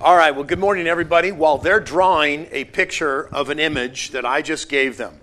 All 0.00 0.16
right, 0.16 0.32
well, 0.32 0.42
good 0.42 0.58
morning, 0.58 0.88
everybody. 0.88 1.30
While 1.30 1.58
they're 1.58 1.78
drawing 1.78 2.48
a 2.50 2.64
picture 2.64 3.28
of 3.28 3.48
an 3.48 3.60
image 3.60 4.10
that 4.10 4.26
I 4.26 4.42
just 4.42 4.68
gave 4.68 4.96
them, 4.96 5.20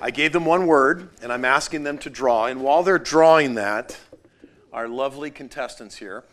I 0.00 0.10
gave 0.10 0.32
them 0.32 0.44
one 0.44 0.66
word, 0.66 1.10
and 1.22 1.32
I'm 1.32 1.44
asking 1.44 1.84
them 1.84 1.98
to 1.98 2.10
draw. 2.10 2.46
And 2.46 2.62
while 2.62 2.82
they're 2.82 2.98
drawing 2.98 3.54
that, 3.54 3.96
our 4.72 4.88
lovely 4.88 5.30
contestants 5.30 5.96
here, 5.96 6.24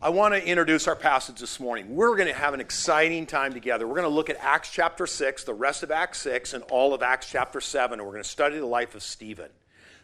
I 0.00 0.08
want 0.08 0.32
to 0.32 0.42
introduce 0.42 0.88
our 0.88 0.96
passage 0.96 1.38
this 1.38 1.60
morning. 1.60 1.94
We're 1.94 2.16
going 2.16 2.28
to 2.28 2.34
have 2.34 2.54
an 2.54 2.60
exciting 2.60 3.26
time 3.26 3.52
together. 3.52 3.86
We're 3.86 3.96
going 3.96 4.08
to 4.08 4.14
look 4.14 4.30
at 4.30 4.38
Acts 4.40 4.70
chapter 4.72 5.06
6, 5.06 5.44
the 5.44 5.52
rest 5.52 5.82
of 5.82 5.90
Acts 5.90 6.22
6, 6.22 6.54
and 6.54 6.64
all 6.70 6.94
of 6.94 7.02
Acts 7.02 7.30
chapter 7.30 7.60
7, 7.60 8.00
and 8.00 8.06
we're 8.06 8.14
going 8.14 8.24
to 8.24 8.28
study 8.28 8.58
the 8.58 8.66
life 8.66 8.94
of 8.94 9.02
Stephen. 9.02 9.50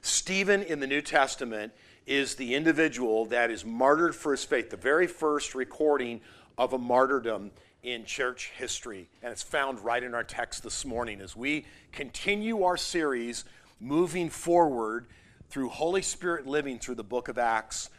Stephen 0.02 0.62
in 0.62 0.80
the 0.80 0.86
New 0.86 1.00
Testament 1.00 1.72
is 2.06 2.34
the 2.34 2.54
individual 2.54 3.24
that 3.24 3.50
is 3.50 3.64
martyred 3.64 4.14
for 4.14 4.32
his 4.32 4.44
faith, 4.44 4.68
the 4.68 4.76
very 4.76 5.06
first 5.06 5.54
recording 5.54 6.20
of 6.56 6.72
a 6.72 6.78
martyrdom 6.78 7.50
in 7.82 8.04
church 8.04 8.52
history. 8.56 9.08
And 9.22 9.30
it's 9.32 9.42
found 9.42 9.80
right 9.80 10.02
in 10.02 10.14
our 10.14 10.24
text 10.24 10.62
this 10.62 10.84
morning 10.84 11.20
as 11.20 11.36
we 11.36 11.66
continue 11.92 12.62
our 12.62 12.76
series 12.76 13.44
moving 13.80 14.30
forward 14.30 15.06
through 15.50 15.68
Holy 15.68 16.02
Spirit 16.02 16.46
living 16.46 16.78
through 16.78 16.94
the 16.94 17.04
book 17.04 17.28
of 17.28 17.38
Acts. 17.38 17.90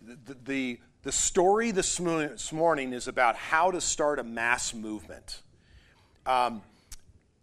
The, 0.00 0.36
the, 0.44 0.80
the 1.02 1.12
story 1.12 1.70
this 1.72 2.00
morning 2.52 2.92
is 2.92 3.08
about 3.08 3.36
how 3.36 3.70
to 3.70 3.80
start 3.80 4.18
a 4.18 4.24
mass 4.24 4.72
movement. 4.72 5.42
Um, 6.24 6.62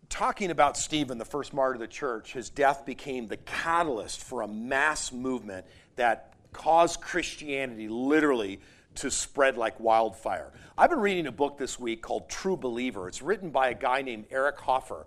talking 0.09 0.51
about 0.51 0.77
Stephen, 0.77 1.17
the 1.17 1.25
first 1.25 1.53
martyr 1.53 1.75
of 1.75 1.81
the 1.81 1.87
church, 1.87 2.33
his 2.33 2.49
death 2.49 2.85
became 2.85 3.27
the 3.27 3.37
catalyst 3.37 4.23
for 4.23 4.41
a 4.41 4.47
mass 4.47 5.11
movement 5.11 5.65
that 5.97 6.33
caused 6.53 7.01
Christianity 7.01 7.89
literally 7.89 8.59
to 8.95 9.11
spread 9.11 9.57
like 9.57 9.79
wildfire. 9.79 10.51
I've 10.77 10.89
been 10.89 10.99
reading 10.99 11.27
a 11.27 11.31
book 11.31 11.57
this 11.57 11.79
week 11.79 12.01
called 12.01 12.29
True 12.29 12.57
Believer. 12.57 13.07
It's 13.07 13.21
written 13.21 13.49
by 13.49 13.69
a 13.69 13.73
guy 13.73 14.01
named 14.01 14.25
Eric 14.31 14.59
Hoffer, 14.59 15.05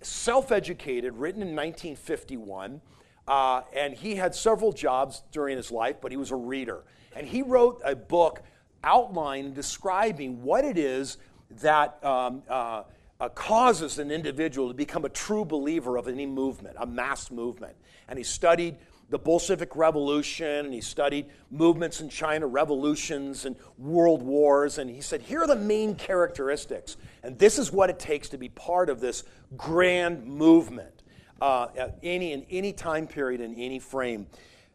self 0.00 0.52
educated, 0.52 1.14
written 1.14 1.42
in 1.42 1.54
1951. 1.56 2.80
Uh, 3.26 3.62
and 3.74 3.94
he 3.94 4.16
had 4.16 4.34
several 4.34 4.72
jobs 4.72 5.22
during 5.30 5.56
his 5.56 5.70
life, 5.70 5.96
but 6.00 6.10
he 6.10 6.16
was 6.16 6.32
a 6.32 6.36
reader. 6.36 6.82
And 7.14 7.26
he 7.26 7.42
wrote 7.42 7.80
a 7.84 7.94
book 7.94 8.42
outlining, 8.82 9.54
describing 9.54 10.42
what 10.42 10.64
it 10.64 10.76
is 10.76 11.18
that 11.60 12.04
um, 12.04 12.42
uh, 12.48 12.82
uh, 13.20 13.28
causes 13.28 13.98
an 13.98 14.10
individual 14.10 14.68
to 14.68 14.74
become 14.74 15.04
a 15.04 15.08
true 15.08 15.44
believer 15.44 15.96
of 15.96 16.08
any 16.08 16.26
movement, 16.26 16.76
a 16.80 16.86
mass 16.86 17.30
movement. 17.30 17.76
And 18.08 18.18
he 18.18 18.24
studied 18.24 18.76
the 19.12 19.18
Bolshevik 19.18 19.76
Revolution, 19.76 20.64
and 20.64 20.72
he 20.72 20.80
studied 20.80 21.26
movements 21.50 22.00
in 22.00 22.08
China, 22.08 22.46
revolutions 22.46 23.44
and 23.44 23.54
world 23.76 24.22
wars, 24.22 24.78
and 24.78 24.88
he 24.88 25.02
said, 25.02 25.20
here 25.20 25.42
are 25.42 25.46
the 25.46 25.54
main 25.54 25.94
characteristics, 25.94 26.96
and 27.22 27.38
this 27.38 27.58
is 27.58 27.70
what 27.70 27.90
it 27.90 27.98
takes 27.98 28.30
to 28.30 28.38
be 28.38 28.48
part 28.48 28.88
of 28.88 29.00
this 29.00 29.24
grand 29.54 30.24
movement 30.24 31.02
uh, 31.42 31.68
at 31.76 31.98
any, 32.02 32.32
in 32.32 32.46
any 32.48 32.72
time 32.72 33.06
period, 33.06 33.42
in 33.42 33.54
any 33.56 33.78
frame. 33.78 34.26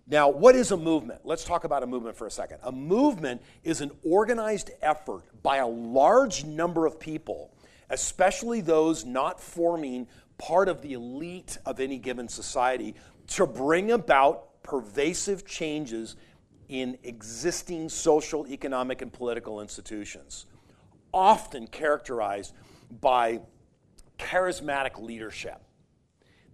Now, 0.06 0.30
what 0.30 0.56
is 0.56 0.70
a 0.70 0.78
movement? 0.78 1.22
Let's 1.24 1.44
talk 1.44 1.64
about 1.64 1.82
a 1.82 1.88
movement 1.88 2.16
for 2.16 2.28
a 2.28 2.32
second. 2.32 2.60
A 2.62 2.72
movement 2.72 3.42
is 3.64 3.82
an 3.82 3.90
organized 4.04 4.70
effort 4.84 5.24
by 5.42 5.58
a 5.58 5.68
large 5.68 6.46
number 6.46 6.86
of 6.86 7.00
people, 7.00 7.52
especially 7.90 8.62
those 8.62 9.04
not 9.04 9.42
forming 9.42 10.08
part 10.38 10.70
of 10.70 10.84
the 10.84 10.94
elite 10.94 11.58
of 11.66 11.80
any 11.80 11.98
given 11.98 12.30
society, 12.30 12.94
to 13.28 13.46
bring 13.46 13.92
about 13.92 14.64
pervasive 14.64 15.46
changes 15.46 16.16
in 16.70 16.98
existing 17.04 17.90
social, 17.90 18.48
economic, 18.48 19.02
and 19.02 19.12
political 19.12 19.62
institutions, 19.62 20.46
often 21.14 21.68
characterized 21.68 22.54
by 23.00 23.40
charismatic 24.18 25.00
leadership. 25.00 25.62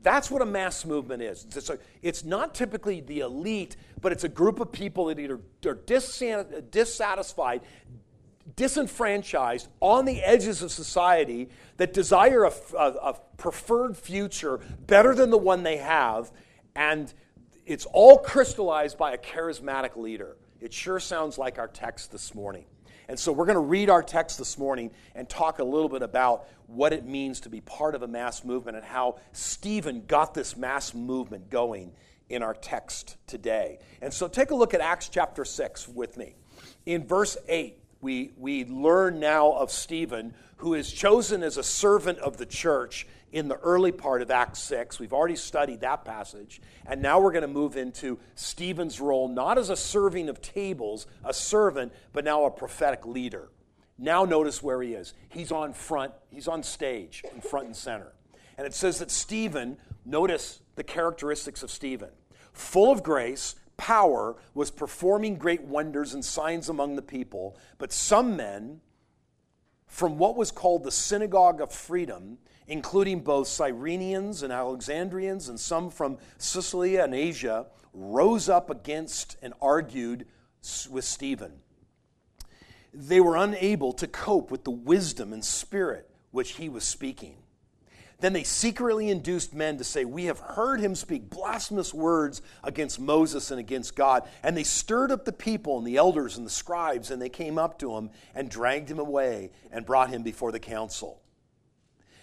That's 0.04 0.30
what 0.30 0.42
a 0.42 0.46
mass 0.46 0.86
movement 0.86 1.24
is. 1.24 1.46
It's, 1.56 1.70
a, 1.70 1.80
it's, 2.02 2.26
not 2.26 2.54
typically 2.54 3.00
the 3.00 3.22
elite, 3.22 3.78
but 4.02 4.12
it's 4.12 4.26
a 4.26 4.30
group 4.30 4.60
of 4.60 4.72
people 4.72 5.06
that 5.06 5.18
either 5.18 5.40
are 5.66 5.76
dissatisfied, 5.76 7.62
disenfranchised, 8.58 9.70
on 9.80 10.04
the 10.04 10.22
edges 10.22 10.62
of 10.62 10.72
society, 10.72 11.50
that 11.78 11.94
desire 11.94 12.44
a, 12.44 12.52
a, 12.78 12.86
a 12.86 13.20
preferred 13.38 13.96
future 13.96 14.60
better 14.86 15.16
than 15.16 15.30
the 15.30 15.38
one 15.38 15.64
they 15.64 15.78
have, 15.78 16.32
and 16.76 17.14
it's 17.66 17.86
all 17.86 18.18
crystallized 18.18 18.98
by 18.98 19.14
a 19.14 19.18
charismatic 19.18 19.96
leader. 19.96 20.38
It 20.60 20.74
sure 20.74 21.00
sounds 21.00 21.38
like 21.38 21.60
our 21.60 21.68
text 21.68 22.12
this 22.12 22.34
morning. 22.34 22.66
And 23.08 23.20
so 23.20 23.32
we're 23.32 23.46
going 23.46 23.56
to 23.56 23.62
read 23.62 23.90
our 23.90 24.02
text 24.02 24.38
this 24.38 24.58
morning 24.58 24.92
and 25.14 25.28
talk 25.28 25.60
a 25.60 25.64
little 25.64 25.90
bit 25.90 26.02
about 26.02 26.48
what 26.68 26.94
it 26.94 27.06
means 27.06 27.42
to 27.42 27.50
be 27.50 27.62
part 27.62 27.96
of 27.96 28.02
a 28.02 28.08
mass 28.08 28.44
movement 28.44 28.78
and 28.78 28.86
how 28.86 29.20
Stephen 29.34 30.04
got 30.08 30.34
this 30.34 30.56
mass 30.56 30.94
movement 30.94 31.50
going 31.50 31.92
in 32.30 32.42
our 32.42 32.54
text 32.54 33.18
today. 33.28 33.80
And 34.02 34.14
so 34.14 34.28
take 34.28 34.52
a 34.52 34.56
look 34.56 34.74
at 34.74 34.82
Acts 34.82 35.10
chapter 35.10 35.44
6 35.44 35.88
with 35.90 36.18
me. 36.18 36.36
In 36.86 37.06
verse 37.06 37.38
8, 37.48 37.78
we, 38.02 38.32
we 38.38 38.66
learn 38.66 39.20
now 39.20 39.52
of 39.52 39.72
Stephen, 39.72 40.34
who 40.58 40.74
is 40.74 40.92
chosen 40.92 41.44
as 41.44 41.58
a 41.58 41.64
servant 41.64 42.20
of 42.20 42.38
the 42.38 42.46
church 42.46 43.06
in 43.34 43.48
the 43.48 43.58
early 43.58 43.92
part 43.92 44.22
of 44.22 44.30
Acts 44.30 44.60
6. 44.60 45.00
We've 45.00 45.12
already 45.12 45.36
studied 45.36 45.82
that 45.82 46.06
passage. 46.06 46.62
And 46.86 47.02
now 47.02 47.20
we're 47.20 47.32
going 47.32 47.42
to 47.42 47.48
move 47.48 47.76
into 47.76 48.20
Stephen's 48.36 49.02
role, 49.02 49.28
not 49.28 49.58
as 49.58 49.70
a 49.70 49.76
serving 49.76 50.30
of 50.30 50.40
tables, 50.40 51.08
a 51.26 51.34
servant, 51.34 51.92
but 52.14 52.24
now 52.24 52.46
a 52.46 52.52
prophetic 52.52 53.06
leader. 53.08 53.50
Now 53.98 54.24
notice 54.24 54.62
where 54.62 54.82
he 54.84 54.94
is. 54.94 55.14
He's 55.30 55.52
on 55.52 55.74
front, 55.74 56.14
he's 56.30 56.48
on 56.48 56.62
stage, 56.62 57.24
in 57.34 57.42
front 57.42 57.66
and 57.66 57.76
center. 57.76 58.14
And 58.58 58.68
it 58.68 58.74
says 58.76 59.00
that 59.00 59.10
Stephen, 59.10 59.78
notice 60.06 60.62
the 60.76 60.84
characteristics 60.84 61.64
of 61.64 61.72
Stephen, 61.72 62.10
full 62.54 62.92
of 62.92 63.02
grace, 63.02 63.56
power, 63.78 64.36
was 64.54 64.70
performing 64.70 65.38
great 65.38 65.64
wonders 65.64 66.14
and 66.14 66.24
signs 66.24 66.70
among 66.70 66.96
the 66.96 67.02
people. 67.02 67.58
But 67.80 67.92
some 67.92 68.36
men, 68.36 68.82
from 69.88 70.20
what 70.20 70.36
was 70.36 70.52
called 70.52 70.84
the 70.84 70.92
synagogue 70.92 71.62
of 71.62 71.72
Freedmen, 71.72 72.38
including 72.68 73.22
both 73.22 73.48
Cyrenians 73.48 74.44
and 74.44 74.52
Alexandrians 74.52 75.50
and 75.50 75.60
some 75.60 75.90
from 75.90 76.18
Cilicia 76.38 77.04
and 77.04 77.14
Asia, 77.14 77.68
rose 77.94 78.50
up 78.50 78.70
against 78.70 79.38
and 79.42 79.54
argued 79.62 80.26
with 80.90 81.06
Stephen. 81.06 81.54
They 82.94 83.20
were 83.20 83.36
unable 83.36 83.92
to 83.94 84.08
cope 84.08 84.52
with 84.52 84.64
the 84.64 84.72
wisdom 84.72 85.34
and 85.34 85.44
spirit 85.44 86.10
which 86.32 86.54
he 86.54 86.70
was 86.70 86.84
speaking. 86.84 87.38
Then 88.20 88.32
they 88.32 88.44
secretly 88.44 89.10
induced 89.10 89.54
men 89.54 89.78
to 89.80 89.84
say, 89.84 90.06
We 90.06 90.26
have 90.26 90.40
heard 90.40 90.80
him 90.80 90.96
speak 90.96 91.30
blasphemous 91.30 91.94
words 91.94 92.42
against 92.64 93.00
Moses 93.00 93.52
and 93.52 93.60
against 93.60 93.98
God. 93.98 94.24
And 94.44 94.56
they 94.56 94.64
stirred 94.64 95.12
up 95.12 95.26
the 95.26 95.34
people 95.34 95.78
and 95.78 95.86
the 95.86 95.98
elders 95.98 96.38
and 96.38 96.46
the 96.46 96.52
scribes, 96.52 97.12
and 97.12 97.22
they 97.22 97.28
came 97.28 97.58
up 97.58 97.78
to 97.80 97.98
him 97.98 98.12
and 98.34 98.50
dragged 98.50 98.90
him 98.90 99.00
away 99.00 99.52
and 99.74 99.86
brought 99.86 100.10
him 100.10 100.24
before 100.24 100.54
the 100.54 100.60
council. 100.60 101.22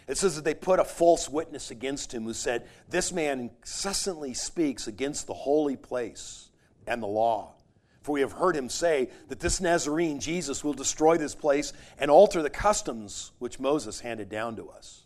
It 0.09 0.19
says 0.19 0.37
that 0.37 0.45
they 0.45 0.55
put 0.55 0.81
a 0.81 0.85
false 0.85 1.29
witness 1.29 1.71
against 1.71 2.13
him 2.13 2.25
who 2.25 2.35
said, 2.35 2.67
This 2.89 3.13
man 3.13 3.41
incessantly 3.41 4.35
speaks 4.35 4.87
against 4.87 5.27
the 5.27 5.35
holy 5.35 5.77
place 5.77 6.51
and 6.87 7.03
the 7.03 7.07
law. 7.07 7.55
For 8.03 8.13
we 8.13 8.23
have 8.23 8.33
heard 8.33 8.57
him 8.57 8.69
say 8.69 9.11
that 9.29 9.41
this 9.41 9.61
Nazarene, 9.61 10.21
Jesus, 10.21 10.65
will 10.65 10.73
destroy 10.73 11.17
this 11.19 11.35
place 11.35 11.73
and 11.99 12.11
alter 12.11 12.43
the 12.43 12.51
customs 12.51 13.33
which 13.39 13.61
Moses 13.61 14.01
handed 14.01 14.29
down 14.29 14.57
to 14.57 14.69
us. 14.71 15.05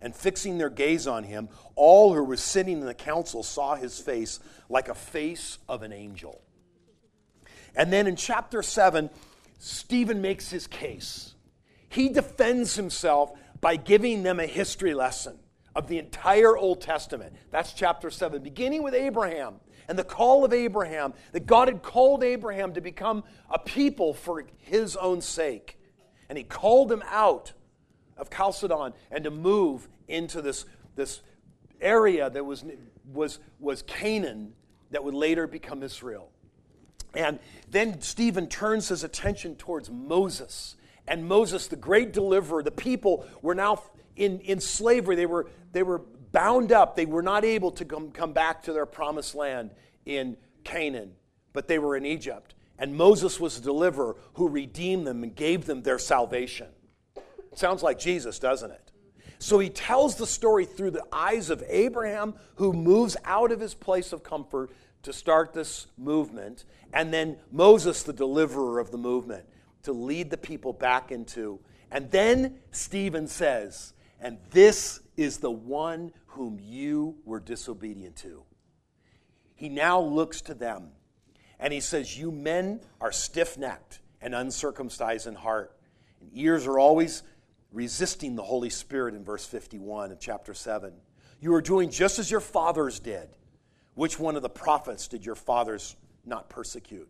And 0.00 0.14
fixing 0.14 0.58
their 0.58 0.68
gaze 0.68 1.06
on 1.06 1.22
him, 1.22 1.48
all 1.76 2.12
who 2.12 2.24
were 2.24 2.36
sitting 2.36 2.80
in 2.80 2.86
the 2.86 2.94
council 2.94 3.44
saw 3.44 3.76
his 3.76 4.00
face 4.00 4.40
like 4.68 4.88
a 4.88 4.94
face 4.94 5.58
of 5.68 5.82
an 5.82 5.92
angel. 5.92 6.42
And 7.76 7.92
then 7.92 8.08
in 8.08 8.16
chapter 8.16 8.62
7, 8.62 9.08
Stephen 9.58 10.20
makes 10.20 10.50
his 10.50 10.66
case. 10.66 11.34
He 11.88 12.08
defends 12.08 12.74
himself 12.74 13.32
by 13.62 13.76
giving 13.76 14.24
them 14.24 14.40
a 14.40 14.46
history 14.46 14.92
lesson 14.92 15.38
of 15.74 15.86
the 15.86 15.98
entire 15.98 16.54
Old 16.54 16.82
Testament. 16.82 17.32
That's 17.50 17.72
chapter 17.72 18.10
7, 18.10 18.42
beginning 18.42 18.82
with 18.82 18.92
Abraham 18.92 19.54
and 19.88 19.98
the 19.98 20.04
call 20.04 20.44
of 20.44 20.52
Abraham, 20.52 21.14
that 21.30 21.46
God 21.46 21.68
had 21.68 21.82
called 21.82 22.22
Abraham 22.22 22.74
to 22.74 22.82
become 22.82 23.24
a 23.48 23.58
people 23.58 24.12
for 24.12 24.44
his 24.58 24.96
own 24.96 25.22
sake. 25.22 25.78
And 26.28 26.36
he 26.36 26.44
called 26.44 26.92
him 26.92 27.02
out 27.06 27.52
of 28.18 28.28
Chalcedon 28.30 28.92
and 29.10 29.24
to 29.24 29.30
move 29.30 29.88
into 30.08 30.42
this, 30.42 30.64
this 30.96 31.20
area 31.80 32.28
that 32.28 32.44
was, 32.44 32.64
was, 33.12 33.38
was 33.60 33.82
Canaan 33.82 34.52
that 34.90 35.04
would 35.04 35.14
later 35.14 35.46
become 35.46 35.82
Israel. 35.82 36.30
And 37.14 37.38
then 37.70 38.00
Stephen 38.00 38.48
turns 38.48 38.88
his 38.88 39.04
attention 39.04 39.54
towards 39.56 39.88
Moses 39.90 40.76
and 41.12 41.28
Moses, 41.28 41.66
the 41.66 41.76
great 41.76 42.14
deliverer, 42.14 42.62
the 42.62 42.70
people 42.70 43.26
were 43.42 43.54
now 43.54 43.82
in, 44.16 44.40
in 44.40 44.60
slavery. 44.60 45.14
They 45.14 45.26
were, 45.26 45.46
they 45.72 45.82
were 45.82 45.98
bound 45.98 46.72
up. 46.72 46.96
They 46.96 47.04
were 47.04 47.20
not 47.20 47.44
able 47.44 47.70
to 47.72 47.84
come, 47.84 48.12
come 48.12 48.32
back 48.32 48.62
to 48.62 48.72
their 48.72 48.86
promised 48.86 49.34
land 49.34 49.72
in 50.06 50.38
Canaan, 50.64 51.12
but 51.52 51.68
they 51.68 51.78
were 51.78 51.96
in 51.96 52.06
Egypt. 52.06 52.54
And 52.78 52.96
Moses 52.96 53.38
was 53.38 53.56
the 53.56 53.62
deliverer 53.62 54.16
who 54.36 54.48
redeemed 54.48 55.06
them 55.06 55.22
and 55.22 55.36
gave 55.36 55.66
them 55.66 55.82
their 55.82 55.98
salvation. 55.98 56.68
Sounds 57.54 57.82
like 57.82 57.98
Jesus, 57.98 58.38
doesn't 58.38 58.70
it? 58.70 58.90
So 59.38 59.58
he 59.58 59.68
tells 59.68 60.16
the 60.16 60.26
story 60.26 60.64
through 60.64 60.92
the 60.92 61.04
eyes 61.12 61.50
of 61.50 61.62
Abraham, 61.68 62.36
who 62.54 62.72
moves 62.72 63.18
out 63.26 63.52
of 63.52 63.60
his 63.60 63.74
place 63.74 64.14
of 64.14 64.22
comfort 64.22 64.70
to 65.02 65.12
start 65.12 65.52
this 65.52 65.88
movement, 65.98 66.64
and 66.94 67.12
then 67.12 67.36
Moses, 67.50 68.02
the 68.02 68.14
deliverer 68.14 68.78
of 68.78 68.90
the 68.90 68.98
movement, 68.98 69.44
to 69.82 69.92
lead 69.92 70.30
the 70.30 70.36
people 70.36 70.72
back 70.72 71.10
into. 71.10 71.60
And 71.90 72.10
then 72.10 72.58
Stephen 72.70 73.26
says, 73.26 73.92
And 74.20 74.38
this 74.50 75.00
is 75.16 75.38
the 75.38 75.50
one 75.50 76.12
whom 76.26 76.58
you 76.60 77.16
were 77.24 77.40
disobedient 77.40 78.16
to. 78.16 78.44
He 79.54 79.68
now 79.68 80.00
looks 80.00 80.40
to 80.42 80.54
them 80.54 80.90
and 81.62 81.72
he 81.72 81.80
says, 81.80 82.18
You 82.18 82.32
men 82.32 82.80
are 83.00 83.12
stiff 83.12 83.56
necked 83.56 84.00
and 84.20 84.34
uncircumcised 84.34 85.26
in 85.26 85.34
heart, 85.34 85.76
and 86.20 86.30
ears 86.34 86.66
are 86.66 86.78
always 86.78 87.22
resisting 87.72 88.36
the 88.36 88.42
Holy 88.42 88.70
Spirit 88.70 89.14
in 89.14 89.24
verse 89.24 89.46
51 89.46 90.12
of 90.12 90.20
chapter 90.20 90.54
7. 90.54 90.92
You 91.40 91.54
are 91.54 91.62
doing 91.62 91.90
just 91.90 92.18
as 92.18 92.30
your 92.30 92.40
fathers 92.40 93.00
did. 93.00 93.28
Which 93.94 94.18
one 94.18 94.36
of 94.36 94.42
the 94.42 94.48
prophets 94.48 95.06
did 95.06 95.24
your 95.24 95.34
fathers 95.34 95.96
not 96.24 96.48
persecute? 96.48 97.08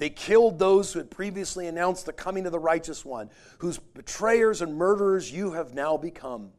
They 0.00 0.08
killed 0.08 0.58
those 0.58 0.94
who 0.94 0.98
had 0.98 1.10
previously 1.10 1.66
announced 1.66 2.06
the 2.06 2.14
coming 2.14 2.46
of 2.46 2.52
the 2.52 2.58
righteous 2.58 3.04
one, 3.04 3.28
whose 3.58 3.76
betrayers 3.76 4.62
and 4.62 4.74
murderers 4.74 5.30
you 5.30 5.52
have 5.52 5.74
now 5.74 5.98
become. 5.98 6.52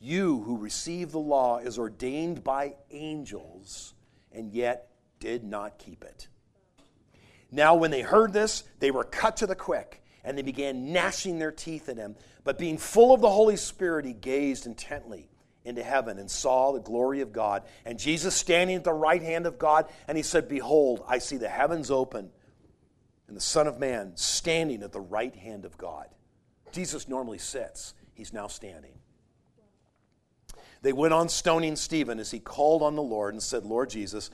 You 0.00 0.40
who 0.40 0.56
received 0.56 1.12
the 1.12 1.18
law 1.18 1.58
is 1.58 1.78
ordained 1.78 2.42
by 2.42 2.76
angels, 2.90 3.92
and 4.32 4.54
yet 4.54 4.88
did 5.20 5.44
not 5.44 5.78
keep 5.78 6.02
it. 6.02 6.28
Now, 7.50 7.74
when 7.74 7.90
they 7.90 8.00
heard 8.00 8.32
this, 8.32 8.64
they 8.78 8.90
were 8.90 9.04
cut 9.04 9.36
to 9.36 9.46
the 9.46 9.54
quick, 9.54 10.02
and 10.24 10.38
they 10.38 10.42
began 10.42 10.94
gnashing 10.94 11.38
their 11.38 11.52
teeth 11.52 11.90
at 11.90 11.98
him. 11.98 12.16
But 12.42 12.56
being 12.56 12.78
full 12.78 13.12
of 13.12 13.20
the 13.20 13.28
Holy 13.28 13.58
Spirit, 13.58 14.06
he 14.06 14.14
gazed 14.14 14.64
intently 14.64 15.28
into 15.64 15.82
heaven 15.82 16.18
and 16.18 16.30
saw 16.30 16.72
the 16.72 16.80
glory 16.80 17.20
of 17.20 17.32
God, 17.32 17.62
and 17.84 17.98
Jesus 17.98 18.34
standing 18.34 18.76
at 18.76 18.84
the 18.84 18.92
right 18.92 19.22
hand 19.22 19.46
of 19.46 19.58
God, 19.58 19.86
and 20.08 20.16
he 20.16 20.22
said, 20.22 20.48
Behold, 20.48 21.04
I 21.06 21.18
see 21.18 21.36
the 21.36 21.48
heavens 21.48 21.90
open, 21.90 22.30
and 23.28 23.36
the 23.36 23.40
Son 23.40 23.66
of 23.66 23.78
Man 23.78 24.12
standing 24.16 24.82
at 24.82 24.92
the 24.92 25.00
right 25.00 25.34
hand 25.34 25.64
of 25.64 25.78
God. 25.78 26.08
Jesus 26.72 27.08
normally 27.08 27.38
sits, 27.38 27.94
he's 28.14 28.32
now 28.32 28.46
standing. 28.46 28.92
They 30.82 30.92
went 30.92 31.14
on 31.14 31.28
stoning 31.28 31.76
Stephen 31.76 32.18
as 32.18 32.30
he 32.30 32.40
called 32.40 32.82
on 32.82 32.96
the 32.96 33.02
Lord 33.02 33.34
and 33.34 33.42
said, 33.42 33.64
Lord 33.64 33.88
Jesus, 33.88 34.30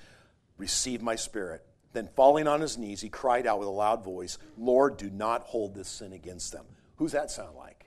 receive 0.57 1.03
my 1.03 1.15
spirit. 1.15 1.63
Then, 1.93 2.09
falling 2.17 2.47
on 2.47 2.61
his 2.61 2.79
knees, 2.79 3.01
he 3.01 3.09
cried 3.09 3.47
out 3.47 3.59
with 3.59 3.69
a 3.69 3.73
loud 3.73 4.05
voice, 4.05 4.39
Lord, 4.57 4.97
do 4.97 5.11
not 5.11 5.43
hold 5.43 5.75
this 5.75 5.89
sin 5.89 6.13
against 6.13 6.53
them. 6.53 6.65
Who's 6.97 7.13
that 7.13 7.31
sound 7.31 7.57
like? 7.57 7.87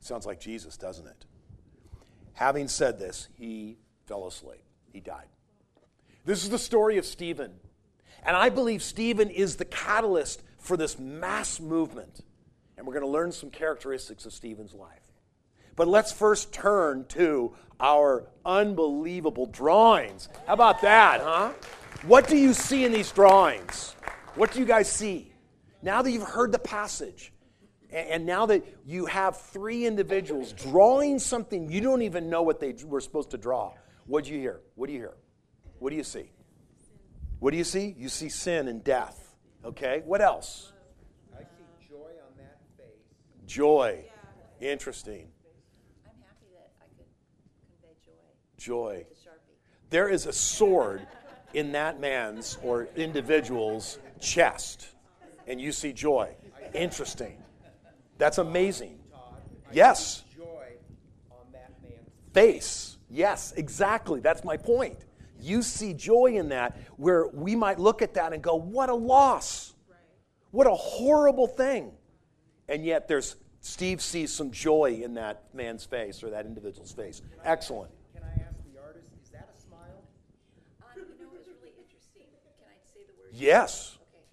Sounds 0.00 0.26
like 0.26 0.40
Jesus, 0.40 0.76
doesn't 0.76 1.06
it? 1.06 1.26
Having 2.38 2.68
said 2.68 3.00
this, 3.00 3.26
he 3.34 3.78
fell 4.06 4.28
asleep. 4.28 4.62
He 4.92 5.00
died. 5.00 5.26
This 6.24 6.44
is 6.44 6.50
the 6.50 6.58
story 6.58 6.96
of 6.96 7.04
Stephen. 7.04 7.50
And 8.22 8.36
I 8.36 8.48
believe 8.48 8.80
Stephen 8.80 9.28
is 9.28 9.56
the 9.56 9.64
catalyst 9.64 10.44
for 10.56 10.76
this 10.76 11.00
mass 11.00 11.58
movement. 11.58 12.20
And 12.76 12.86
we're 12.86 12.92
going 12.92 13.04
to 13.04 13.10
learn 13.10 13.32
some 13.32 13.50
characteristics 13.50 14.24
of 14.24 14.32
Stephen's 14.32 14.72
life. 14.72 15.00
But 15.74 15.88
let's 15.88 16.12
first 16.12 16.52
turn 16.52 17.06
to 17.06 17.56
our 17.80 18.28
unbelievable 18.46 19.46
drawings. 19.46 20.28
How 20.46 20.52
about 20.52 20.80
that, 20.82 21.20
huh? 21.20 21.50
What 22.06 22.28
do 22.28 22.36
you 22.36 22.54
see 22.54 22.84
in 22.84 22.92
these 22.92 23.10
drawings? 23.10 23.96
What 24.36 24.52
do 24.52 24.60
you 24.60 24.64
guys 24.64 24.88
see? 24.88 25.32
Now 25.82 26.02
that 26.02 26.12
you've 26.12 26.22
heard 26.22 26.52
the 26.52 26.60
passage, 26.60 27.32
and 27.90 28.26
now 28.26 28.46
that 28.46 28.64
you 28.84 29.06
have 29.06 29.40
three 29.40 29.86
individuals 29.86 30.52
drawing 30.52 31.18
something 31.18 31.70
you 31.70 31.80
don't 31.80 32.02
even 32.02 32.28
know 32.28 32.42
what 32.42 32.60
they 32.60 32.74
were 32.84 33.00
supposed 33.00 33.30
to 33.30 33.38
draw, 33.38 33.72
what 34.06 34.24
do 34.24 34.32
you 34.32 34.40
hear? 34.40 34.60
What 34.74 34.88
do 34.88 34.92
you 34.92 34.98
hear? 34.98 35.14
What 35.78 35.90
do 35.90 35.96
you 35.96 36.04
see? 36.04 36.30
What 37.38 37.52
do 37.52 37.56
you 37.56 37.64
see? 37.64 37.94
You 37.96 38.08
see 38.08 38.28
sin 38.28 38.68
and 38.68 38.82
death. 38.82 39.36
Okay, 39.64 40.02
what 40.04 40.20
else? 40.20 40.72
I 41.34 41.42
see 41.42 41.88
joy 41.88 41.96
on 41.96 42.36
that 42.36 42.58
face. 42.76 42.86
Joy. 43.46 44.04
Interesting. 44.60 45.28
I'm 46.04 46.12
happy 46.22 46.46
that 46.52 46.72
I 46.80 46.84
could 46.96 47.06
convey 47.80 47.94
joy 48.04 49.04
Joy. 49.04 49.06
There 49.90 50.08
is 50.08 50.26
a 50.26 50.32
sword 50.32 51.06
in 51.54 51.72
that 51.72 52.00
man's 52.00 52.58
or 52.62 52.88
individual's 52.96 53.98
chest, 54.20 54.88
and 55.46 55.60
you 55.60 55.72
see 55.72 55.92
joy. 55.92 56.34
Interesting. 56.74 57.42
That's 58.18 58.38
amazing. 58.38 58.98
Yes. 59.72 60.24
joy 60.36 60.66
on 61.30 61.52
that 61.52 61.72
man's 61.82 62.10
Face. 62.32 62.96
Yes, 63.10 63.52
exactly. 63.56 64.20
That's 64.20 64.44
my 64.44 64.56
point. 64.56 64.98
You 65.40 65.62
see 65.62 65.94
joy 65.94 66.34
in 66.34 66.48
that 66.48 66.76
where 66.96 67.28
we 67.28 67.54
might 67.54 67.78
look 67.78 68.02
at 68.02 68.14
that 68.14 68.32
and 68.32 68.42
go, 68.42 68.56
what 68.56 68.88
a 68.88 68.94
loss. 68.94 69.74
What 70.50 70.66
a 70.66 70.74
horrible 70.74 71.46
thing. 71.46 71.92
And 72.68 72.84
yet 72.84 73.08
there's 73.08 73.36
Steve 73.60 74.00
sees 74.00 74.32
some 74.32 74.50
joy 74.50 75.00
in 75.02 75.14
that 75.14 75.44
man's 75.52 75.84
face 75.84 76.22
or 76.22 76.30
that 76.30 76.46
individual's 76.46 76.92
face. 76.92 77.22
Excellent. 77.44 77.90
Can 78.14 78.22
I 78.22 78.32
ask 78.46 78.56
the 78.64 78.80
artist, 78.80 79.10
is 79.20 79.28
that 79.30 79.50
a 79.52 79.56
smile? 79.60 80.06
Um, 80.80 80.94
you 80.96 81.18
know, 81.20 81.28
it 81.34 81.42
was 81.42 81.50
really 81.50 81.74
interesting. 81.76 82.30
Can 82.56 82.70
I 82.70 82.78
say 82.86 83.02
the 83.02 83.18
word? 83.18 83.34
Yes. 83.34 83.98
Okay. 84.08 84.24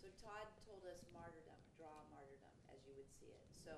So 0.00 0.08
Todd 0.16 0.48
told 0.64 0.80
us 0.88 1.04
martyrdom, 1.12 1.60
draw 1.76 1.92
martyrdom 2.08 2.50
as 2.72 2.80
you 2.88 2.96
would 2.96 3.10
see 3.20 3.28
it. 3.28 3.44
So 3.52 3.76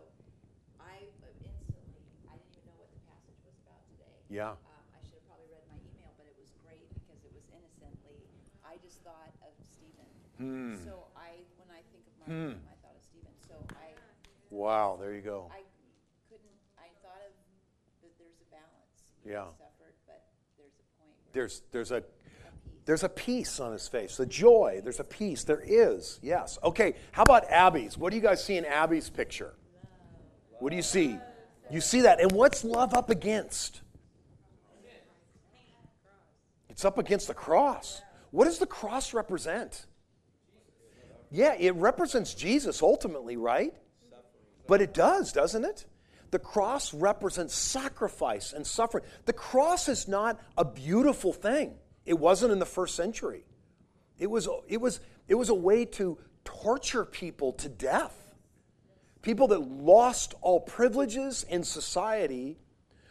I 0.79 1.03
uh, 1.27 1.35
instantly, 1.51 1.99
I 2.31 2.39
didn't 2.39 2.55
even 2.57 2.71
know 2.71 2.79
what 2.79 2.95
the 2.95 3.03
passage 3.11 3.43
was 3.43 3.59
about 3.67 3.83
today. 3.91 4.22
Yeah. 4.33 4.57
Um, 4.57 4.57
I 4.97 5.05
should 5.05 5.21
have 5.21 5.29
probably 5.29 5.53
read 5.53 5.61
my 5.69 5.77
email, 5.93 6.09
but 6.17 6.25
it 6.25 6.33
was 6.41 6.49
great 6.65 6.89
because 6.97 7.21
it 7.21 7.33
was 7.37 7.45
innocently. 7.53 8.17
I 8.65 8.81
just 8.81 9.05
thought 9.05 9.29
of 9.45 9.53
Stephen. 9.61 10.09
Hmm. 10.41 10.81
So 10.89 11.13
I, 11.13 11.45
when 11.61 11.69
I 11.69 11.85
think 11.93 12.09
of 12.09 12.17
martyrdom, 12.25 12.65
I 12.65 12.81
thought 12.81 12.97
of 12.97 13.05
Stephen. 13.05 13.29
So 13.45 13.61
I, 13.77 13.93
Wow, 14.49 14.97
there 14.97 15.13
you 15.13 15.21
go. 15.21 15.53
I 15.53 15.61
couldn't. 16.33 16.57
I 16.81 16.89
thought 17.05 17.21
of 17.29 17.33
that. 18.01 18.17
There's 18.17 18.41
a 18.41 18.49
balance. 18.49 18.97
Yeah. 19.21 19.53
Suffered, 19.61 19.93
but 20.09 20.25
there's 20.57 20.81
a 20.81 20.87
point 20.97 21.13
where 21.13 21.33
There's 21.37 21.61
there's 21.69 21.93
a 21.93 21.97
a 21.97 22.01
peace. 22.01 22.81
there's 22.89 23.05
a 23.05 23.13
peace 23.13 23.61
on 23.61 23.73
his 23.77 23.85
face. 23.87 24.17
The 24.17 24.25
joy, 24.25 24.81
there's 24.83 25.01
a 25.01 25.05
peace. 25.05 25.45
There 25.45 25.61
is. 25.61 26.19
Yes. 26.23 26.57
Okay, 26.65 26.95
how 27.13 27.23
about 27.23 27.45
Abby's? 27.53 27.99
What 28.01 28.11
do 28.11 28.17
you 28.17 28.23
guys 28.25 28.43
see 28.43 28.57
in 28.57 28.65
Abby's 28.65 29.11
picture? 29.11 29.53
What 30.59 30.71
do 30.71 30.77
you 30.77 30.83
see? 30.83 31.19
You 31.71 31.83
see 31.83 32.01
that. 32.01 32.19
And 32.21 32.33
what's 32.33 32.65
love 32.65 32.95
up 32.95 33.11
against? 33.11 33.82
It's 36.73 36.85
up 36.85 36.99
against 36.99 37.29
the 37.29 37.35
cross. 37.35 38.03
What 38.31 38.47
does 38.47 38.59
the 38.59 38.67
cross 38.67 39.15
represent? 39.15 39.87
Yeah, 41.31 41.55
it 41.59 41.75
represents 41.77 42.35
Jesus 42.35 42.83
ultimately, 42.83 43.37
right? 43.37 43.75
But 44.67 44.81
it 44.81 44.95
does, 44.95 45.33
doesn't 45.33 45.65
it? 45.65 45.85
The 46.31 46.39
cross 46.39 46.95
represents 46.95 47.55
sacrifice 47.55 48.55
and 48.55 48.67
suffering. 48.67 49.05
The 49.27 49.35
cross 49.35 49.89
is 49.89 50.09
not 50.09 50.41
a 50.57 50.65
beautiful 50.65 51.35
thing. 51.35 51.75
It 52.07 52.19
wasn't 52.19 52.53
in 52.53 52.59
the 52.59 52.67
first 52.67 52.95
century. 52.95 53.45
It 54.19 54.31
was, 54.31 54.49
it 54.67 54.81
was, 54.81 55.01
it 55.29 55.35
was 55.35 55.51
a 55.51 55.55
way 55.55 55.85
to 55.85 56.17
torture 56.45 57.05
people 57.05 57.53
to 57.55 57.69
death. 57.69 58.17
People 59.21 59.49
that 59.49 59.61
lost 59.61 60.35
all 60.41 60.61
privileges 60.61 61.45
in 61.49 61.65
society 61.65 62.59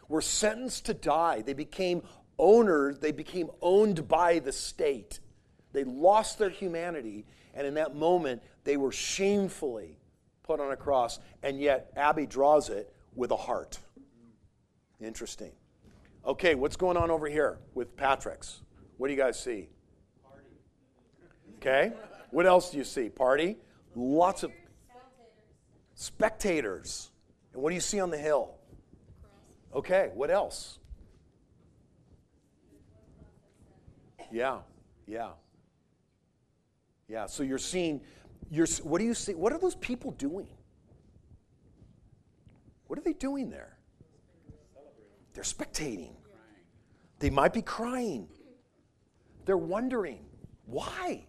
were 0.07 0.21
sentenced 0.21 0.87
to 0.87 0.93
die. 0.95 1.41
They 1.41 1.53
became 1.53 2.01
owners, 2.41 2.99
they 2.99 3.13
became 3.13 3.49
owned 3.61 4.09
by 4.09 4.39
the 4.39 4.51
state. 4.51 5.19
They 5.71 5.85
lost 5.85 6.39
their 6.39 6.49
humanity, 6.49 7.25
and 7.53 7.65
in 7.65 7.75
that 7.75 7.95
moment, 7.95 8.41
they 8.65 8.75
were 8.75 8.91
shamefully 8.91 9.97
put 10.43 10.59
on 10.59 10.71
a 10.71 10.75
cross, 10.75 11.19
and 11.43 11.59
yet 11.59 11.93
Abby 11.95 12.25
draws 12.25 12.67
it 12.69 12.93
with 13.15 13.31
a 13.31 13.37
heart. 13.37 13.79
Interesting. 14.99 15.51
Okay, 16.25 16.55
what's 16.55 16.75
going 16.75 16.97
on 16.97 17.09
over 17.09 17.27
here 17.27 17.59
with 17.73 17.95
Patrick's? 17.95 18.61
What 18.97 19.07
do 19.07 19.13
you 19.13 19.19
guys 19.19 19.39
see? 19.39 19.69
Party. 20.23 20.45
Okay. 21.57 21.93
What 22.31 22.45
else 22.45 22.71
do 22.71 22.77
you 22.77 22.83
see? 22.83 23.09
Party? 23.09 23.57
Lots 23.95 24.43
of 24.43 24.51
spectators. 25.95 27.11
And 27.53 27.61
what 27.61 27.69
do 27.69 27.75
you 27.75 27.81
see 27.81 27.99
on 27.99 28.09
the 28.09 28.17
hill? 28.17 28.55
Okay, 29.73 30.11
what 30.13 30.29
else? 30.29 30.79
Yeah, 34.31 34.59
yeah. 35.07 35.31
Yeah, 37.07 37.25
so 37.25 37.43
you're 37.43 37.57
seeing, 37.57 38.01
you're, 38.49 38.67
what 38.83 38.99
do 38.99 39.05
you 39.05 39.13
see? 39.13 39.33
What 39.33 39.51
are 39.51 39.59
those 39.59 39.75
people 39.75 40.11
doing? 40.11 40.47
What 42.87 42.97
are 42.97 43.03
they 43.03 43.13
doing 43.13 43.49
there? 43.49 43.77
They're 45.33 45.43
spectating. 45.43 46.13
They 47.19 47.29
might 47.29 47.53
be 47.53 47.61
crying. 47.61 48.27
They're 49.45 49.57
wondering, 49.57 50.25
why? 50.65 51.25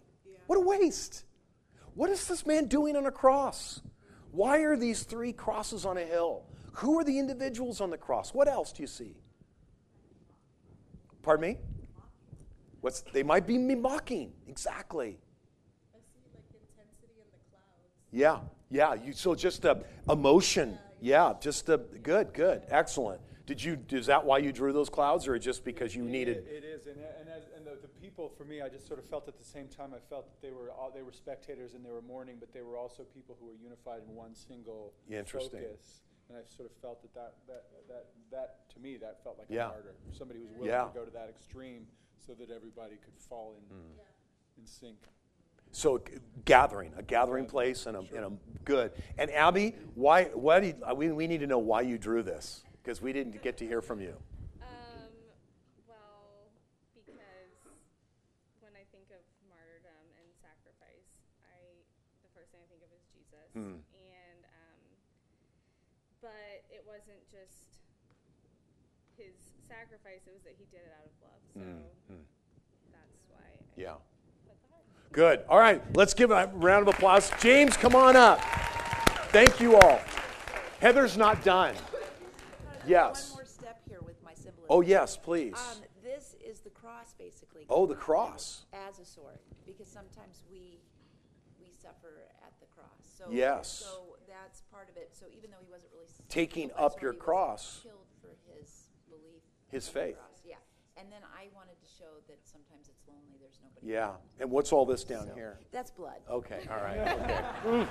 What 0.47 0.57
a 0.57 0.61
waste. 0.61 1.25
What 1.95 2.09
is 2.09 2.27
this 2.27 2.45
man 2.45 2.65
doing 2.65 2.95
on 2.95 3.05
a 3.05 3.11
cross? 3.11 3.81
Why 4.31 4.59
are 4.59 4.75
these 4.75 5.03
three 5.03 5.31
crosses 5.31 5.85
on 5.85 5.97
a 5.97 6.03
hill? 6.03 6.43
Who 6.73 6.99
are 6.99 7.03
the 7.03 7.19
individuals 7.19 7.81
on 7.81 7.91
the 7.91 7.97
cross? 7.97 8.33
What 8.33 8.47
else 8.47 8.71
do 8.71 8.81
you 8.83 8.87
see? 8.87 9.15
Pardon 11.21 11.41
me? 11.41 11.57
What's 12.83 12.99
they 13.13 13.23
might 13.23 13.47
be 13.47 13.57
mocking. 13.57 14.33
Exactly. 14.45 15.17
I 15.95 15.99
see 15.99 16.19
like 16.35 16.43
intensity 16.51 17.13
in 17.15 17.31
the 17.31 17.39
clouds. 17.49 17.87
Yeah, 18.11 18.39
yeah. 18.69 18.93
You 18.93 19.13
so 19.13 19.35
just 19.35 19.63
a 19.63 19.83
emotion. 20.09 20.77
Yeah, 20.99 21.31
just 21.39 21.69
a 21.69 21.77
good, 21.77 22.33
good, 22.33 22.63
excellent. 22.67 23.21
Did 23.45 23.63
you? 23.63 23.79
Is 23.89 24.07
that 24.07 24.25
why 24.25 24.39
you 24.39 24.51
drew 24.51 24.73
those 24.73 24.89
clouds, 24.89 25.29
or 25.29 25.39
just 25.39 25.63
because 25.63 25.95
you 25.95 26.03
needed? 26.03 26.45
It, 26.45 26.63
it 26.63 26.65
is, 26.65 26.87
and 26.87 26.97
and, 26.97 27.29
as, 27.29 27.43
and 27.55 27.65
the, 27.65 27.77
the 27.81 27.87
people 27.87 28.33
for 28.37 28.43
me, 28.43 28.61
I 28.61 28.67
just 28.67 28.85
sort 28.85 28.99
of 28.99 29.05
felt 29.05 29.29
at 29.29 29.37
the 29.37 29.45
same 29.45 29.69
time. 29.69 29.93
I 29.95 29.99
felt 30.09 30.27
that 30.27 30.45
they 30.45 30.51
were 30.53 30.69
all, 30.69 30.91
they 30.93 31.03
were 31.03 31.13
spectators 31.13 31.75
and 31.75 31.85
they 31.85 31.91
were 31.91 32.01
mourning, 32.01 32.35
but 32.37 32.51
they 32.51 32.61
were 32.61 32.75
also 32.75 33.03
people 33.03 33.37
who 33.39 33.45
were 33.45 33.55
unified 33.63 34.01
in 34.05 34.13
one 34.13 34.35
single 34.35 34.91
Interesting. 35.09 35.61
focus. 35.61 36.01
And 36.27 36.37
I 36.37 36.41
sort 36.53 36.69
of 36.69 36.75
felt 36.81 37.01
that 37.01 37.13
that, 37.15 37.33
that 37.47 37.63
that 37.87 38.05
that 38.31 38.69
to 38.73 38.79
me 38.81 38.97
that 38.97 39.23
felt 39.23 39.37
like 39.39 39.47
Yeah. 39.49 39.67
a 39.67 39.67
martyr, 39.69 39.95
somebody 40.11 40.39
who 40.39 40.47
was 40.47 40.55
willing 40.55 40.69
Yeah. 40.71 40.83
to 40.91 40.99
go 40.99 41.05
to 41.05 41.11
that 41.11 41.29
extreme 41.29 41.87
so 42.25 42.33
that 42.33 42.49
everybody 42.49 42.95
could 43.03 43.17
fall 43.17 43.55
in 43.57 43.63
Hmm. 43.75 43.99
in 44.57 44.65
sync. 44.67 44.97
So 45.71 45.97
g- 45.97 46.19
gathering, 46.45 46.93
a 46.95 47.01
gathering 47.01 47.47
place, 47.47 47.87
and 47.87 47.97
a, 47.97 48.01
and 48.15 48.25
a 48.25 48.31
good. 48.63 48.91
And 49.17 49.31
Abby, 49.31 49.73
why? 49.95 50.25
Why 50.25 50.59
do 50.59 50.67
you, 50.67 50.75
uh, 50.85 50.93
we 50.93 51.11
we 51.11 51.25
need 51.27 51.39
to 51.39 51.47
know 51.47 51.57
why 51.57 51.81
you 51.81 51.97
drew 51.97 52.21
this 52.21 52.63
because 52.81 53.01
we 53.01 53.11
didn't 53.13 53.41
get 53.41 53.57
to 53.57 53.65
hear 53.65 53.81
from 53.81 53.99
you. 53.99 54.13
Um, 54.61 55.09
well, 55.89 56.53
because 56.93 57.57
when 58.61 58.73
I 58.77 58.85
think 58.93 59.09
of 59.09 59.23
martyrdom 59.49 60.05
and 60.21 60.27
sacrifice, 60.37 61.25
I 61.41 61.57
the 62.21 62.29
first 62.37 62.51
thing 62.53 62.61
I 62.61 62.69
think 62.69 62.83
of 62.85 62.91
is 62.93 63.03
Jesus. 63.09 63.49
Hmm. 63.57 63.81
And 63.97 64.41
um, 64.45 64.81
but 66.21 66.61
it 66.69 66.85
wasn't 66.85 67.25
just 67.33 67.62
his 67.62 67.62
sacrifice; 69.73 70.21
it 70.27 70.33
was 70.33 70.43
that 70.43 70.55
he 70.57 70.65
did 70.71 70.81
it 70.85 70.93
out 70.99 71.05
of 71.05 71.13
love. 71.21 71.41
So 72.07 72.13
that's 72.91 73.17
why. 73.29 73.37
I. 73.39 73.81
Yeah. 73.81 73.93
put 74.47 74.57
the 74.61 74.69
heart. 74.69 74.83
Good. 75.11 75.41
All 75.49 75.59
right, 75.59 75.81
let's 75.95 76.13
give 76.13 76.31
a 76.31 76.51
round 76.53 76.87
of 76.87 76.93
applause. 76.93 77.31
James, 77.39 77.75
come 77.77 77.95
on 77.95 78.15
up. 78.15 78.39
Thank 79.29 79.59
you 79.59 79.75
all. 79.77 79.99
Heather's 80.79 81.17
not 81.17 81.43
done. 81.43 81.75
Yes. 82.85 83.31
One 83.31 83.39
more 83.39 83.45
step 83.45 83.81
here 83.87 84.01
with 84.05 84.21
my 84.23 84.33
symbolism. 84.33 84.65
Oh, 84.69 84.81
yes, 84.81 85.15
please. 85.17 85.55
Um, 85.55 85.77
this 86.03 86.35
is 86.45 86.59
the 86.59 86.69
cross, 86.69 87.13
basically. 87.17 87.65
Oh, 87.69 87.85
the 87.85 87.95
cross. 87.95 88.65
As 88.73 88.99
a 88.99 89.05
sword, 89.05 89.39
because 89.65 89.87
sometimes 89.87 90.43
we 90.51 90.81
we 91.59 91.71
suffer 91.81 92.27
at 92.45 92.53
the 92.59 92.67
cross. 92.75 92.99
So 93.17 93.25
Yes. 93.31 93.69
So 93.71 94.17
that's 94.27 94.61
part 94.71 94.89
of 94.89 94.97
it. 94.97 95.11
So 95.13 95.27
even 95.35 95.49
though 95.51 95.63
he 95.65 95.71
wasn't 95.71 95.91
really 95.93 96.07
Taking 96.27 96.69
up 96.77 97.01
your 97.01 97.13
he 97.13 97.17
was 97.17 97.23
cross. 97.25 97.79
killed 97.83 98.07
for 98.21 98.35
his 98.51 98.89
belief, 99.07 99.41
His 99.73 99.87
in 99.87 99.93
faith. 99.93 100.17
Yeah, 100.45 100.55
and 100.97 101.11
then 101.11 101.21
I 101.35 101.47
wanted 101.55 101.79
to 101.79 101.87
show 101.97 102.05
that 102.27 102.37
sometimes 102.43 102.89
it's 102.89 103.01
lonely. 103.07 103.37
There's 103.41 103.57
nobody. 103.63 103.91
Yeah. 103.91 103.99
around. 104.01 104.17
And 104.39 104.51
what's 104.51 104.71
all 104.71 104.85
this 104.85 105.03
down 105.03 105.27
So 105.27 105.33
here? 105.33 105.57
That's 105.71 105.89
blood. 105.89 106.19
Okay, 106.29 106.61
all 106.69 106.77
right. 106.77 107.47
Okay. 107.65 107.87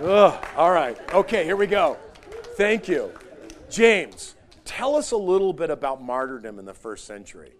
Ugh, 0.00 0.48
all 0.56 0.70
right. 0.70 0.96
Okay, 1.12 1.42
here 1.42 1.56
we 1.56 1.66
go. 1.66 1.96
Thank 2.56 2.86
you. 2.86 3.10
James, 3.68 4.36
tell 4.64 4.94
us 4.94 5.10
a 5.10 5.16
little 5.16 5.52
bit 5.52 5.70
about 5.70 6.00
martyrdom 6.00 6.60
in 6.60 6.64
the 6.64 6.72
first 6.72 7.04
century. 7.04 7.54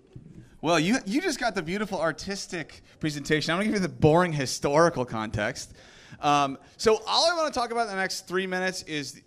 Well, 0.61 0.79
you 0.79 0.99
you 1.05 1.21
just 1.21 1.41
got 1.41 1.57
the 1.57 1.63
beautiful 1.63 2.01
artistic 2.01 2.83
presentation. 3.01 3.51
I'm 3.51 3.57
going 3.59 3.67
to 3.67 3.73
give 3.73 3.83
you 3.83 3.89
the 3.89 3.93
boring 3.93 4.33
historical 4.33 5.05
context. 5.05 5.75
Um, 6.21 6.59
so 6.77 7.01
all 7.09 7.29
I 7.29 7.35
want 7.35 7.53
to 7.53 7.59
talk 7.59 7.73
about 7.73 7.83
in 7.83 7.89
the 7.89 7.97
next 7.97 8.29
three 8.29 8.47
minutes 8.47 8.83
is 8.85 9.21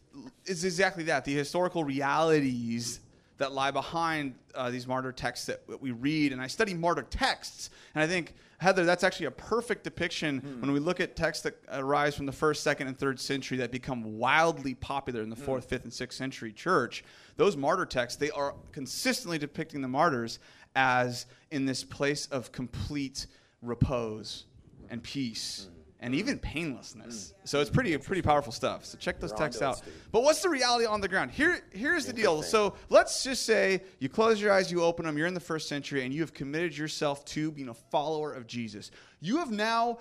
is 0.46 0.64
exactly 0.64 1.04
that: 1.06 1.26
the 1.26 1.34
historical 1.34 1.84
realities 1.84 3.02
that 3.42 3.54
lie 3.54 3.72
behind 3.72 4.36
uh, 4.54 4.70
these 4.70 4.88
martyr 4.88 5.12
texts 5.12 5.48
that, 5.48 5.68
that 5.68 5.82
we 5.82 5.92
read. 5.92 6.32
And 6.32 6.42
I 6.42 6.48
study 6.48 6.74
martyr 6.74 7.04
texts, 7.04 7.70
and 7.96 8.04
I 8.04 8.08
think 8.08 8.34
Heather, 8.60 8.86
that's 8.86 9.04
actually 9.04 9.26
a 9.26 9.32
perfect 9.32 9.84
depiction 9.84 10.38
hmm. 10.38 10.62
when 10.62 10.72
we 10.72 10.80
look 10.80 11.00
at 11.00 11.16
texts 11.16 11.44
that 11.46 11.58
arise 11.72 12.16
from 12.16 12.28
the 12.28 12.32
first, 12.32 12.62
second, 12.62 12.88
and 12.88 12.98
third 12.98 13.20
century 13.20 13.58
that 13.58 13.72
become 13.72 14.20
wildly 14.20 14.76
popular 14.76 15.24
in 15.24 15.32
the 15.32 15.36
hmm. 15.36 15.42
fourth, 15.42 15.66
fifth, 15.66 15.84
and 15.84 15.92
sixth 15.92 16.18
century 16.18 16.54
church. 16.54 17.04
Those 17.38 17.58
martyr 17.58 17.88
texts, 17.88 18.20
they 18.20 18.30
are 18.30 18.54
consistently 18.72 19.40
depicting 19.40 19.82
the 19.82 19.88
martyrs 19.88 20.38
as 20.76 21.26
in 21.50 21.66
this 21.66 21.84
place 21.84 22.28
of 22.28 22.52
complete 22.52 23.26
repose 23.64 24.46
and 24.92 25.02
peace 25.02 25.68
hmm. 25.68 25.81
And 26.02 26.16
even 26.16 26.40
painlessness. 26.40 27.34
Mm. 27.34 27.48
So 27.48 27.62
it's 27.62 27.70
pretty 27.70 27.96
pretty 27.98 28.22
powerful 28.22 28.52
stuff. 28.52 28.86
So 28.86 28.98
check 28.98 29.20
those 29.20 29.30
You're 29.32 29.38
texts 29.38 29.62
out. 29.62 29.78
Steve. 29.78 29.94
But 30.12 30.24
what's 30.24 30.42
the 30.42 30.50
reality 30.50 30.86
on 30.86 31.00
the 31.00 31.08
ground? 31.08 31.32
Here, 31.32 31.62
here's 31.72 32.06
the 32.06 32.14
deal. 32.14 32.42
So 32.42 32.74
let's 32.90 33.24
just 33.24 33.46
say 33.46 33.82
you 34.00 34.10
close 34.10 34.42
your 34.42 34.52
eyes, 34.52 34.72
you 34.72 34.84
open 34.84 35.06
them, 35.06 35.18
you're 35.18 35.28
in 35.28 35.34
the 35.34 35.40
first 35.40 35.70
century, 35.70 36.04
and 36.04 36.14
you 36.14 36.22
have 36.22 36.34
committed 36.34 36.76
yourself 36.76 37.24
to 37.26 37.52
being 37.52 37.70
a 37.70 37.74
follower 37.74 38.34
of 38.34 38.48
Jesus. 38.48 38.92
You 39.20 39.38
have 39.38 39.52
now 39.52 40.00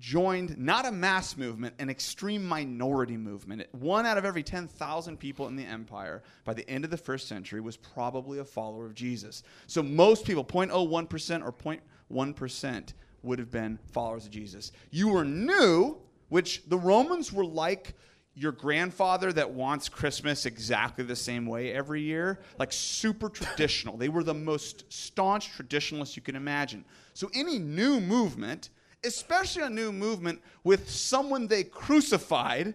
joined 0.00 0.58
not 0.58 0.86
a 0.86 0.90
mass 0.90 1.36
movement, 1.36 1.74
an 1.78 1.90
extreme 1.90 2.44
minority 2.44 3.16
movement. 3.16 3.66
One 3.72 4.06
out 4.06 4.16
of 4.18 4.24
every 4.24 4.42
10,000 4.42 5.18
people 5.18 5.46
in 5.46 5.56
the 5.56 5.64
empire 5.64 6.22
by 6.44 6.54
the 6.54 6.68
end 6.68 6.84
of 6.84 6.90
the 6.90 6.96
first 6.96 7.28
century 7.28 7.60
was 7.60 7.76
probably 7.76 8.38
a 8.38 8.44
follower 8.44 8.86
of 8.86 8.94
Jesus. 8.94 9.42
So 9.66 9.82
most 9.82 10.24
people, 10.24 10.44
0.01% 10.44 11.44
or 11.44 11.52
0.1%, 11.52 12.94
would 13.22 13.38
have 13.38 13.50
been 13.50 13.78
followers 13.92 14.24
of 14.24 14.30
Jesus. 14.30 14.72
You 14.90 15.08
were 15.08 15.24
new, 15.24 15.98
which 16.28 16.62
the 16.68 16.78
Romans 16.78 17.32
were 17.32 17.44
like 17.44 17.94
your 18.34 18.52
grandfather 18.52 19.32
that 19.32 19.50
wants 19.50 19.88
Christmas 19.88 20.46
exactly 20.46 21.04
the 21.04 21.16
same 21.16 21.46
way 21.46 21.72
every 21.72 22.00
year, 22.00 22.40
like 22.58 22.72
super 22.72 23.28
traditional. 23.30 23.96
They 23.96 24.08
were 24.08 24.22
the 24.22 24.34
most 24.34 24.90
staunch 24.92 25.50
traditionalists 25.50 26.16
you 26.16 26.22
can 26.22 26.36
imagine. 26.36 26.84
So 27.12 27.30
any 27.34 27.58
new 27.58 28.00
movement, 28.00 28.70
especially 29.04 29.62
a 29.62 29.70
new 29.70 29.92
movement 29.92 30.40
with 30.64 30.88
someone 30.88 31.48
they 31.48 31.64
crucified 31.64 32.74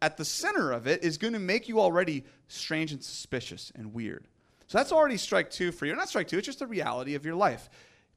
at 0.00 0.16
the 0.16 0.24
center 0.24 0.72
of 0.72 0.86
it, 0.86 1.04
is 1.04 1.18
going 1.18 1.34
to 1.34 1.38
make 1.38 1.68
you 1.68 1.80
already 1.80 2.24
strange 2.48 2.92
and 2.92 3.02
suspicious 3.02 3.72
and 3.74 3.92
weird. 3.92 4.26
So 4.66 4.78
that's 4.78 4.92
already 4.92 5.18
strike 5.18 5.50
two 5.50 5.72
for 5.72 5.84
you. 5.84 5.94
Not 5.94 6.08
strike 6.08 6.28
two, 6.28 6.38
it's 6.38 6.46
just 6.46 6.60
the 6.60 6.66
reality 6.66 7.14
of 7.14 7.26
your 7.26 7.34
life. 7.34 7.68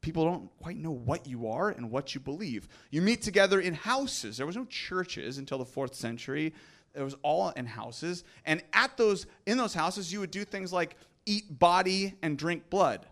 People 0.06 0.26
don't 0.26 0.52
quite 0.60 0.78
know 0.78 0.92
what 0.92 1.26
you 1.26 1.48
are 1.48 1.72
and 1.72 1.90
what 1.90 2.14
you 2.14 2.22
believe. 2.22 2.68
You 2.92 3.02
meet 3.02 3.24
together 3.24 3.60
in 3.60 3.74
houses. 3.74 4.38
There 4.38 4.46
was 4.46 4.56
no 4.56 4.66
churches 4.66 5.40
until 5.40 5.58
the 5.58 5.66
fourth 5.66 5.96
century. 5.96 6.54
It 6.94 7.02
was 7.02 7.16
all 7.24 7.50
in 7.50 7.66
houses. 7.66 8.24
And 8.46 8.62
at 8.72 8.98
those 8.98 9.26
in 9.48 9.58
those 9.58 9.74
houses, 9.74 10.14
you 10.14 10.20
would 10.20 10.30
do 10.30 10.46
things 10.46 10.72
like 10.72 10.96
eat 11.26 11.58
body 11.58 12.14
and 12.22 12.38
drink 12.38 12.70
blood. 12.70 13.08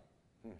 Mm-hmm. 0.46 0.54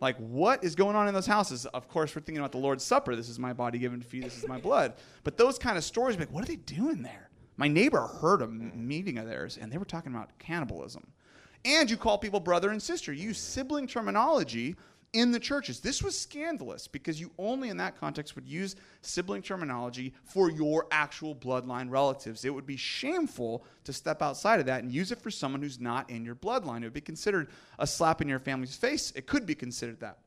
Like, 0.00 0.16
what 0.16 0.64
is 0.64 0.74
going 0.74 0.96
on 0.96 1.06
in 1.06 1.14
those 1.14 1.28
houses? 1.28 1.64
Of 1.66 1.86
course, 1.86 2.12
we're 2.12 2.22
thinking 2.22 2.40
about 2.40 2.50
the 2.50 2.58
Lord's 2.58 2.82
Supper. 2.82 3.14
This 3.14 3.28
is 3.28 3.38
my 3.38 3.52
body 3.52 3.78
given 3.78 4.02
for 4.02 4.16
you. 4.16 4.22
This 4.22 4.36
is 4.36 4.48
my 4.48 4.58
blood. 4.58 4.94
But 5.22 5.36
those 5.36 5.60
kind 5.60 5.78
of 5.78 5.84
stories, 5.84 6.18
like, 6.18 6.32
what 6.32 6.42
are 6.42 6.48
they 6.48 6.56
doing 6.56 7.02
there? 7.02 7.30
My 7.56 7.68
neighbor 7.68 8.00
heard 8.00 8.42
a 8.42 8.48
meeting 8.48 9.16
of 9.16 9.26
theirs, 9.26 9.56
and 9.56 9.70
they 9.70 9.78
were 9.78 9.84
talking 9.84 10.12
about 10.12 10.36
cannibalism. 10.40 11.12
And 11.64 11.88
you 11.88 11.96
call 11.96 12.18
people 12.18 12.40
brother 12.40 12.70
and 12.70 12.82
sister. 12.82 13.12
You 13.12 13.28
use 13.28 13.38
sibling 13.38 13.86
terminology 13.86 14.74
in 15.12 15.32
the 15.32 15.40
churches. 15.40 15.80
This 15.80 16.02
was 16.02 16.18
scandalous 16.18 16.86
because 16.86 17.20
you 17.20 17.30
only 17.38 17.70
in 17.70 17.76
that 17.78 17.98
context 17.98 18.34
would 18.34 18.46
use 18.46 18.76
sibling 19.00 19.42
terminology 19.42 20.12
for 20.24 20.50
your 20.50 20.86
actual 20.90 21.34
bloodline 21.34 21.90
relatives. 21.90 22.44
It 22.44 22.54
would 22.54 22.66
be 22.66 22.76
shameful 22.76 23.64
to 23.84 23.92
step 23.92 24.20
outside 24.22 24.60
of 24.60 24.66
that 24.66 24.82
and 24.82 24.92
use 24.92 25.10
it 25.10 25.20
for 25.20 25.30
someone 25.30 25.62
who's 25.62 25.80
not 25.80 26.10
in 26.10 26.24
your 26.24 26.34
bloodline. 26.34 26.82
It 26.82 26.84
would 26.84 26.92
be 26.92 27.00
considered 27.00 27.48
a 27.78 27.86
slap 27.86 28.20
in 28.20 28.28
your 28.28 28.38
family's 28.38 28.76
face. 28.76 29.12
It 29.16 29.26
could 29.26 29.46
be 29.46 29.54
considered 29.54 30.00
that. 30.00 30.18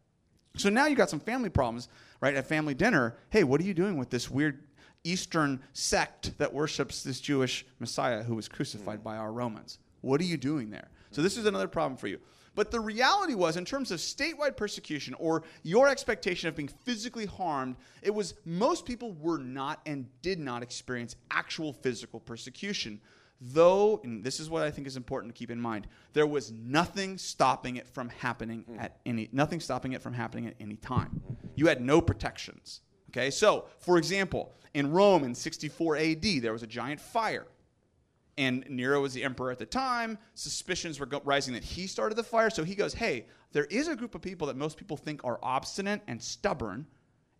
So 0.57 0.69
now 0.69 0.87
you 0.87 0.95
got 0.95 1.09
some 1.09 1.19
family 1.19 1.49
problems, 1.49 1.87
right? 2.19 2.35
At 2.35 2.47
family 2.47 2.73
dinner, 2.73 3.17
hey, 3.29 3.43
what 3.43 3.61
are 3.61 3.65
you 3.65 3.73
doing 3.73 3.97
with 3.97 4.09
this 4.09 4.29
weird 4.29 4.63
Eastern 5.03 5.61
sect 5.73 6.37
that 6.37 6.53
worships 6.53 7.03
this 7.03 7.21
Jewish 7.21 7.65
Messiah 7.79 8.23
who 8.23 8.35
was 8.35 8.47
crucified 8.47 9.03
by 9.03 9.17
our 9.17 9.31
Romans? 9.31 9.79
What 10.01 10.19
are 10.19 10.25
you 10.25 10.37
doing 10.37 10.69
there? 10.69 10.89
So 11.11 11.21
this 11.21 11.37
is 11.37 11.45
another 11.45 11.67
problem 11.67 11.97
for 11.97 12.07
you. 12.07 12.19
But 12.53 12.71
the 12.71 12.79
reality 12.79 13.33
was, 13.33 13.55
in 13.55 13.63
terms 13.63 13.91
of 13.91 13.99
statewide 13.99 14.57
persecution 14.57 15.13
or 15.15 15.43
your 15.63 15.87
expectation 15.87 16.49
of 16.49 16.55
being 16.55 16.67
physically 16.67 17.25
harmed, 17.25 17.77
it 18.01 18.13
was 18.13 18.33
most 18.45 18.85
people 18.85 19.13
were 19.13 19.37
not 19.37 19.79
and 19.85 20.07
did 20.21 20.39
not 20.39 20.61
experience 20.61 21.15
actual 21.29 21.71
physical 21.71 22.19
persecution. 22.19 22.99
Though, 23.39 24.01
and 24.03 24.23
this 24.23 24.39
is 24.39 24.49
what 24.49 24.63
I 24.63 24.69
think 24.69 24.85
is 24.85 24.97
important 24.97 25.33
to 25.33 25.39
keep 25.39 25.49
in 25.49 25.59
mind, 25.59 25.87
there 26.13 26.27
was 26.27 26.51
nothing 26.51 27.17
stopping 27.17 27.77
it 27.77 27.87
from 27.87 28.09
happening 28.09 28.65
mm. 28.69 28.79
at 28.79 28.99
any 29.05 29.29
nothing 29.31 29.59
stopping 29.59 29.93
it 29.93 30.01
from 30.01 30.13
happening 30.13 30.45
at 30.47 30.55
any 30.59 30.75
time. 30.75 31.21
You 31.55 31.67
had 31.67 31.81
no 31.81 32.01
protections. 32.01 32.81
Okay, 33.09 33.31
so 33.31 33.65
for 33.79 33.97
example, 33.97 34.53
in 34.73 34.91
Rome 34.91 35.23
in 35.23 35.33
64 35.33 35.97
AD, 35.97 36.21
there 36.41 36.53
was 36.53 36.63
a 36.63 36.67
giant 36.67 36.99
fire 36.99 37.47
and 38.41 38.65
Nero 38.69 39.01
was 39.01 39.13
the 39.13 39.23
emperor 39.23 39.51
at 39.51 39.59
the 39.59 39.67
time. 39.67 40.17
Suspicions 40.33 40.99
were 40.99 41.05
go- 41.05 41.21
rising 41.23 41.53
that 41.53 41.63
he 41.63 41.85
started 41.85 42.15
the 42.15 42.23
fire. 42.23 42.49
So 42.49 42.63
he 42.63 42.73
goes, 42.73 42.93
Hey, 42.93 43.27
there 43.51 43.65
is 43.65 43.87
a 43.87 43.95
group 43.95 44.15
of 44.15 44.21
people 44.21 44.47
that 44.47 44.57
most 44.57 44.77
people 44.77 44.97
think 44.97 45.23
are 45.23 45.39
obstinate 45.43 46.01
and 46.07 46.21
stubborn, 46.21 46.87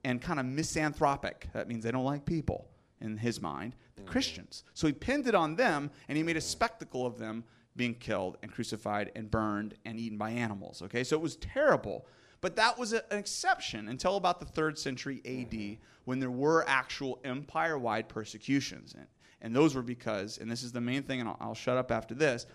and 0.03 0.21
kind 0.21 0.39
of 0.39 0.45
misanthropic. 0.45 1.47
That 1.53 1.67
means 1.67 1.83
they 1.83 1.91
don't 1.91 2.05
like 2.05 2.25
people 2.25 2.67
in 3.01 3.17
his 3.17 3.41
mind, 3.41 3.75
the 3.95 4.03
mm-hmm. 4.03 4.11
Christians. 4.11 4.63
So 4.75 4.85
he 4.85 4.93
pinned 4.93 5.27
it 5.27 5.33
on 5.33 5.55
them 5.55 5.89
and 6.07 6.17
he 6.17 6.23
made 6.23 6.37
a 6.37 6.41
spectacle 6.41 7.05
of 7.05 7.17
them 7.17 7.43
being 7.75 7.95
killed 7.95 8.37
and 8.43 8.51
crucified 8.51 9.11
and 9.15 9.31
burned 9.31 9.75
and 9.85 9.99
eaten 9.99 10.17
by 10.17 10.29
animals. 10.29 10.83
Okay, 10.83 11.03
so 11.03 11.15
it 11.15 11.21
was 11.21 11.37
terrible. 11.37 12.05
But 12.41 12.55
that 12.57 12.77
was 12.77 12.93
a- 12.93 13.11
an 13.11 13.19
exception 13.19 13.87
until 13.87 14.17
about 14.17 14.39
the 14.39 14.45
third 14.45 14.77
century 14.77 15.21
AD 15.25 15.51
mm-hmm. 15.51 15.81
when 16.05 16.19
there 16.19 16.31
were 16.31 16.63
actual 16.67 17.19
empire 17.23 17.77
wide 17.77 18.07
persecutions. 18.07 18.93
And, 18.93 19.07
and 19.41 19.55
those 19.55 19.75
were 19.75 19.81
because, 19.81 20.37
and 20.37 20.51
this 20.51 20.63
is 20.63 20.71
the 20.71 20.81
main 20.81 21.03
thing, 21.03 21.19
and 21.19 21.29
I'll, 21.29 21.37
I'll 21.39 21.55
shut 21.55 21.77
up 21.77 21.91
after 21.91 22.13
this. 22.13 22.45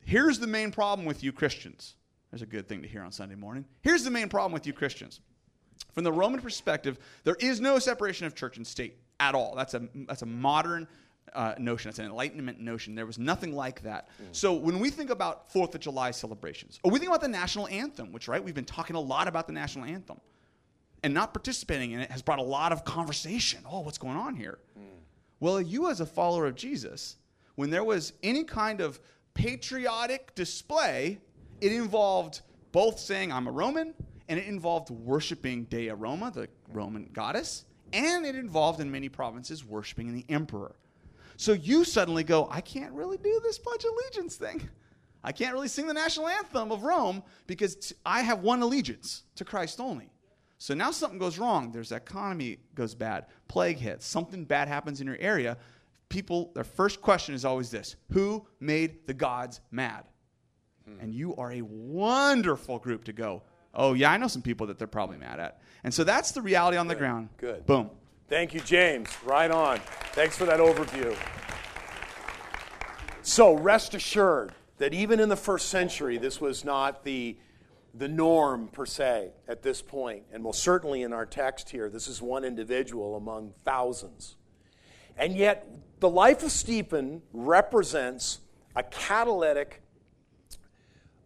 Here's 0.00 0.38
the 0.38 0.46
main 0.46 0.70
problem 0.70 1.06
with 1.06 1.22
you 1.22 1.32
Christians. 1.32 1.94
There's 2.30 2.42
a 2.42 2.46
good 2.46 2.68
thing 2.68 2.82
to 2.82 2.88
hear 2.88 3.02
on 3.02 3.12
Sunday 3.12 3.34
morning. 3.34 3.64
Here's 3.82 4.04
the 4.04 4.10
main 4.10 4.28
problem 4.28 4.52
with 4.52 4.66
you 4.66 4.72
Christians. 4.72 5.20
From 5.92 6.04
the 6.04 6.12
Roman 6.12 6.40
perspective, 6.40 6.98
there 7.24 7.36
is 7.40 7.60
no 7.60 7.78
separation 7.78 8.26
of 8.26 8.34
church 8.34 8.56
and 8.56 8.66
state 8.66 8.98
at 9.18 9.34
all. 9.34 9.54
That's 9.56 9.74
a, 9.74 9.88
that's 10.06 10.22
a 10.22 10.26
modern 10.26 10.86
uh, 11.34 11.54
notion. 11.58 11.88
That's 11.88 11.98
an 11.98 12.06
Enlightenment 12.06 12.60
notion. 12.60 12.94
There 12.94 13.06
was 13.06 13.18
nothing 13.18 13.54
like 13.54 13.82
that. 13.82 14.08
So 14.32 14.52
when 14.52 14.78
we 14.78 14.90
think 14.90 15.10
about 15.10 15.52
Fourth 15.52 15.74
of 15.74 15.80
July 15.80 16.12
celebrations, 16.12 16.78
or 16.82 16.90
we 16.90 16.98
think 16.98 17.10
about 17.10 17.20
the 17.20 17.28
national 17.28 17.66
anthem, 17.68 18.12
which 18.12 18.28
right, 18.28 18.42
we've 18.42 18.54
been 18.54 18.64
talking 18.64 18.96
a 18.96 19.00
lot 19.00 19.26
about 19.28 19.46
the 19.46 19.52
national 19.52 19.84
anthem, 19.86 20.20
and 21.02 21.14
not 21.14 21.32
participating 21.32 21.92
in 21.92 22.00
it 22.00 22.10
has 22.10 22.22
brought 22.22 22.38
a 22.38 22.42
lot 22.42 22.72
of 22.72 22.84
conversation. 22.84 23.60
Oh, 23.70 23.80
what's 23.80 23.98
going 23.98 24.16
on 24.16 24.36
here? 24.36 24.58
Well, 25.40 25.60
you 25.60 25.90
as 25.90 26.00
a 26.00 26.06
follower 26.06 26.46
of 26.46 26.54
Jesus, 26.54 27.16
when 27.54 27.70
there 27.70 27.84
was 27.84 28.12
any 28.22 28.44
kind 28.44 28.80
of 28.80 29.00
patriotic 29.34 30.34
display, 30.34 31.18
it 31.60 31.72
involved 31.72 32.42
both 32.72 32.98
saying, 32.98 33.32
I'm 33.32 33.46
a 33.46 33.50
Roman, 33.50 33.94
and 34.28 34.38
it 34.38 34.46
involved 34.46 34.90
worshiping 34.90 35.64
Dea 35.64 35.90
Roma, 35.90 36.30
the 36.30 36.48
Roman 36.72 37.08
goddess, 37.12 37.64
and 37.92 38.24
it 38.24 38.36
involved 38.36 38.80
in 38.80 38.90
many 38.90 39.08
provinces 39.08 39.64
worshiping 39.64 40.14
the 40.14 40.24
emperor. 40.28 40.76
So 41.36 41.52
you 41.52 41.84
suddenly 41.84 42.22
go, 42.22 42.46
I 42.50 42.60
can't 42.60 42.92
really 42.92 43.16
do 43.16 43.40
this 43.42 43.58
Pledge 43.58 43.84
Allegiance 43.84 44.36
thing. 44.36 44.68
I 45.24 45.32
can't 45.32 45.52
really 45.54 45.68
sing 45.68 45.86
the 45.86 45.94
national 45.94 46.28
anthem 46.28 46.70
of 46.70 46.82
Rome 46.82 47.22
because 47.46 47.76
t- 47.76 47.94
I 48.04 48.20
have 48.20 48.40
one 48.40 48.62
allegiance 48.62 49.22
to 49.36 49.44
Christ 49.44 49.80
only. 49.80 50.10
So 50.60 50.74
now 50.74 50.90
something 50.90 51.18
goes 51.18 51.38
wrong. 51.38 51.72
There's 51.72 51.90
economy 51.90 52.58
goes 52.74 52.94
bad, 52.94 53.24
plague 53.48 53.78
hits, 53.78 54.06
something 54.06 54.44
bad 54.44 54.68
happens 54.68 55.00
in 55.00 55.06
your 55.06 55.16
area. 55.18 55.56
People, 56.10 56.50
their 56.54 56.64
first 56.64 57.00
question 57.00 57.34
is 57.34 57.46
always 57.46 57.70
this: 57.70 57.96
Who 58.12 58.46
made 58.60 59.06
the 59.06 59.14
gods 59.14 59.62
mad? 59.70 60.04
Hmm. 60.84 61.00
And 61.00 61.14
you 61.14 61.34
are 61.36 61.50
a 61.50 61.62
wonderful 61.62 62.78
group 62.78 63.04
to 63.04 63.14
go. 63.14 63.42
Oh 63.72 63.94
yeah, 63.94 64.12
I 64.12 64.18
know 64.18 64.28
some 64.28 64.42
people 64.42 64.66
that 64.66 64.78
they're 64.78 64.86
probably 64.86 65.16
mad 65.16 65.40
at. 65.40 65.62
And 65.82 65.94
so 65.94 66.04
that's 66.04 66.32
the 66.32 66.42
reality 66.42 66.76
on 66.76 66.88
the 66.88 66.94
ground. 66.94 67.30
good. 67.38 67.64
Boom. 67.64 67.88
Thank 68.28 68.52
you, 68.52 68.60
James. 68.60 69.08
Right 69.24 69.50
on. 69.50 69.80
Thanks 70.12 70.36
for 70.36 70.44
that 70.44 70.60
overview. 70.60 71.16
So, 73.22 73.54
rest 73.54 73.94
assured 73.94 74.52
that 74.76 74.92
even 74.92 75.20
in 75.20 75.30
the 75.30 75.36
first 75.36 75.70
century, 75.70 76.18
this 76.18 76.38
was 76.38 76.64
not 76.64 77.02
the, 77.02 77.38
the 77.94 78.08
norm 78.08 78.68
per 78.68 78.86
se 78.86 79.30
at 79.48 79.62
this. 79.62 79.82
And 80.32 80.44
well, 80.44 80.52
certainly 80.52 81.02
in 81.02 81.12
our 81.12 81.26
text 81.26 81.70
here, 81.70 81.88
this 81.88 82.08
is 82.08 82.22
one 82.22 82.44
individual 82.44 83.16
among 83.16 83.52
thousands. 83.64 84.36
And 85.16 85.36
yet, 85.36 85.66
the 86.00 86.08
life 86.08 86.42
of 86.42 86.50
Stephen 86.50 87.22
represents 87.32 88.40
a 88.74 88.82
catalytic 88.82 89.82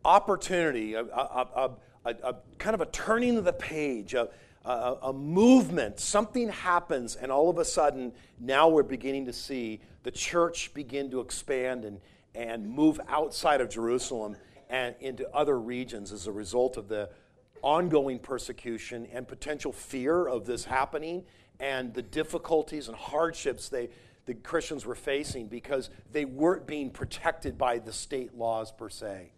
opportunity, 0.05 0.95
a, 0.95 1.03
a, 1.03 1.71
a, 2.05 2.11
a, 2.11 2.35
kind 2.59 2.75
of 2.75 2.81
a 2.81 2.87
turning 2.87 3.37
of 3.37 3.45
the 3.45 3.53
page, 3.53 4.15
a 4.15 5.13
movement. 5.13 6.01
Something 6.01 6.49
happens, 6.49 7.17
and 7.17 7.31
all 7.31 7.51
of 7.51 7.59
a 7.59 7.65
sudden, 7.65 8.13
now 8.41 8.69
we're 8.69 8.83
beginning 8.83 9.27
to 9.27 9.33
see 9.33 9.81
the 10.03 10.11
church 10.11 10.73
begin 10.75 11.11
to 11.11 11.21
expand 11.21 11.85
and, 11.85 12.01
and 12.35 12.69
move 12.69 13.01
outside 13.09 13.61
of 13.61 13.69
Jerusalem 13.71 14.37
and 14.71 14.95
into 15.01 15.29
other 15.35 15.59
regions 15.59 16.13
as 16.13 16.27
a 16.27 16.33
result 16.33 16.77
of 16.77 16.89
the 16.89 17.11
ongoing 17.63 18.19
persecution 18.19 19.07
and 19.13 19.27
potential 19.27 19.73
fear 19.73 20.27
of 20.27 20.45
this 20.45 20.65
happening 20.65 21.25
and 21.61 21.95
the 21.95 22.03
difficulties 22.03 22.89
and 22.89 22.97
hardships 22.97 23.69
they, 23.69 23.89
the 24.27 24.35
Christians 24.35 24.85
were 24.85 24.95
facing 24.95 25.47
because 25.47 25.91
they 26.13 26.25
weren't 26.25 26.67
being 26.67 26.91
protected 26.91 27.57
by 27.57 27.79
the 27.79 27.93
state 27.93 28.37
laws 28.37 28.73
per 28.73 28.89
se. 28.89 29.31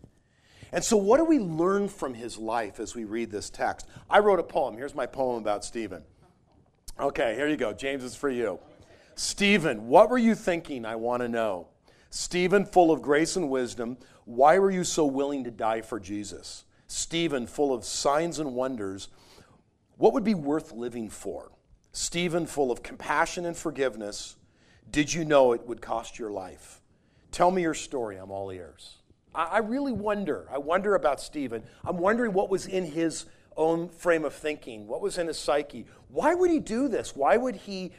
And 0.73 0.83
so, 0.83 0.97
what 0.97 1.19
do 1.19 1.25
we 1.25 1.39
learn 1.39 1.89
from 1.89 2.15
his 2.15 2.39
life 2.39 2.81
as 2.81 2.95
we 2.95 3.05
read 3.05 3.31
this 3.31 3.51
text? 3.51 3.87
I 4.11 4.19
wrote 4.19 4.41
a 4.41 4.45
poem. 4.45 4.77
Here's 4.77 4.95
my 4.95 5.07
poem 5.07 5.41
about 5.41 5.65
Stephen. 5.65 6.03
Okay, 6.99 7.35
here 7.35 7.47
you 7.47 7.57
go. 7.57 7.73
James, 7.73 8.03
it's 8.03 8.17
for 8.17 8.31
you. 8.31 8.59
Stephen, 9.15 9.87
what 9.89 10.11
were 10.11 10.19
you 10.19 10.35
thinking? 10.35 10.85
I 10.85 10.97
want 10.97 11.23
to 11.23 11.29
know. 11.29 11.69
Stephen, 12.17 12.65
full 12.65 12.91
of 12.91 13.03
grace 13.03 13.37
and 13.37 13.51
wisdom, 13.51 13.99
why 14.25 14.59
were 14.59 14.71
you 14.71 14.85
so 14.85 15.05
willing 15.05 15.45
to 15.45 15.51
die 15.51 15.83
for 15.83 16.01
Jesus? 16.01 16.65
Stephen, 16.87 17.47
full 17.47 17.75
of 17.75 17.85
signs 17.85 18.39
and 18.39 18.55
wonders, 18.55 19.09
what 19.99 20.15
would 20.15 20.25
be 20.25 20.35
worth 20.35 20.73
living 20.73 21.11
for? 21.11 21.53
Stephen, 21.93 22.47
full 22.47 22.73
of 22.73 22.83
compassion 22.83 23.45
and 23.45 23.55
forgiveness, 23.55 24.37
did 24.91 25.13
you 25.13 25.27
know 25.27 25.53
it 25.53 25.67
would 25.67 25.83
cost 25.83 26.19
your 26.19 26.31
life? 26.31 26.81
Tell 27.33 27.51
me 27.51 27.61
your 27.61 27.75
story. 27.75 28.17
I'm 28.17 28.31
all 28.31 28.51
ears. 28.51 28.97
I, 29.35 29.59
really 29.59 29.93
wonder. 29.93 30.49
I 30.51 30.57
wonder 30.57 30.95
about 30.95 31.21
Stephen. 31.21 31.65
I'm 31.85 31.99
wondering 31.99 32.33
what 32.33 32.49
was 32.49 32.67
in 32.67 32.87
his 32.87 33.27
own 33.59 33.91
frame 33.91 34.25
of 34.25 34.33
thinking, 34.33 34.87
what 34.87 35.03
was 35.03 35.19
in 35.19 35.27
his 35.27 35.39
psyche. 35.39 35.85
Why 36.09 36.35
would 36.35 36.51
he 36.51 36.61
do 36.61 36.89
this? 36.89 37.15
Why 37.15 37.37
would 37.37 37.57
he 37.57 37.93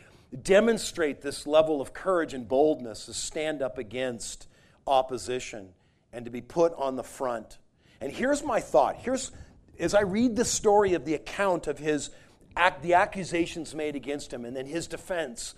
demonstrate 0.44 1.22
this 1.22 1.48
level 1.48 1.82
of 1.82 1.94
courage 1.94 2.34
and 2.34 2.48
boldness 2.48 3.06
to 3.06 3.14
stand 3.14 3.62
up 3.62 3.78
against 3.78 4.48
opposition 4.86 5.70
and 6.12 6.26
to 6.26 6.32
be 6.32 6.42
put 6.42 6.74
on 6.76 6.96
the 6.96 7.04
front? 7.04 7.58
And 8.02 8.12
here's 8.12 8.44
my 8.44 8.60
thought. 8.60 8.98
Here's 8.98 9.32
as 9.80 9.94
I 9.94 10.02
read 10.02 10.36
the 10.36 10.46
story 10.46 10.94
of 10.94 11.06
the 11.06 11.14
account 11.14 11.68
of 11.68 11.78
his 11.78 12.10
ac- 12.58 12.76
the 12.82 12.96
accusations 12.96 13.76
made 13.76 13.96
against 13.96 14.34
him 14.34 14.46
and 14.46 14.56
then 14.56 14.66
his 14.66 14.88
defense 14.88 15.56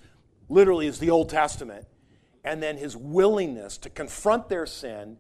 literally 0.50 0.88
is 0.88 1.00
the 1.00 1.10
Old 1.10 1.30
Testament 1.30 1.86
and 2.44 2.62
then 2.62 2.78
his 2.78 2.96
willingness 2.96 3.78
to 3.78 3.90
confront 3.90 4.50
their 4.50 4.66
sin 4.66 5.18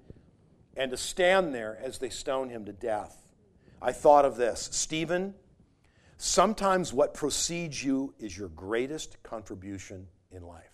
and 0.75 0.91
to 0.91 0.97
stand 0.97 1.53
there 1.53 1.77
as 1.81 1.97
they 1.99 2.09
stone 2.09 2.49
him 2.49 2.65
to 2.65 2.73
death. 2.73 3.15
I 3.81 3.91
thought 3.91 4.25
of 4.25 4.35
this 4.35 4.69
Stephen, 4.71 5.35
sometimes 6.19 6.93
what 6.93 7.13
precedes 7.13 7.83
you 7.83 8.13
is 8.19 8.37
your 8.37 8.49
greatest 8.49 9.21
contribution 9.23 10.05
in 10.31 10.43
life. 10.43 10.69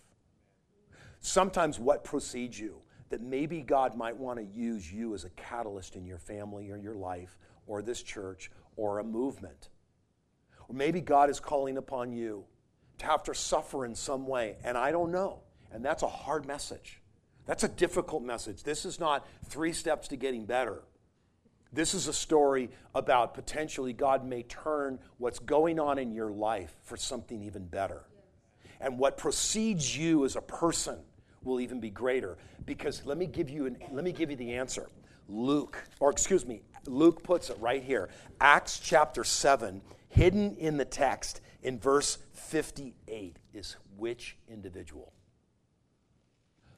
Sometimes 1.22 1.80
what 1.80 2.04
precedes 2.04 2.60
you, 2.60 2.82
that 3.10 3.22
maybe 3.22 3.62
God 3.62 3.96
might 3.96 4.18
want 4.18 4.40
to 4.40 4.46
use 4.46 4.92
you 4.92 5.14
as 5.14 5.24
a 5.24 5.30
catalyst 5.32 5.96
in 5.96 6.06
your 6.06 6.18
family 6.18 6.70
or 6.72 6.78
your 6.78 6.96
life 6.96 7.38
or 7.68 7.82
this 7.82 8.02
church 8.02 8.52
or 8.76 9.00
a 9.00 9.04
movement. 9.04 9.70
Or 10.68 10.76
maybe 10.76 11.00
God 11.00 11.30
is 11.30 11.40
calling 11.40 11.78
upon 11.78 12.12
you 12.12 12.46
to 12.98 13.06
have 13.06 13.24
to 13.24 13.36
suffer 13.36 13.86
in 13.86 13.94
some 13.94 14.26
way, 14.28 14.58
and 14.64 14.78
I 14.78 14.92
don't 14.92 15.12
know. 15.12 15.42
And 15.72 15.86
that's 15.86 16.04
a 16.04 16.08
hard 16.08 16.48
message. 16.48 17.02
That's 17.46 17.64
a 17.64 17.68
difficult 17.68 18.24
message. 18.24 18.64
This 18.64 18.86
is 18.86 19.00
not 19.00 19.28
three 19.46 19.74
steps 19.74 20.08
to 20.08 20.16
getting 20.16 20.46
better. 20.46 20.82
This 21.76 21.94
is 21.94 22.08
a 22.08 22.14
story 22.14 22.70
about 22.96 23.34
potentially 23.34 23.92
God 23.92 24.26
may 24.26 24.44
turn 24.44 24.98
what's 25.18 25.40
going 25.40 25.78
on 25.78 26.00
in 26.00 26.14
your 26.14 26.32
life 26.32 26.74
for 26.84 26.96
something 26.96 27.44
even 27.44 27.66
better. 27.66 28.04
And 28.80 28.98
what 28.98 29.18
precedes 29.18 29.96
you 29.96 30.24
as 30.24 30.38
a 30.38 30.42
person 30.42 30.98
will 31.44 31.60
even 31.60 31.82
be 31.82 31.90
greater. 31.90 32.38
Because 32.66 33.06
let 33.06 33.18
me 33.18 33.26
give 33.26 33.50
you 33.50 33.66
an, 33.66 33.78
let 33.92 34.06
me 34.06 34.14
give 34.14 34.32
you 34.32 34.38
the 34.38 34.54
answer. 34.54 34.90
Luke, 35.28 35.84
or 36.00 36.12
excuse 36.12 36.46
me, 36.46 36.62
Luke 36.86 37.24
puts 37.24 37.50
it 37.50 37.58
right 37.60 37.84
here. 37.84 38.10
Acts 38.40 38.80
chapter 38.80 39.26
7, 39.26 39.82
hidden 40.08 40.56
in 40.56 40.78
the 40.78 40.86
text 40.86 41.42
in 41.62 41.78
verse 41.78 42.20
58 42.32 43.38
is 43.54 43.76
which 43.98 44.38
individual? 44.48 45.12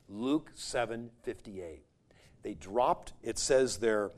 Luke 0.09 0.51
7:58. 0.55 1.81
They 2.41 2.53
dropped, 2.53 3.13
it 3.21 3.37
says 3.37 3.77
their, 3.77 4.11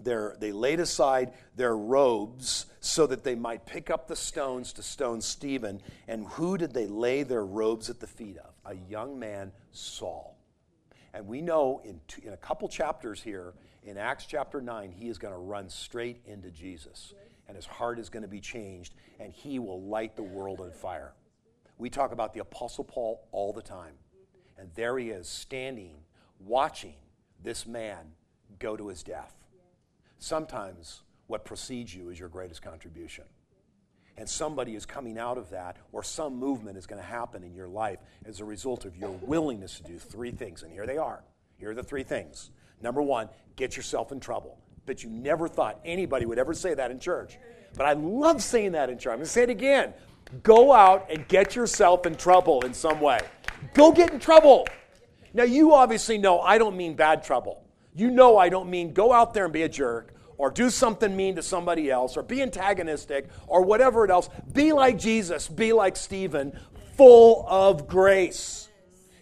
their, 0.00 0.36
they 0.38 0.52
laid 0.52 0.80
aside 0.80 1.32
their 1.56 1.76
robes 1.76 2.66
so 2.80 3.06
that 3.06 3.24
they 3.24 3.34
might 3.34 3.66
pick 3.66 3.90
up 3.90 4.08
the 4.08 4.16
stones 4.16 4.72
to 4.74 4.82
stone 4.82 5.20
Stephen. 5.20 5.80
And 6.06 6.26
who 6.26 6.56
did 6.56 6.72
they 6.72 6.86
lay 6.86 7.22
their 7.22 7.44
robes 7.44 7.90
at 7.90 8.00
the 8.00 8.06
feet 8.06 8.36
of? 8.38 8.52
A 8.64 8.76
young 8.88 9.18
man, 9.18 9.52
Saul. 9.72 10.36
And 11.14 11.26
we 11.26 11.40
know 11.40 11.80
in, 11.84 12.00
two, 12.06 12.22
in 12.24 12.32
a 12.32 12.36
couple 12.36 12.68
chapters 12.68 13.22
here, 13.22 13.54
in 13.82 13.96
Acts 13.96 14.26
chapter 14.26 14.60
9, 14.60 14.92
he 14.92 15.08
is 15.08 15.18
going 15.18 15.32
to 15.32 15.38
run 15.38 15.68
straight 15.68 16.20
into 16.26 16.50
Jesus. 16.50 17.14
And 17.46 17.56
his 17.56 17.66
heart 17.66 17.98
is 17.98 18.10
going 18.10 18.22
to 18.22 18.28
be 18.28 18.40
changed, 18.40 18.94
and 19.18 19.32
he 19.32 19.58
will 19.58 19.80
light 19.82 20.16
the 20.16 20.22
world 20.22 20.60
on 20.60 20.70
fire. 20.70 21.14
We 21.78 21.88
talk 21.88 22.12
about 22.12 22.34
the 22.34 22.40
Apostle 22.40 22.84
Paul 22.84 23.26
all 23.32 23.52
the 23.52 23.62
time. 23.62 23.94
And 24.58 24.68
there 24.74 24.98
he 24.98 25.10
is, 25.10 25.28
standing, 25.28 25.94
watching 26.40 26.96
this 27.42 27.66
man 27.66 28.12
go 28.58 28.76
to 28.76 28.88
his 28.88 29.02
death. 29.02 29.37
Sometimes 30.18 31.02
what 31.26 31.44
precedes 31.44 31.94
you 31.94 32.10
is 32.10 32.18
your 32.18 32.28
greatest 32.28 32.62
contribution. 32.62 33.24
And 34.16 34.28
somebody 34.28 34.74
is 34.74 34.84
coming 34.84 35.16
out 35.16 35.38
of 35.38 35.50
that, 35.50 35.76
or 35.92 36.02
some 36.02 36.36
movement 36.36 36.76
is 36.76 36.86
going 36.86 37.00
to 37.00 37.06
happen 37.06 37.44
in 37.44 37.54
your 37.54 37.68
life 37.68 38.00
as 38.24 38.40
a 38.40 38.44
result 38.44 38.84
of 38.84 38.96
your 38.96 39.10
willingness 39.10 39.76
to 39.76 39.84
do 39.84 39.96
three 39.96 40.32
things. 40.32 40.64
And 40.64 40.72
here 40.72 40.86
they 40.86 40.96
are. 40.96 41.22
Here 41.56 41.70
are 41.70 41.74
the 41.74 41.84
three 41.84 42.02
things. 42.02 42.50
Number 42.82 43.00
one, 43.00 43.28
get 43.54 43.76
yourself 43.76 44.10
in 44.10 44.18
trouble. 44.18 44.58
But 44.86 45.04
you 45.04 45.10
never 45.10 45.46
thought 45.46 45.78
anybody 45.84 46.26
would 46.26 46.38
ever 46.38 46.52
say 46.52 46.74
that 46.74 46.90
in 46.90 46.98
church. 46.98 47.38
But 47.76 47.86
I 47.86 47.92
love 47.92 48.42
saying 48.42 48.72
that 48.72 48.90
in 48.90 48.98
church. 48.98 49.12
I'm 49.12 49.18
going 49.18 49.26
to 49.26 49.30
say 49.30 49.44
it 49.44 49.50
again. 49.50 49.94
Go 50.42 50.72
out 50.72 51.06
and 51.10 51.26
get 51.28 51.54
yourself 51.54 52.04
in 52.04 52.16
trouble 52.16 52.64
in 52.64 52.74
some 52.74 53.00
way. 53.00 53.20
Go 53.74 53.92
get 53.92 54.12
in 54.12 54.18
trouble. 54.18 54.66
Now, 55.32 55.44
you 55.44 55.74
obviously 55.74 56.18
know 56.18 56.40
I 56.40 56.58
don't 56.58 56.76
mean 56.76 56.94
bad 56.94 57.22
trouble. 57.22 57.62
You 57.98 58.12
know 58.12 58.38
I 58.38 58.48
don't 58.48 58.70
mean 58.70 58.92
go 58.92 59.12
out 59.12 59.34
there 59.34 59.42
and 59.44 59.52
be 59.52 59.62
a 59.62 59.68
jerk 59.68 60.14
or 60.36 60.52
do 60.52 60.70
something 60.70 61.16
mean 61.16 61.34
to 61.34 61.42
somebody 61.42 61.90
else 61.90 62.16
or 62.16 62.22
be 62.22 62.40
antagonistic 62.40 63.28
or 63.48 63.62
whatever 63.62 64.04
it 64.04 64.10
else. 64.12 64.30
Be 64.52 64.72
like 64.72 64.96
Jesus, 64.96 65.48
be 65.48 65.72
like 65.72 65.96
Stephen, 65.96 66.56
full 66.96 67.44
of 67.48 67.88
grace. 67.88 68.68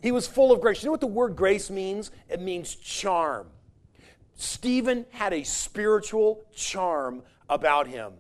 He 0.03 0.12
was 0.12 0.27
full 0.27 0.53
of 0.53 0.61
grace. 0.61 0.83
You 0.83 0.89
know 0.89 0.91
what 0.91 1.01
the 1.01 1.07
word 1.07 1.37
grace 1.37 1.71
means? 1.71 2.11
It 2.29 2.43
means 2.43 2.75
charm. 2.75 3.47
Stephen 4.35 5.07
had 5.09 5.33
a 5.33 5.43
spiritual 5.43 6.45
charm 6.55 7.23
about 7.49 7.87
him. 7.87 8.12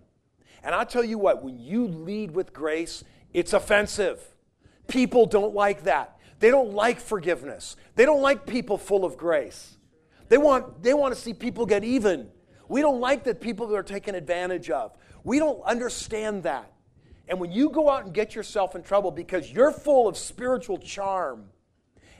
And 0.64 0.74
I'll 0.74 0.86
tell 0.86 1.04
you 1.04 1.18
what, 1.18 1.44
when 1.44 1.58
you 1.58 1.86
lead 1.86 2.30
with 2.30 2.54
grace, 2.54 3.04
it's 3.34 3.52
offensive. 3.52 4.20
People 4.88 5.26
don't 5.26 5.54
like 5.54 5.84
that. 5.84 6.18
They 6.40 6.50
don't 6.50 6.72
like 6.72 6.98
forgiveness. 6.98 7.76
They 7.94 8.06
don't 8.06 8.22
like 8.22 8.46
people 8.46 8.78
full 8.78 9.04
of 9.04 9.18
grace. 9.18 9.75
They 10.28 10.38
want, 10.38 10.82
they 10.82 10.94
want 10.94 11.14
to 11.14 11.20
see 11.20 11.32
people 11.32 11.66
get 11.66 11.84
even. 11.84 12.28
We 12.68 12.80
don't 12.80 13.00
like 13.00 13.24
that 13.24 13.40
people 13.40 13.74
are 13.74 13.82
taken 13.82 14.14
advantage 14.14 14.70
of. 14.70 14.92
We 15.24 15.38
don't 15.38 15.62
understand 15.62 16.42
that. 16.44 16.72
And 17.28 17.40
when 17.40 17.50
you 17.50 17.70
go 17.70 17.90
out 17.90 18.04
and 18.04 18.14
get 18.14 18.34
yourself 18.34 18.74
in 18.74 18.82
trouble 18.82 19.10
because 19.10 19.50
you're 19.50 19.72
full 19.72 20.08
of 20.08 20.16
spiritual 20.16 20.78
charm, 20.78 21.50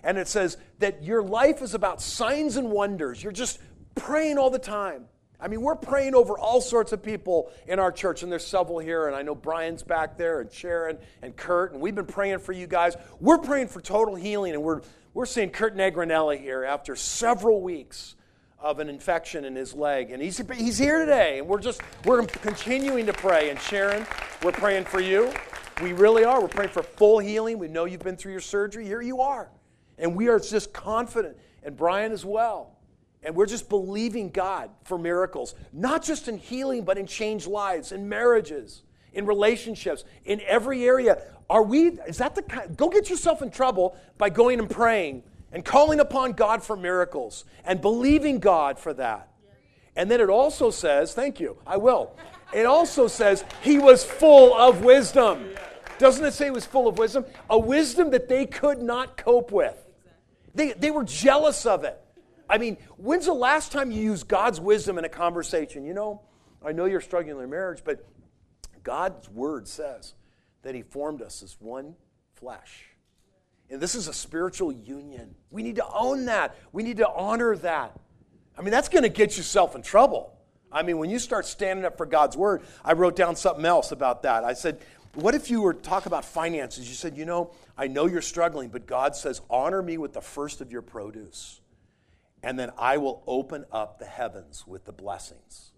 and 0.02 0.18
it 0.18 0.28
says 0.28 0.56
that 0.78 1.02
your 1.02 1.22
life 1.22 1.62
is 1.62 1.74
about 1.74 2.00
signs 2.00 2.56
and 2.56 2.70
wonders, 2.70 3.22
you're 3.22 3.32
just 3.32 3.58
praying 3.94 4.38
all 4.38 4.50
the 4.50 4.58
time. 4.58 5.06
I 5.40 5.48
mean, 5.48 5.60
we're 5.60 5.74
praying 5.74 6.14
over 6.14 6.38
all 6.38 6.60
sorts 6.60 6.92
of 6.92 7.02
people 7.02 7.50
in 7.66 7.78
our 7.78 7.92
church, 7.92 8.22
and 8.22 8.32
there's 8.32 8.46
several 8.46 8.78
here, 8.78 9.06
and 9.06 9.14
I 9.14 9.22
know 9.22 9.34
Brian's 9.34 9.82
back 9.82 10.16
there, 10.16 10.40
and 10.40 10.50
Sharon, 10.50 10.98
and 11.22 11.36
Kurt, 11.36 11.72
and 11.72 11.80
we've 11.80 11.94
been 11.94 12.06
praying 12.06 12.38
for 12.38 12.52
you 12.52 12.66
guys. 12.66 12.96
We're 13.20 13.38
praying 13.38 13.68
for 13.68 13.80
total 13.80 14.14
healing, 14.14 14.54
and 14.54 14.62
we're, 14.62 14.80
we're 15.12 15.26
seeing 15.26 15.50
Kurt 15.50 15.76
Negrinelli 15.76 16.40
here 16.40 16.64
after 16.64 16.96
several 16.96 17.60
weeks 17.60 18.14
of 18.58 18.80
an 18.80 18.88
infection 18.88 19.44
in 19.44 19.54
his 19.54 19.74
leg, 19.74 20.10
and 20.10 20.22
he's, 20.22 20.38
he's 20.54 20.78
here 20.78 21.00
today, 21.00 21.38
and 21.38 21.46
we're 21.46 21.60
just, 21.60 21.82
we're 22.06 22.24
continuing 22.24 23.04
to 23.04 23.12
pray, 23.12 23.50
and 23.50 23.60
Sharon, 23.60 24.06
we're 24.42 24.52
praying 24.52 24.84
for 24.84 25.00
you. 25.00 25.32
We 25.82 25.92
really 25.92 26.24
are. 26.24 26.40
We're 26.40 26.48
praying 26.48 26.70
for 26.70 26.82
full 26.82 27.18
healing. 27.18 27.58
We 27.58 27.68
know 27.68 27.84
you've 27.84 28.00
been 28.00 28.16
through 28.16 28.32
your 28.32 28.40
surgery. 28.40 28.86
Here 28.86 29.02
you 29.02 29.20
are. 29.20 29.50
And 29.98 30.16
we 30.16 30.28
are 30.28 30.40
just 30.40 30.72
confident, 30.72 31.36
and 31.62 31.76
Brian 31.76 32.12
as 32.12 32.24
well. 32.24 32.75
And 33.26 33.34
we're 33.34 33.46
just 33.46 33.68
believing 33.68 34.30
God 34.30 34.70
for 34.84 34.96
miracles, 34.96 35.56
not 35.72 36.04
just 36.04 36.28
in 36.28 36.38
healing, 36.38 36.84
but 36.84 36.96
in 36.96 37.08
changed 37.08 37.48
lives, 37.48 37.90
in 37.90 38.08
marriages, 38.08 38.84
in 39.12 39.26
relationships, 39.26 40.04
in 40.24 40.40
every 40.42 40.84
area. 40.84 41.20
Are 41.50 41.64
we, 41.64 41.88
is 42.06 42.18
that 42.18 42.36
the 42.36 42.42
kind, 42.42 42.76
go 42.76 42.88
get 42.88 43.10
yourself 43.10 43.42
in 43.42 43.50
trouble 43.50 43.96
by 44.16 44.30
going 44.30 44.60
and 44.60 44.70
praying 44.70 45.24
and 45.50 45.64
calling 45.64 45.98
upon 45.98 46.34
God 46.34 46.62
for 46.62 46.76
miracles 46.76 47.44
and 47.64 47.80
believing 47.80 48.38
God 48.38 48.78
for 48.78 48.94
that. 48.94 49.32
And 49.96 50.08
then 50.08 50.20
it 50.20 50.30
also 50.30 50.70
says, 50.70 51.12
thank 51.12 51.40
you, 51.40 51.58
I 51.66 51.78
will. 51.78 52.16
It 52.52 52.64
also 52.66 53.08
says 53.08 53.44
he 53.60 53.78
was 53.78 54.04
full 54.04 54.56
of 54.56 54.84
wisdom. 54.84 55.48
Doesn't 55.98 56.24
it 56.24 56.32
say 56.32 56.44
he 56.44 56.50
was 56.52 56.66
full 56.66 56.86
of 56.86 56.96
wisdom? 56.96 57.24
A 57.50 57.58
wisdom 57.58 58.10
that 58.10 58.28
they 58.28 58.46
could 58.46 58.82
not 58.82 59.16
cope 59.16 59.50
with. 59.50 59.76
They, 60.54 60.74
they 60.74 60.92
were 60.92 61.04
jealous 61.04 61.66
of 61.66 61.82
it. 61.82 62.00
I 62.48 62.58
mean, 62.58 62.76
when's 62.96 63.26
the 63.26 63.32
last 63.32 63.72
time 63.72 63.90
you 63.90 64.00
used 64.00 64.28
God's 64.28 64.60
wisdom 64.60 64.98
in 64.98 65.04
a 65.04 65.08
conversation? 65.08 65.84
You 65.84 65.94
know, 65.94 66.22
I 66.64 66.72
know 66.72 66.84
you're 66.84 67.00
struggling 67.00 67.36
in 67.36 67.38
your 67.38 67.48
marriage, 67.48 67.82
but 67.84 68.06
God's 68.82 69.28
word 69.28 69.66
says 69.66 70.14
that 70.62 70.74
He 70.74 70.82
formed 70.82 71.22
us 71.22 71.42
as 71.42 71.56
one 71.58 71.94
flesh. 72.34 72.90
And 73.68 73.80
this 73.80 73.96
is 73.96 74.06
a 74.06 74.12
spiritual 74.12 74.70
union. 74.70 75.34
We 75.50 75.62
need 75.62 75.76
to 75.76 75.86
own 75.92 76.26
that. 76.26 76.56
We 76.72 76.84
need 76.84 76.98
to 76.98 77.08
honor 77.08 77.56
that. 77.56 77.98
I 78.56 78.62
mean, 78.62 78.70
that's 78.70 78.88
going 78.88 79.02
to 79.02 79.08
get 79.08 79.36
yourself 79.36 79.74
in 79.74 79.82
trouble. 79.82 80.32
I 80.70 80.82
mean, 80.82 80.98
when 80.98 81.10
you 81.10 81.18
start 81.18 81.46
standing 81.46 81.84
up 81.84 81.96
for 81.96 82.06
God's 82.06 82.36
word, 82.36 82.62
I 82.84 82.92
wrote 82.92 83.16
down 83.16 83.34
something 83.34 83.64
else 83.64 83.90
about 83.90 84.22
that. 84.22 84.44
I 84.44 84.52
said, 84.52 84.80
what 85.14 85.34
if 85.34 85.50
you 85.50 85.62
were 85.62 85.74
to 85.74 85.80
talk 85.80 86.06
about 86.06 86.24
finances? 86.24 86.88
You 86.88 86.94
said, 86.94 87.16
you 87.16 87.24
know, 87.24 87.50
I 87.76 87.88
know 87.88 88.06
you're 88.06 88.22
struggling, 88.22 88.68
but 88.68 88.86
God 88.86 89.16
says, 89.16 89.40
honor 89.50 89.82
me 89.82 89.98
with 89.98 90.12
the 90.12 90.20
first 90.20 90.60
of 90.60 90.70
your 90.70 90.82
produce 90.82 91.60
and 92.42 92.58
then 92.58 92.70
I 92.78 92.98
will 92.98 93.22
open 93.26 93.64
up 93.72 93.98
the 93.98 94.06
heavens 94.06 94.66
with 94.66 94.84
the 94.84 94.92
blessings. 94.92 95.72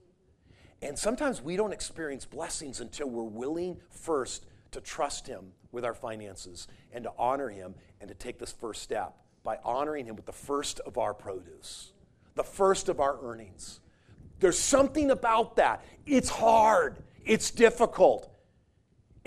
And 0.80 0.98
sometimes 0.98 1.42
we 1.42 1.56
don't 1.56 1.72
experience 1.72 2.24
blessings 2.24 2.80
until 2.80 3.08
we're 3.08 3.22
willing 3.24 3.78
first 3.90 4.46
to 4.70 4.80
trust 4.80 5.26
Him 5.26 5.52
with 5.72 5.84
our 5.84 5.94
finances 5.94 6.68
and 6.92 7.04
to 7.04 7.12
honor 7.18 7.48
Him 7.48 7.74
and 8.00 8.08
to 8.08 8.14
take 8.14 8.38
this 8.38 8.52
first 8.52 8.82
step 8.82 9.16
by 9.42 9.58
honoring 9.64 10.06
Him 10.06 10.16
with 10.16 10.26
the 10.26 10.32
first 10.32 10.80
of 10.80 10.98
our 10.98 11.14
produce, 11.14 11.92
the 12.34 12.44
first 12.44 12.88
of 12.88 13.00
our 13.00 13.18
earnings. 13.22 13.80
There's 14.40 14.58
something 14.58 15.10
about 15.10 15.56
that. 15.56 15.84
It's 16.06 16.28
hard, 16.28 16.98
it's 17.24 17.50
difficult. 17.50 18.32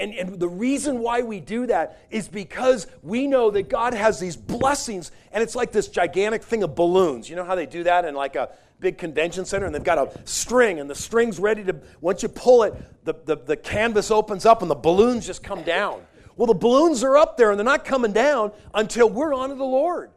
And, 0.02 0.16
and 0.16 0.40
the 0.40 0.50
reason 0.50 1.00
why 1.00 1.22
we 1.22 1.40
do 1.40 1.68
that 1.68 2.08
is 2.10 2.28
because 2.28 2.88
we 3.04 3.28
know 3.28 3.52
that 3.52 3.70
God 3.70 3.94
has 3.94 4.20
these 4.20 4.36
blessings, 4.36 5.12
and 5.32 5.44
it's 5.44 5.54
like 5.54 5.72
this 5.72 5.88
gigantic 5.88 6.42
thing 6.42 6.64
of 6.64 6.74
balloons. 6.74 7.30
You 7.30 7.36
know 7.36 7.44
how 7.44 7.54
they 7.54 7.68
do 7.68 7.84
that 7.84 8.04
in 8.06 8.16
like 8.16 8.36
a 8.36 8.50
big 8.80 8.98
convention 8.98 9.46
center, 9.46 9.68
and 9.68 9.76
they've 9.76 9.84
got 9.84 10.00
a 10.00 10.28
string, 10.28 10.80
and 10.80 10.90
the 10.90 10.96
string's 10.96 11.40
ready 11.40 11.64
to, 11.66 11.76
once 12.02 12.24
you 12.24 12.30
pull 12.30 12.64
it, 12.64 12.74
the, 13.06 13.14
the, 13.26 13.36
the 13.36 13.56
canvas 13.56 14.10
opens 14.10 14.44
up, 14.44 14.64
and 14.64 14.72
the 14.72 14.76
balloons 14.76 15.28
just 15.28 15.44
come 15.44 15.62
down. 15.62 16.02
Well, 16.36 16.48
the 16.48 16.56
balloons 16.56 17.04
are 17.04 17.16
up 17.16 17.38
there, 17.38 17.52
and 17.52 17.60
they're 17.60 17.64
not 17.64 17.86
coming 17.86 18.12
down 18.12 18.54
until 18.74 19.08
we're 19.08 19.36
on 19.36 19.50
to 19.50 19.56
the 19.56 19.64
Lord. 19.64 20.10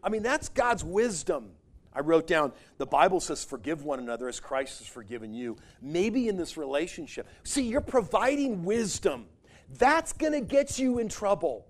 I 0.00 0.10
mean, 0.10 0.22
that's 0.22 0.48
God's 0.48 0.84
wisdom. 0.84 1.50
I 1.94 2.00
wrote 2.00 2.26
down 2.26 2.52
the 2.78 2.86
Bible 2.86 3.20
says, 3.20 3.44
forgive 3.44 3.84
one 3.84 4.00
another 4.00 4.28
as 4.28 4.40
Christ 4.40 4.78
has 4.78 4.88
forgiven 4.88 5.32
you. 5.32 5.56
Maybe 5.80 6.28
in 6.28 6.36
this 6.36 6.56
relationship. 6.56 7.28
See, 7.44 7.62
you're 7.62 7.80
providing 7.80 8.64
wisdom. 8.64 9.26
That's 9.78 10.12
going 10.12 10.32
to 10.32 10.40
get 10.40 10.78
you 10.78 10.98
in 10.98 11.08
trouble. 11.08 11.66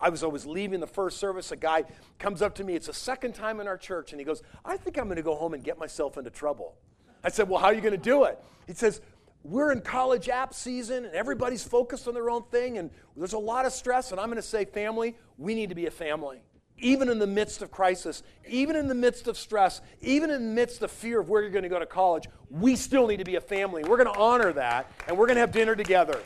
I 0.00 0.10
was 0.10 0.22
always 0.22 0.46
leaving 0.46 0.80
the 0.80 0.86
first 0.86 1.18
service. 1.18 1.50
A 1.50 1.56
guy 1.56 1.84
comes 2.18 2.42
up 2.42 2.54
to 2.56 2.64
me. 2.64 2.74
It's 2.74 2.86
the 2.86 2.94
second 2.94 3.34
time 3.34 3.60
in 3.60 3.66
our 3.66 3.76
church. 3.76 4.12
And 4.12 4.20
he 4.20 4.24
goes, 4.24 4.42
I 4.64 4.76
think 4.76 4.98
I'm 4.98 5.04
going 5.04 5.16
to 5.16 5.22
go 5.22 5.34
home 5.34 5.54
and 5.54 5.64
get 5.64 5.78
myself 5.78 6.18
into 6.18 6.30
trouble. 6.30 6.76
I 7.22 7.30
said, 7.30 7.48
Well, 7.48 7.58
how 7.58 7.66
are 7.66 7.74
you 7.74 7.80
going 7.80 7.92
to 7.92 7.98
do 7.98 8.24
it? 8.24 8.38
He 8.66 8.74
says, 8.74 9.00
We're 9.42 9.72
in 9.72 9.80
college 9.80 10.28
app 10.28 10.52
season 10.52 11.04
and 11.04 11.14
everybody's 11.14 11.64
focused 11.64 12.06
on 12.06 12.14
their 12.14 12.28
own 12.28 12.44
thing. 12.50 12.78
And 12.78 12.90
there's 13.16 13.32
a 13.32 13.38
lot 13.38 13.66
of 13.66 13.72
stress. 13.72 14.10
And 14.10 14.20
I'm 14.20 14.26
going 14.26 14.36
to 14.36 14.42
say, 14.42 14.64
Family, 14.64 15.16
we 15.38 15.54
need 15.54 15.70
to 15.70 15.74
be 15.74 15.86
a 15.86 15.90
family 15.90 16.42
even 16.78 17.08
in 17.08 17.18
the 17.18 17.26
midst 17.26 17.62
of 17.62 17.70
crisis, 17.70 18.22
even 18.48 18.76
in 18.76 18.88
the 18.88 18.94
midst 18.94 19.28
of 19.28 19.38
stress, 19.38 19.80
even 20.00 20.30
in 20.30 20.48
the 20.48 20.54
midst 20.54 20.82
of 20.82 20.90
fear 20.90 21.20
of 21.20 21.28
where 21.28 21.42
you're 21.42 21.50
going 21.50 21.62
to 21.62 21.68
go 21.68 21.78
to 21.78 21.86
college, 21.86 22.28
we 22.50 22.76
still 22.76 23.06
need 23.06 23.18
to 23.18 23.24
be 23.24 23.36
a 23.36 23.40
family. 23.40 23.84
We're 23.84 23.96
going 23.96 24.12
to 24.12 24.18
honor 24.18 24.52
that, 24.54 24.90
and 25.06 25.16
we're 25.16 25.26
going 25.26 25.36
to 25.36 25.40
have 25.40 25.52
dinner 25.52 25.76
together. 25.76 26.20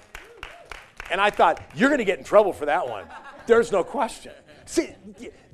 And 1.11 1.21
I 1.21 1.31
thought, 1.31 1.63
you're 1.75 1.89
going 1.89 1.99
to 1.99 2.05
get 2.05 2.19
in 2.19 2.25
trouble 2.25 2.53
for 2.53 2.67
that 2.67 2.89
one. 2.89 3.07
There's 3.47 3.73
no 3.73 3.83
question. 3.85 4.33
See, 4.67 4.91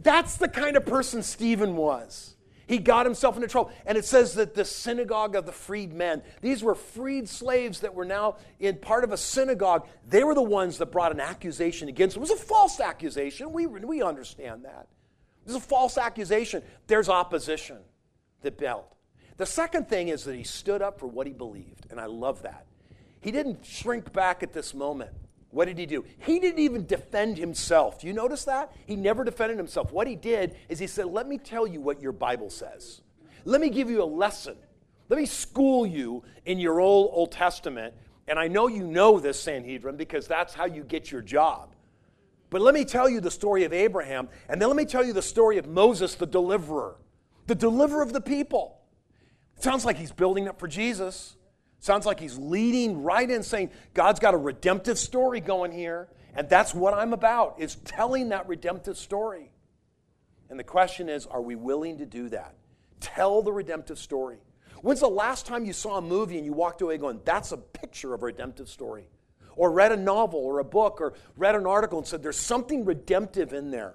that's 0.03 0.37
the 0.37 0.49
kind 0.49 0.77
of 0.77 0.85
person 0.85 1.23
Stephen 1.23 1.77
was. 1.77 2.34
He 2.67 2.79
got 2.79 3.07
himself 3.07 3.37
into 3.37 3.49
trouble. 3.49 3.73
And 3.85 3.99
it 3.99 4.05
says 4.05 4.35
that 4.35 4.55
the 4.55 4.65
synagogue 4.65 5.37
of 5.37 5.47
the 5.47 5.53
freed 5.53 5.93
men, 5.93 6.23
these 6.41 6.63
were 6.63 6.75
freed 6.75 7.29
slaves 7.29 7.81
that 7.81 7.95
were 7.95 8.05
now 8.05 8.37
in 8.59 8.77
part 8.77 9.05
of 9.05 9.13
a 9.13 9.17
synagogue. 9.17 9.87
They 10.09 10.25
were 10.25 10.35
the 10.35 10.43
ones 10.43 10.79
that 10.79 10.87
brought 10.87 11.13
an 11.13 11.21
accusation 11.21 11.89
against 11.89 12.17
him. 12.17 12.23
It 12.23 12.31
was 12.31 12.41
a 12.41 12.43
false 12.43 12.81
accusation. 12.81 13.53
We, 13.53 13.67
we 13.67 14.03
understand 14.03 14.65
that. 14.65 14.89
It 15.45 15.53
was 15.53 15.57
a 15.57 15.61
false 15.61 15.99
accusation. 15.99 16.63
There's 16.87 17.09
opposition 17.09 17.79
that 18.43 18.57
built. 18.57 18.91
The 19.37 19.47
second 19.47 19.89
thing 19.89 20.09
is 20.09 20.25
that 20.25 20.35
he 20.35 20.45
stood 20.45 20.81
up 20.81 20.99
for 20.99 21.07
what 21.07 21.27
he 21.27 21.33
believed. 21.33 21.87
And 21.91 22.01
I 22.01 22.07
love 22.07 22.43
that. 22.43 22.67
He 23.21 23.31
didn't 23.31 23.65
shrink 23.65 24.13
back 24.13 24.43
at 24.43 24.53
this 24.53 24.75
moment. 24.75 25.11
What 25.55 25.67
did 25.67 25.79
he 25.79 25.87
do? 25.87 26.05
He 26.19 26.41
didn't 26.41 26.59
even 26.59 26.85
defend 26.85 27.39
himself. 27.39 28.03
You 28.03 28.13
notice 28.13 28.45
that? 28.45 28.73
He 28.87 28.97
never 28.97 29.23
defended 29.23 29.57
himself. 29.57 29.93
What 29.93 30.09
he 30.09 30.17
did 30.17 30.57
is 30.69 30.81
he 30.81 30.89
said, 30.89 31.07
Let 31.07 31.29
me 31.29 31.39
tell 31.39 31.65
you 31.65 31.81
what 31.81 32.03
your 32.03 32.11
Bible 32.11 32.51
says. 32.51 33.03
Let 33.45 33.61
me 33.61 33.71
give 33.71 33.89
you 33.89 34.03
a 34.03 34.05
lesson. 34.05 34.57
Let 35.09 35.21
me 35.21 35.27
school 35.27 35.87
you 35.87 36.25
in 36.45 36.59
your 36.59 36.81
old 36.81 37.11
Old 37.13 37.31
Testament. 37.31 37.95
And 38.27 38.37
I 38.37 38.49
know 38.49 38.67
you 38.67 38.83
know 38.83 39.21
this, 39.21 39.39
Sanhedrin, 39.39 39.97
because 39.97 40.27
that's 40.27 40.55
how 40.55 40.65
you 40.65 40.83
get 40.83 41.13
your 41.13 41.23
job. 41.23 41.75
But 42.51 42.61
let 42.61 42.75
me 42.75 42.85
tell 42.85 43.09
you 43.09 43.21
the 43.21 43.31
story 43.31 43.63
of 43.65 43.73
Abraham, 43.73 44.29
and 44.49 44.61
then 44.61 44.69
let 44.69 44.77
me 44.77 44.85
tell 44.85 45.05
you 45.05 45.13
the 45.13 45.23
story 45.23 45.59
of 45.59 45.69
Moses, 45.69 46.15
the 46.15 46.27
deliverer, 46.27 46.97
the 47.47 47.55
deliverer 47.55 48.03
of 48.03 48.13
the 48.13 48.21
people. 48.21 48.81
It 49.57 49.63
sounds 49.63 49.85
like 49.85 49.99
he's 49.99 50.13
building 50.13 50.49
up 50.49 50.59
for 50.59 50.67
Jesus. 50.67 51.37
Sounds 51.85 52.07
like 52.07 52.19
he's 52.19 52.39
leading 52.39 53.03
right 53.03 53.31
in 53.31 53.43
saying, 53.43 53.69
God's 53.93 54.19
got 54.19 54.33
a 54.33 54.39
redemptive 54.39 54.99
story 54.99 55.41
going 55.41 55.71
here, 55.71 56.09
and 56.35 56.49
that's 56.49 56.73
what 56.73 56.95
I'm 56.95 57.13
about, 57.13 57.57
is 57.61 57.75
telling 57.75 58.31
that 58.31 58.49
redemptive 58.49 58.97
story. 58.97 59.51
And 60.49 60.59
the 60.59 60.65
question 60.65 61.11
is, 61.11 61.27
are 61.27 61.43
we 61.43 61.57
willing 61.57 61.99
to 61.99 62.07
do 62.07 62.31
that? 62.31 62.55
Tell 63.01 63.43
the 63.43 63.53
redemptive 63.53 63.99
story. 63.99 64.39
When's 64.81 65.01
the 65.01 65.09
last 65.09 65.45
time 65.45 65.67
you 65.67 65.75
saw 65.75 65.99
a 65.99 66.01
movie 66.01 66.39
and 66.39 66.47
you 66.47 66.55
walked 66.55 66.81
away 66.81 66.97
going, 66.97 67.21
that's 67.23 67.53
a 67.53 67.59
picture 67.59 68.15
of 68.15 68.23
a 68.23 68.27
redemptive 68.27 68.71
story? 68.71 69.07
Or 69.55 69.71
read 69.71 69.93
a 69.93 69.97
novel 69.99 70.41
or 70.41 70.61
a 70.61 70.65
book 70.65 71.03
or 71.03 71.13
read 71.37 71.55
an 71.55 71.67
article 71.67 71.99
and 71.99 72.07
said, 72.07 72.23
there's 72.23 72.39
something 72.39 72.87
redemptive 72.87 73.53
in 73.53 73.71
there. 73.71 73.95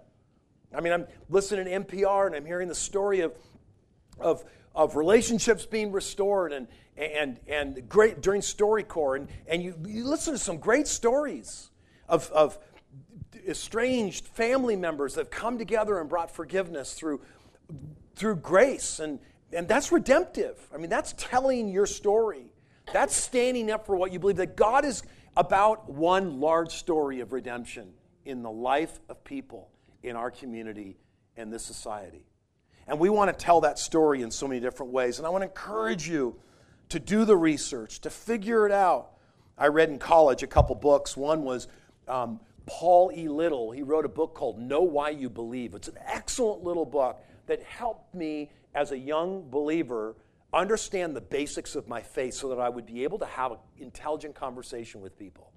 I 0.78 0.82
mean, 0.82 0.93
I'm 0.93 1.08
listening 1.28 1.65
to 1.65 1.71
NPR 1.71 2.28
and 2.28 2.36
I'm 2.36 2.45
hearing 2.45 2.67
the 2.67 2.75
story 2.75 3.21
of, 3.21 3.34
of, 4.19 4.45
of 4.75 4.95
relationships 4.95 5.65
being 5.65 5.91
restored 5.91 6.54
and, 6.54 6.67
and, 7.00 7.40
and 7.48 7.88
great 7.88 8.22
during 8.22 8.42
StoryCorps. 8.42 9.16
And, 9.16 9.28
and 9.48 9.64
you, 9.64 9.76
you 9.86 10.06
listen 10.06 10.34
to 10.34 10.40
some 10.40 10.58
great 10.58 10.88
stories 10.88 11.70
of, 12.08 12.30
of 12.32 12.60
estranged 13.48 14.28
family 14.28 14.76
members 14.76 15.16
that 15.16 15.22
have 15.22 15.32
come 15.32 15.58
together 15.58 16.00
and 16.00 16.10
brought 16.10 16.30
forgiveness 16.30 16.94
through, 16.94 17.22
through 18.16 18.36
grace. 18.38 19.00
And, 19.00 19.20
and 19.54 19.68
that's 19.68 19.92
redemptive. 19.92 20.60
I 20.74 20.78
mean, 20.78 20.90
that's 20.90 21.14
telling 21.18 21.70
your 21.70 21.86
story. 21.86 22.52
That's 22.92 23.16
standing 23.16 23.72
up 23.72 23.86
for 23.86 23.96
what 23.96 24.12
you 24.12 24.20
believe, 24.20 24.38
that 24.38 24.56
God 24.56 24.84
is 24.84 25.04
about 25.38 25.90
one 25.90 26.40
large 26.40 26.72
story 26.72 27.22
of 27.22 27.32
redemption 27.32 27.94
in 28.26 28.44
the 28.44 28.52
life 28.52 29.00
of 29.10 29.24
people 29.24 29.70
in 30.04 30.16
our 30.16 30.32
community 30.32 30.98
and 31.38 31.54
this 31.54 31.64
society. 31.64 32.26
And 32.88 33.00
we 33.00 33.10
want 33.10 33.30
to 33.30 33.46
tell 33.46 33.62
that 33.62 33.78
story 33.78 34.24
in 34.24 34.32
so 34.32 34.48
many 34.48 34.60
different 34.60 34.92
ways. 34.92 35.20
And 35.20 35.28
I 35.28 35.30
want 35.30 35.44
to 35.44 35.48
encourage 35.48 36.10
you 36.10 36.36
to 36.89 36.99
do 36.99 37.25
the 37.25 37.38
research, 37.38 38.02
to 38.02 38.10
figure 38.10 38.65
it 38.65 38.71
out. 38.71 39.12
I 39.58 39.67
read 39.67 39.89
in 39.89 39.99
college 39.99 40.43
a 40.43 40.47
couple 40.47 40.75
books. 40.75 41.15
One 41.15 41.43
was 41.43 41.67
um, 42.08 42.39
Paul 42.65 43.12
E. 43.15 43.28
Little. 43.28 43.71
He 43.71 43.84
wrote 43.84 44.06
a 44.06 44.10
book 44.10 44.34
called 44.34 44.60
Know 44.60 44.82
Why 44.82 45.10
You 45.10 45.30
Believe. 45.30 45.75
It's 45.75 45.88
an 45.88 45.97
excellent 46.06 46.63
little 46.63 46.86
book 46.86 47.21
that 47.47 47.62
helped 47.63 48.13
me 48.13 48.52
as 48.73 48.91
a 48.91 48.97
young 48.97 49.49
believer 49.49 50.15
understand 50.54 51.15
the 51.15 51.21
basics 51.21 51.75
of 51.75 51.88
my 51.88 52.02
faith 52.02 52.34
so 52.34 52.49
that 52.49 52.60
I 52.60 52.69
would 52.69 52.86
be 52.86 53.04
able 53.04 53.19
to 53.19 53.25
have 53.25 53.52
an 53.52 53.58
intelligent 53.78 54.36
conversation 54.36 55.02
with 55.02 55.17
people. 55.17 55.52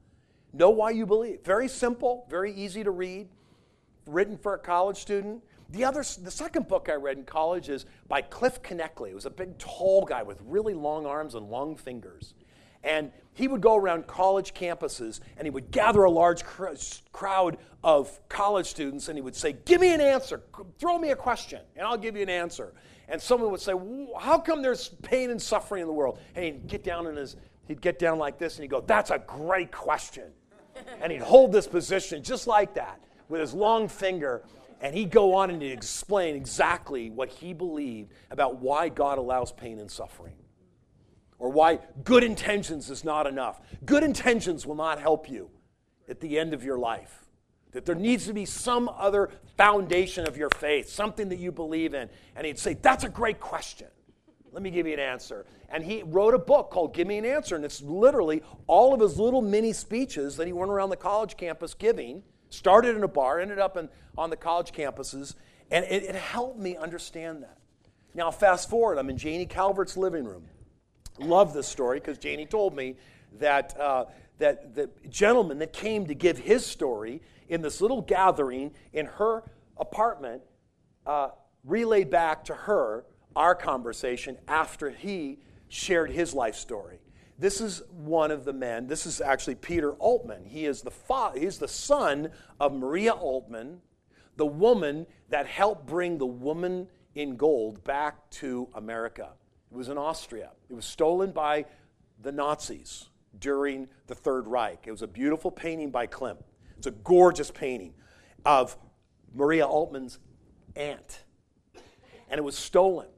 Know 0.52 0.70
why 0.70 0.90
you 0.90 1.06
believe. 1.06 1.40
Very 1.44 1.68
simple, 1.68 2.26
very 2.28 2.52
easy 2.52 2.84
to 2.84 2.90
read, 2.90 3.28
written 4.06 4.36
for 4.36 4.54
a 4.54 4.58
college 4.58 4.98
student. 4.98 5.42
The 5.72 5.84
other, 5.84 6.04
the 6.20 6.30
second 6.30 6.68
book 6.68 6.90
I 6.90 6.96
read 6.96 7.16
in 7.16 7.24
college 7.24 7.70
is 7.70 7.86
by 8.06 8.20
Cliff 8.20 8.62
Knechtle. 8.62 9.08
It 9.08 9.14
was 9.14 9.24
a 9.24 9.30
big, 9.30 9.56
tall 9.56 10.04
guy 10.04 10.22
with 10.22 10.38
really 10.44 10.74
long 10.74 11.06
arms 11.06 11.34
and 11.34 11.48
long 11.48 11.76
fingers. 11.76 12.34
And 12.84 13.10
he 13.32 13.48
would 13.48 13.62
go 13.62 13.76
around 13.76 14.06
college 14.06 14.52
campuses 14.52 15.20
and 15.38 15.46
he 15.46 15.50
would 15.50 15.70
gather 15.70 16.04
a 16.04 16.10
large 16.10 16.44
cr- 16.44 16.74
crowd 17.12 17.56
of 17.82 18.20
college 18.28 18.66
students 18.66 19.08
and 19.08 19.16
he 19.16 19.22
would 19.22 19.34
say, 19.34 19.54
Give 19.64 19.80
me 19.80 19.94
an 19.94 20.02
answer. 20.02 20.42
Throw 20.78 20.98
me 20.98 21.10
a 21.10 21.16
question 21.16 21.60
and 21.74 21.86
I'll 21.86 21.96
give 21.96 22.16
you 22.16 22.22
an 22.22 22.28
answer. 22.28 22.74
And 23.08 23.20
someone 23.20 23.50
would 23.50 23.60
say, 23.60 23.72
How 24.20 24.38
come 24.38 24.60
there's 24.60 24.90
pain 25.02 25.30
and 25.30 25.40
suffering 25.40 25.80
in 25.80 25.86
the 25.86 25.94
world? 25.94 26.18
And 26.34 26.44
he'd 26.44 26.66
get 26.66 26.84
down 26.84 27.06
in 27.06 27.16
his, 27.16 27.36
he'd 27.66 27.80
get 27.80 27.98
down 27.98 28.18
like 28.18 28.36
this 28.36 28.56
and 28.56 28.64
he'd 28.64 28.70
go, 28.70 28.82
That's 28.82 29.10
a 29.10 29.22
great 29.26 29.72
question. 29.72 30.32
And 31.00 31.10
he'd 31.10 31.22
hold 31.22 31.50
this 31.50 31.66
position 31.66 32.22
just 32.22 32.46
like 32.46 32.74
that 32.74 33.00
with 33.28 33.40
his 33.40 33.54
long 33.54 33.88
finger 33.88 34.42
and 34.82 34.96
he'd 34.96 35.12
go 35.12 35.34
on 35.34 35.48
and 35.48 35.62
he'd 35.62 35.70
explain 35.70 36.34
exactly 36.34 37.08
what 37.08 37.28
he 37.28 37.54
believed 37.54 38.12
about 38.30 38.56
why 38.56 38.88
God 38.88 39.16
allows 39.16 39.52
pain 39.52 39.78
and 39.78 39.88
suffering. 39.88 40.34
Or 41.38 41.50
why 41.50 41.78
good 42.02 42.24
intentions 42.24 42.90
is 42.90 43.04
not 43.04 43.26
enough. 43.28 43.60
Good 43.84 44.02
intentions 44.02 44.66
will 44.66 44.74
not 44.74 45.00
help 45.00 45.30
you 45.30 45.50
at 46.08 46.20
the 46.20 46.36
end 46.38 46.52
of 46.52 46.64
your 46.64 46.78
life. 46.78 47.24
That 47.70 47.86
there 47.86 47.94
needs 47.94 48.26
to 48.26 48.32
be 48.32 48.44
some 48.44 48.88
other 48.88 49.30
foundation 49.56 50.26
of 50.26 50.36
your 50.36 50.50
faith, 50.50 50.88
something 50.88 51.28
that 51.28 51.38
you 51.38 51.52
believe 51.52 51.94
in. 51.94 52.10
And 52.36 52.46
he'd 52.46 52.58
say, 52.58 52.74
That's 52.74 53.04
a 53.04 53.08
great 53.08 53.40
question. 53.40 53.86
Let 54.50 54.62
me 54.62 54.70
give 54.70 54.86
you 54.86 54.92
an 54.92 55.00
answer. 55.00 55.46
And 55.70 55.82
he 55.82 56.02
wrote 56.02 56.34
a 56.34 56.38
book 56.38 56.70
called 56.70 56.92
Give 56.92 57.06
Me 57.06 57.16
an 57.18 57.24
Answer. 57.24 57.56
And 57.56 57.64
it's 57.64 57.80
literally 57.80 58.42
all 58.66 58.92
of 58.92 59.00
his 59.00 59.18
little 59.18 59.40
mini 59.40 59.72
speeches 59.72 60.36
that 60.36 60.46
he 60.46 60.52
went 60.52 60.70
around 60.70 60.90
the 60.90 60.96
college 60.96 61.36
campus 61.36 61.72
giving 61.72 62.22
Started 62.52 62.96
in 62.96 63.02
a 63.02 63.08
bar, 63.08 63.40
ended 63.40 63.58
up 63.58 63.78
in, 63.78 63.88
on 64.18 64.28
the 64.28 64.36
college 64.36 64.72
campuses, 64.72 65.36
and 65.70 65.86
it, 65.86 66.02
it 66.02 66.14
helped 66.14 66.58
me 66.58 66.76
understand 66.76 67.42
that. 67.42 67.56
Now, 68.14 68.30
fast 68.30 68.68
forward, 68.68 68.98
I'm 68.98 69.08
in 69.08 69.16
Janie 69.16 69.46
Calvert's 69.46 69.96
living 69.96 70.24
room. 70.24 70.44
Love 71.18 71.54
this 71.54 71.66
story 71.66 71.98
because 71.98 72.18
Janie 72.18 72.44
told 72.44 72.76
me 72.76 72.96
that, 73.38 73.74
uh, 73.80 74.04
that 74.36 74.74
the 74.74 74.90
gentleman 75.08 75.60
that 75.60 75.72
came 75.72 76.06
to 76.06 76.14
give 76.14 76.36
his 76.36 76.66
story 76.66 77.22
in 77.48 77.62
this 77.62 77.80
little 77.80 78.02
gathering 78.02 78.72
in 78.92 79.06
her 79.06 79.44
apartment 79.78 80.42
uh, 81.06 81.30
relayed 81.64 82.10
back 82.10 82.44
to 82.44 82.54
her 82.54 83.06
our 83.34 83.54
conversation 83.54 84.36
after 84.46 84.90
he 84.90 85.38
shared 85.68 86.10
his 86.10 86.34
life 86.34 86.54
story. 86.54 86.98
This 87.42 87.60
is 87.60 87.82
one 87.90 88.30
of 88.30 88.44
the 88.44 88.52
men. 88.52 88.86
This 88.86 89.04
is 89.04 89.20
actually 89.20 89.56
Peter 89.56 89.94
Altmann. 89.94 90.46
He 90.46 90.64
is 90.64 90.82
the 90.82 90.92
father, 90.92 91.40
he's 91.40 91.58
the 91.58 91.66
son 91.66 92.30
of 92.60 92.72
Maria 92.72 93.10
Altmann, 93.10 93.78
the 94.36 94.46
woman 94.46 95.08
that 95.28 95.48
helped 95.48 95.84
bring 95.84 96.18
the 96.18 96.26
woman 96.26 96.86
in 97.16 97.34
gold 97.34 97.82
back 97.82 98.30
to 98.30 98.68
America. 98.76 99.30
It 99.72 99.76
was 99.76 99.88
in 99.88 99.98
Austria. 99.98 100.50
It 100.70 100.74
was 100.74 100.84
stolen 100.84 101.32
by 101.32 101.64
the 102.20 102.30
Nazis 102.30 103.08
during 103.40 103.88
the 104.06 104.14
Third 104.14 104.46
Reich. 104.46 104.84
It 104.86 104.92
was 104.92 105.02
a 105.02 105.08
beautiful 105.08 105.50
painting 105.50 105.90
by 105.90 106.06
Klimt. 106.06 106.44
It's 106.78 106.86
a 106.86 106.92
gorgeous 106.92 107.50
painting 107.50 107.94
of 108.44 108.76
Maria 109.34 109.66
Altmann's 109.66 110.20
aunt. 110.76 111.24
And 112.28 112.38
it 112.38 112.44
was 112.44 112.56
stolen. 112.56 113.08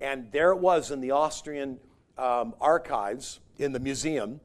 And 0.00 0.30
there 0.30 0.52
it 0.52 0.60
was 0.60 0.92
in 0.92 1.00
the 1.00 1.10
Austrian 1.10 1.80
um, 2.16 2.54
archives 2.60 3.40
in 3.58 3.72
the 3.72 3.80
museum, 3.80 4.40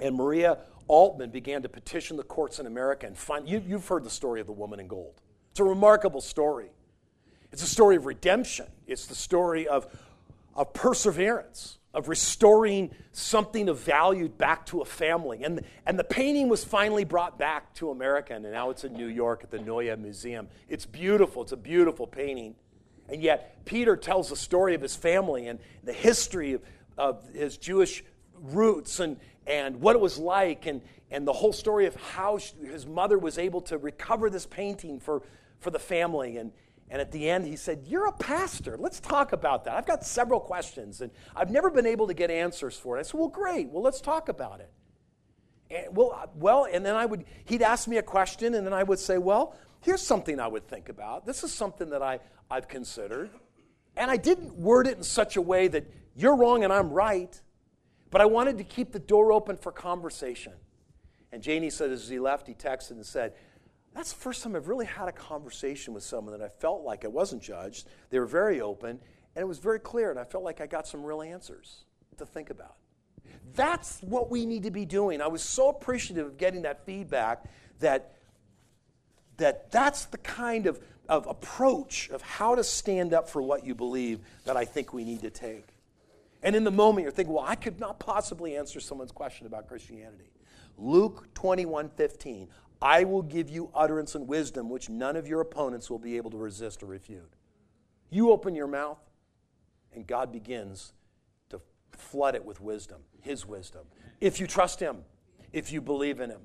and 0.00 0.14
Maria 0.14 0.58
Altmann 0.88 1.32
began 1.32 1.62
to 1.62 1.68
petition 1.68 2.16
the 2.16 2.22
courts 2.22 2.58
in 2.58 2.66
America 2.66 3.06
and 3.06 3.16
find. 3.16 3.48
You, 3.48 3.62
you've 3.66 3.86
heard 3.86 4.04
the 4.04 4.10
story 4.10 4.40
of 4.40 4.46
the 4.46 4.52
woman 4.52 4.80
in 4.80 4.86
gold. 4.86 5.20
It's 5.50 5.60
a 5.60 5.64
remarkable 5.64 6.20
story. 6.20 6.70
It's 7.52 7.62
a 7.62 7.66
story 7.66 7.96
of 7.96 8.06
redemption, 8.06 8.66
it's 8.86 9.06
the 9.06 9.14
story 9.14 9.66
of, 9.66 9.86
of 10.54 10.72
perseverance, 10.74 11.78
of 11.94 12.08
restoring 12.08 12.90
something 13.12 13.68
of 13.68 13.80
value 13.80 14.28
back 14.28 14.66
to 14.66 14.82
a 14.82 14.84
family. 14.84 15.42
And, 15.42 15.62
and 15.86 15.98
the 15.98 16.04
painting 16.04 16.48
was 16.48 16.64
finally 16.64 17.04
brought 17.04 17.38
back 17.38 17.72
to 17.74 17.90
America, 17.90 18.34
and 18.34 18.44
now 18.44 18.70
it's 18.70 18.84
in 18.84 18.92
New 18.92 19.06
York 19.06 19.42
at 19.42 19.50
the 19.50 19.58
Neue 19.58 19.96
Museum. 19.96 20.48
It's 20.68 20.84
beautiful, 20.84 21.42
it's 21.42 21.52
a 21.52 21.56
beautiful 21.56 22.06
painting. 22.06 22.56
And 23.08 23.22
yet, 23.22 23.64
Peter 23.64 23.96
tells 23.96 24.28
the 24.28 24.36
story 24.36 24.74
of 24.74 24.82
his 24.82 24.96
family 24.96 25.46
and 25.46 25.58
the 25.84 25.92
history 25.92 26.54
of, 26.54 26.62
of 26.98 27.26
his 27.32 27.56
Jewish 27.56 28.04
roots 28.40 29.00
and, 29.00 29.18
and 29.46 29.80
what 29.80 29.94
it 29.94 30.00
was 30.00 30.18
like 30.18 30.66
and, 30.66 30.80
and 31.10 31.26
the 31.26 31.32
whole 31.32 31.52
story 31.52 31.86
of 31.86 31.94
how 31.96 32.38
she, 32.38 32.54
his 32.64 32.86
mother 32.86 33.18
was 33.18 33.38
able 33.38 33.60
to 33.62 33.78
recover 33.78 34.30
this 34.30 34.46
painting 34.46 34.98
for, 35.00 35.22
for 35.60 35.70
the 35.70 35.78
family. 35.78 36.36
And, 36.36 36.52
and 36.90 37.00
at 37.00 37.12
the 37.12 37.28
end, 37.28 37.46
he 37.46 37.56
said, 37.56 37.84
You're 37.86 38.06
a 38.06 38.12
pastor. 38.12 38.76
Let's 38.78 39.00
talk 39.00 39.32
about 39.32 39.64
that. 39.64 39.76
I've 39.76 39.86
got 39.86 40.04
several 40.04 40.40
questions, 40.40 41.00
and 41.00 41.10
I've 41.34 41.50
never 41.50 41.70
been 41.70 41.86
able 41.86 42.06
to 42.06 42.14
get 42.14 42.30
answers 42.30 42.76
for 42.76 42.96
it. 42.96 43.00
I 43.00 43.02
said, 43.02 43.18
Well, 43.18 43.28
great. 43.28 43.68
Well, 43.68 43.82
let's 43.82 44.00
talk 44.00 44.28
about 44.28 44.60
it. 44.60 44.70
And, 45.70 45.96
well, 45.96 46.12
uh, 46.12 46.26
well, 46.34 46.66
and 46.70 46.84
then 46.84 46.94
I 46.94 47.06
would, 47.06 47.24
he'd 47.46 47.62
ask 47.62 47.88
me 47.88 47.96
a 47.96 48.02
question, 48.02 48.54
and 48.54 48.64
then 48.64 48.72
I 48.72 48.82
would 48.82 48.98
say, 48.98 49.18
Well, 49.18 49.56
here's 49.80 50.02
something 50.02 50.38
I 50.38 50.48
would 50.48 50.68
think 50.68 50.88
about. 50.88 51.26
This 51.26 51.42
is 51.44 51.52
something 51.52 51.90
that 51.90 52.02
I, 52.02 52.20
I've 52.50 52.68
considered. 52.68 53.30
And 53.96 54.10
I 54.10 54.16
didn't 54.16 54.54
word 54.54 54.86
it 54.86 54.96
in 54.96 55.02
such 55.02 55.36
a 55.36 55.42
way 55.42 55.68
that 55.68 55.86
you're 56.14 56.36
wrong 56.36 56.64
and 56.64 56.72
I'm 56.72 56.90
right. 56.90 57.40
But 58.10 58.20
I 58.20 58.26
wanted 58.26 58.58
to 58.58 58.64
keep 58.64 58.92
the 58.92 58.98
door 58.98 59.32
open 59.32 59.56
for 59.56 59.72
conversation. 59.72 60.52
And 61.32 61.42
Janie 61.42 61.70
said 61.70 61.90
as 61.90 62.08
he 62.08 62.18
left, 62.18 62.46
he 62.46 62.54
texted 62.54 62.92
and 62.92 63.04
said, 63.04 63.34
That's 63.94 64.12
the 64.12 64.18
first 64.18 64.42
time 64.42 64.54
I've 64.54 64.68
really 64.68 64.86
had 64.86 65.08
a 65.08 65.12
conversation 65.12 65.92
with 65.92 66.02
someone 66.02 66.38
that 66.38 66.44
I 66.44 66.48
felt 66.48 66.82
like 66.82 67.04
I 67.04 67.08
wasn't 67.08 67.42
judged. 67.42 67.88
They 68.10 68.18
were 68.18 68.26
very 68.26 68.60
open, 68.60 69.00
and 69.34 69.42
it 69.42 69.46
was 69.46 69.58
very 69.58 69.80
clear, 69.80 70.10
and 70.10 70.18
I 70.18 70.24
felt 70.24 70.44
like 70.44 70.60
I 70.60 70.66
got 70.66 70.86
some 70.86 71.04
real 71.04 71.22
answers 71.22 71.84
to 72.18 72.26
think 72.26 72.50
about. 72.50 72.76
That's 73.54 74.00
what 74.00 74.30
we 74.30 74.46
need 74.46 74.62
to 74.64 74.70
be 74.70 74.84
doing. 74.84 75.20
I 75.20 75.26
was 75.26 75.42
so 75.42 75.68
appreciative 75.68 76.26
of 76.26 76.36
getting 76.36 76.62
that 76.62 76.84
feedback 76.86 77.44
that, 77.80 78.14
that 79.36 79.70
that's 79.70 80.06
the 80.06 80.18
kind 80.18 80.66
of, 80.66 80.80
of 81.08 81.26
approach 81.26 82.08
of 82.10 82.22
how 82.22 82.54
to 82.54 82.64
stand 82.64 83.12
up 83.12 83.28
for 83.28 83.42
what 83.42 83.64
you 83.64 83.74
believe 83.74 84.20
that 84.44 84.56
I 84.56 84.64
think 84.64 84.92
we 84.92 85.04
need 85.04 85.22
to 85.22 85.30
take. 85.30 85.66
And 86.46 86.54
in 86.54 86.62
the 86.62 86.70
moment, 86.70 87.02
you're 87.02 87.10
thinking, 87.10 87.34
well, 87.34 87.44
I 87.44 87.56
could 87.56 87.80
not 87.80 87.98
possibly 87.98 88.56
answer 88.56 88.78
someone's 88.78 89.10
question 89.10 89.48
about 89.48 89.66
Christianity. 89.66 90.30
Luke 90.78 91.26
21 91.34 91.88
15. 91.88 92.48
I 92.80 93.02
will 93.02 93.22
give 93.22 93.50
you 93.50 93.68
utterance 93.74 94.14
and 94.14 94.28
wisdom 94.28 94.70
which 94.70 94.88
none 94.88 95.16
of 95.16 95.26
your 95.26 95.40
opponents 95.40 95.90
will 95.90 95.98
be 95.98 96.16
able 96.16 96.30
to 96.30 96.36
resist 96.36 96.84
or 96.84 96.86
refute. 96.86 97.32
You 98.10 98.30
open 98.30 98.54
your 98.54 98.68
mouth, 98.68 99.00
and 99.92 100.06
God 100.06 100.30
begins 100.30 100.92
to 101.48 101.60
flood 101.90 102.36
it 102.36 102.44
with 102.44 102.60
wisdom, 102.60 103.00
His 103.22 103.44
wisdom. 103.44 103.82
If 104.20 104.38
you 104.38 104.46
trust 104.46 104.78
Him, 104.78 104.98
if 105.52 105.72
you 105.72 105.80
believe 105.80 106.20
in 106.20 106.30
Him. 106.30 106.42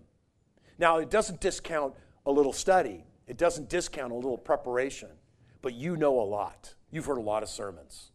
Now, 0.80 0.98
it 0.98 1.12
doesn't 1.12 1.42
discount 1.42 1.94
a 2.26 2.32
little 2.32 2.54
study, 2.54 3.06
it 3.28 3.38
doesn't 3.38 3.70
discount 3.70 4.12
a 4.12 4.16
little 4.16 4.40
preparation, 4.40 5.10
but 5.62 5.76
you 5.76 5.96
know 5.96 6.20
a 6.20 6.26
lot. 6.26 6.74
You've 6.90 7.06
heard 7.06 7.20
a 7.20 7.22
lot 7.22 7.44
of 7.44 7.50
sermons. 7.50 8.11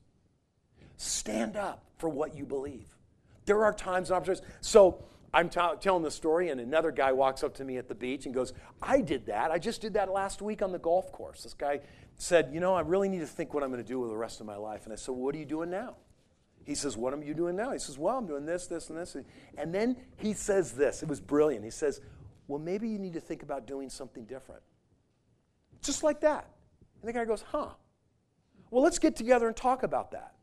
Stand 0.97 1.57
up 1.57 1.85
for 1.99 2.09
what 2.09 2.35
you 2.35 2.45
believe. 2.45 2.89
There 3.45 3.65
are 3.65 3.73
times 3.73 4.11
and 4.11 4.17
opportunities. 4.17 4.47
So 4.61 5.05
I'm 5.33 5.49
t- 5.49 5.61
telling 5.81 6.03
the 6.03 6.11
story, 6.11 6.49
and 6.49 6.61
another 6.61 6.91
guy 6.91 7.13
walks 7.13 7.43
up 7.43 7.55
to 7.57 7.65
me 7.65 7.77
at 7.77 7.89
the 7.89 7.95
beach 7.95 8.27
and 8.27 8.35
goes, 8.35 8.53
I 8.83 9.01
did 9.01 9.27
that. 9.27 9.51
I 9.51 9.59
just 9.59 9.81
did 9.81 9.95
that 9.95 10.11
last 10.11 10.43
week 10.43 10.63
on 10.63 10.73
the 10.73 10.79
golf 10.79 11.13
course. 11.13 11.43
This 11.43 11.55
guy 11.55 11.81
said, 12.17 12.51
You 12.53 12.61
know, 12.61 12.75
I 12.75 12.81
really 12.81 13.09
need 13.09 13.21
to 13.21 13.27
think 13.27 13.55
what 13.55 13.63
I'm 13.63 13.71
going 13.71 13.83
to 13.83 13.89
do 13.89 14.01
with 14.01 14.11
the 14.11 14.17
rest 14.17 14.41
of 14.41 14.47
my 14.47 14.57
life. 14.57 14.85
And 14.85 14.93
I 14.93 14.97
said, 14.97 15.15
What 15.15 15.35
are 15.35 15.39
you 15.39 15.45
doing 15.45 15.71
now? 15.71 15.97
He 16.65 16.75
says, 16.75 16.97
What 16.97 17.13
am 17.13 17.23
you 17.23 17.35
doing 17.35 17.55
now? 17.55 17.71
He 17.73 17.79
says, 17.79 17.99
Well, 17.99 18.17
I'm 18.17 18.27
doing 18.27 18.47
this, 18.47 18.67
this, 18.67 18.89
and 18.91 18.99
this. 18.99 19.17
And 19.57 19.75
then 19.75 19.97
he 20.17 20.33
says 20.33 20.73
this. 20.73 21.03
It 21.03 21.09
was 21.09 21.21
brilliant. 21.21 21.65
He 21.65 21.71
says, 21.71 22.01
Well, 22.49 22.59
maybe 22.59 22.89
you 22.89 22.99
need 22.99 23.13
to 23.15 23.21
think 23.21 23.43
about 23.43 23.67
doing 23.67 23.91
something 23.91 24.25
different. 24.25 24.63
Just 25.83 26.03
like 26.03 26.21
that. 26.21 26.49
And 27.03 27.09
the 27.09 27.13
guy 27.13 27.25
goes, 27.25 27.43
Huh. 27.43 27.69
Well, 28.71 28.83
let's 28.83 28.99
get 28.99 29.15
together 29.17 29.47
and 29.47 29.57
talk 29.57 29.83
about 29.83 30.11
that. 30.13 30.36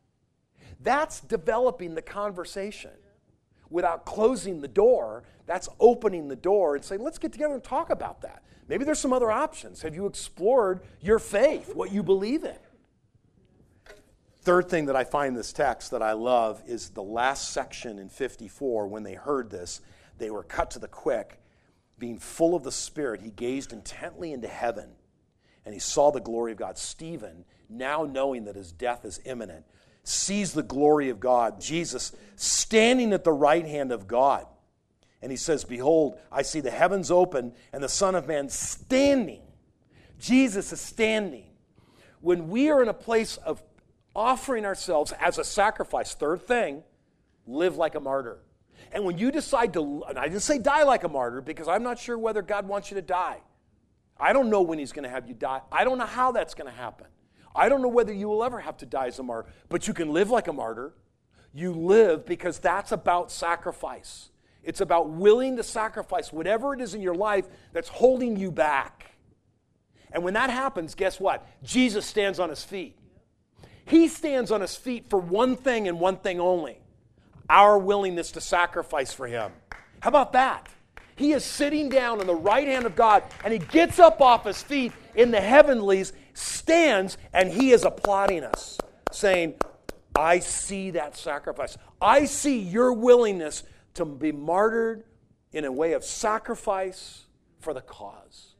That's 0.82 1.22
developing 1.22 1.96
the 1.96 2.02
conversation. 2.02 2.92
Without 3.70 4.06
closing 4.06 4.62
the 4.62 4.68
door, 4.68 5.24
that's 5.46 5.68
opening 5.80 6.28
the 6.28 6.36
door 6.36 6.76
and 6.76 6.86
saying, 6.86 7.02
let's 7.02 7.18
get 7.18 7.32
together 7.32 7.56
and 7.56 7.64
talk 7.64 7.90
about 7.90 8.22
that. 8.22 8.44
Maybe 8.68 8.86
there's 8.86 9.00
some 9.00 9.14
other 9.14 9.32
options. 9.32 9.82
Have 9.82 9.96
you 9.96 10.06
explored 10.06 10.82
your 11.02 11.20
faith, 11.20 11.76
what 11.76 11.92
you 11.92 12.04
believe 12.04 12.44
in? 12.44 12.56
Third 14.42 14.70
thing 14.70 14.88
that 14.88 14.96
I 14.96 15.06
find 15.06 15.30
in 15.30 15.34
this 15.36 15.54
text 15.54 15.92
that 15.92 16.02
I 16.02 16.14
love 16.14 16.62
is 16.66 16.90
the 16.90 17.04
last 17.04 17.52
section 17.52 17.98
in 17.98 18.10
54. 18.10 18.88
When 18.88 19.04
they 19.04 19.14
heard 19.14 19.50
this, 19.50 19.82
they 20.18 20.30
were 20.30 20.44
cut 20.44 20.72
to 20.72 20.80
the 20.80 20.88
quick. 20.88 21.40
Being 21.98 22.20
full 22.20 22.54
of 22.54 22.64
the 22.64 22.72
Spirit, 22.72 23.22
he 23.22 23.32
gazed 23.32 23.72
intently 23.72 24.34
into 24.34 24.48
heaven 24.48 24.90
and 25.66 25.74
he 25.74 25.80
saw 25.80 26.12
the 26.12 26.20
glory 26.20 26.52
of 26.52 26.58
God. 26.58 26.78
Stephen, 26.78 27.46
now 27.70 28.04
knowing 28.04 28.46
that 28.46 28.56
his 28.56 28.72
death 28.72 29.06
is 29.06 29.22
imminent, 29.26 29.66
sees 30.04 30.54
the 30.54 30.64
glory 30.64 31.10
of 31.10 31.20
God, 31.20 31.60
Jesus 31.60 32.12
standing 32.36 33.14
at 33.14 33.24
the 33.24 33.32
right 33.32 33.66
hand 33.66 33.92
of 33.92 34.08
God. 34.08 34.46
And 35.22 35.32
he 35.32 35.38
says, 35.38 35.64
Behold, 35.64 36.20
I 36.32 36.42
see 36.42 36.60
the 36.60 36.72
heavens 36.72 37.10
open 37.10 37.54
and 37.72 37.82
the 37.84 37.90
Son 37.90 38.14
of 38.14 38.28
Man 38.28 38.50
standing. 38.50 39.42
Jesus 40.20 40.74
is 40.74 40.82
standing. 40.82 41.46
When 42.20 42.50
we 42.50 42.70
are 42.70 42.82
in 42.82 42.90
a 42.90 42.94
place 42.94 43.38
of 43.38 43.64
offering 44.16 44.66
ourselves 44.66 45.14
as 45.20 45.38
a 45.38 45.44
sacrifice, 45.44 46.14
third 46.14 46.46
thing, 46.46 46.84
live 47.48 47.78
like 47.78 47.96
a 47.96 48.00
martyr. 48.00 48.40
And 48.92 49.06
when 49.06 49.18
you 49.18 49.32
decide 49.32 49.74
to, 49.74 50.04
and 50.08 50.20
I 50.20 50.28
didn't 50.28 50.42
say 50.42 50.60
die 50.60 50.84
like 50.84 51.04
a 51.04 51.10
martyr 51.10 51.42
because 51.42 51.68
I'm 51.68 51.84
not 51.84 51.98
sure 52.00 52.18
whether 52.18 52.42
God 52.42 52.68
wants 52.68 52.92
you 52.92 52.96
to 52.96 53.02
die. 53.02 53.40
I 54.20 54.34
don't 54.34 54.50
know 54.50 54.62
when 54.62 54.78
He's 54.78 54.92
going 54.92 55.04
to 55.04 55.10
have 55.10 55.28
you 55.28 55.34
die. 55.34 55.62
I 55.72 55.84
don't 55.84 55.98
know 55.98 56.06
how 56.06 56.32
that's 56.32 56.54
going 56.54 56.70
to 56.70 56.78
happen. 56.78 57.08
I 57.56 57.70
don't 57.70 57.82
know 57.82 57.88
whether 57.88 58.14
you 58.14 58.28
will 58.28 58.44
ever 58.44 58.60
have 58.60 58.78
to 58.78 58.86
die 58.86 59.08
as 59.08 59.20
a 59.20 59.24
martyr, 59.24 59.50
but 59.70 59.88
you 59.88 59.94
can 59.94 60.12
live 60.12 60.30
like 60.30 60.48
a 60.48 60.54
martyr. 60.54 60.94
You 61.54 61.72
live 61.74 62.26
because 62.26 62.60
that's 62.60 62.92
about 62.92 63.32
sacrifice. 63.32 64.30
It's 64.64 64.82
about 64.82 65.10
willing 65.10 65.58
to 65.58 65.64
sacrifice 65.64 66.34
whatever 66.34 66.74
it 66.74 66.82
is 66.82 66.96
in 66.96 67.02
your 67.02 67.16
life 67.16 67.48
that's 67.74 67.90
holding 67.90 68.38
you 68.38 68.52
back. 68.52 69.12
And 70.12 70.24
when 70.24 70.34
that 70.36 70.50
happens, 70.50 70.96
guess 70.96 71.20
what? 71.20 71.46
Jesus 71.64 72.06
stands 72.06 72.40
on 72.40 72.50
his 72.50 72.64
feet. 72.64 72.98
He 73.86 74.08
stands 74.08 74.52
on 74.52 74.62
his 74.62 74.76
feet 74.76 75.10
for 75.10 75.20
one 75.20 75.56
thing 75.56 75.88
and 75.88 76.00
one 76.00 76.18
thing 76.18 76.40
only 76.40 76.80
our 77.50 77.78
willingness 77.78 78.32
to 78.32 78.42
sacrifice 78.42 79.12
for 79.12 79.28
him. 79.28 79.52
How 80.00 80.10
about 80.10 80.34
that? 80.34 80.70
He 81.16 81.34
is 81.34 81.44
sitting 81.44 81.90
down 81.90 82.20
on 82.20 82.28
the 82.28 82.36
right 82.36 82.68
hand 82.68 82.86
of 82.86 82.96
God 82.96 83.24
and 83.44 83.54
he 83.54 83.60
gets 83.60 84.00
up 84.00 84.22
off 84.22 84.46
his 84.46 84.62
feet 84.64 84.92
in 85.14 85.32
the 85.32 85.42
heavenlies, 85.42 86.14
stands, 86.34 87.18
and 87.34 87.52
he 87.52 87.72
is 87.72 87.84
applauding 87.84 88.44
us, 88.44 88.78
saying, 89.12 89.56
I 90.16 90.40
see 90.40 90.92
that 90.92 91.18
sacrifice. 91.18 91.78
I 92.02 92.26
see 92.26 92.60
your 92.60 92.94
willingness 92.94 93.64
to 93.96 94.06
be 94.06 94.32
martyred 94.32 95.04
in 95.52 95.66
a 95.66 95.72
way 95.72 95.94
of 95.94 96.04
sacrifice 96.04 97.26
for 97.60 97.74
the 97.74 97.82
cause. 97.82 98.56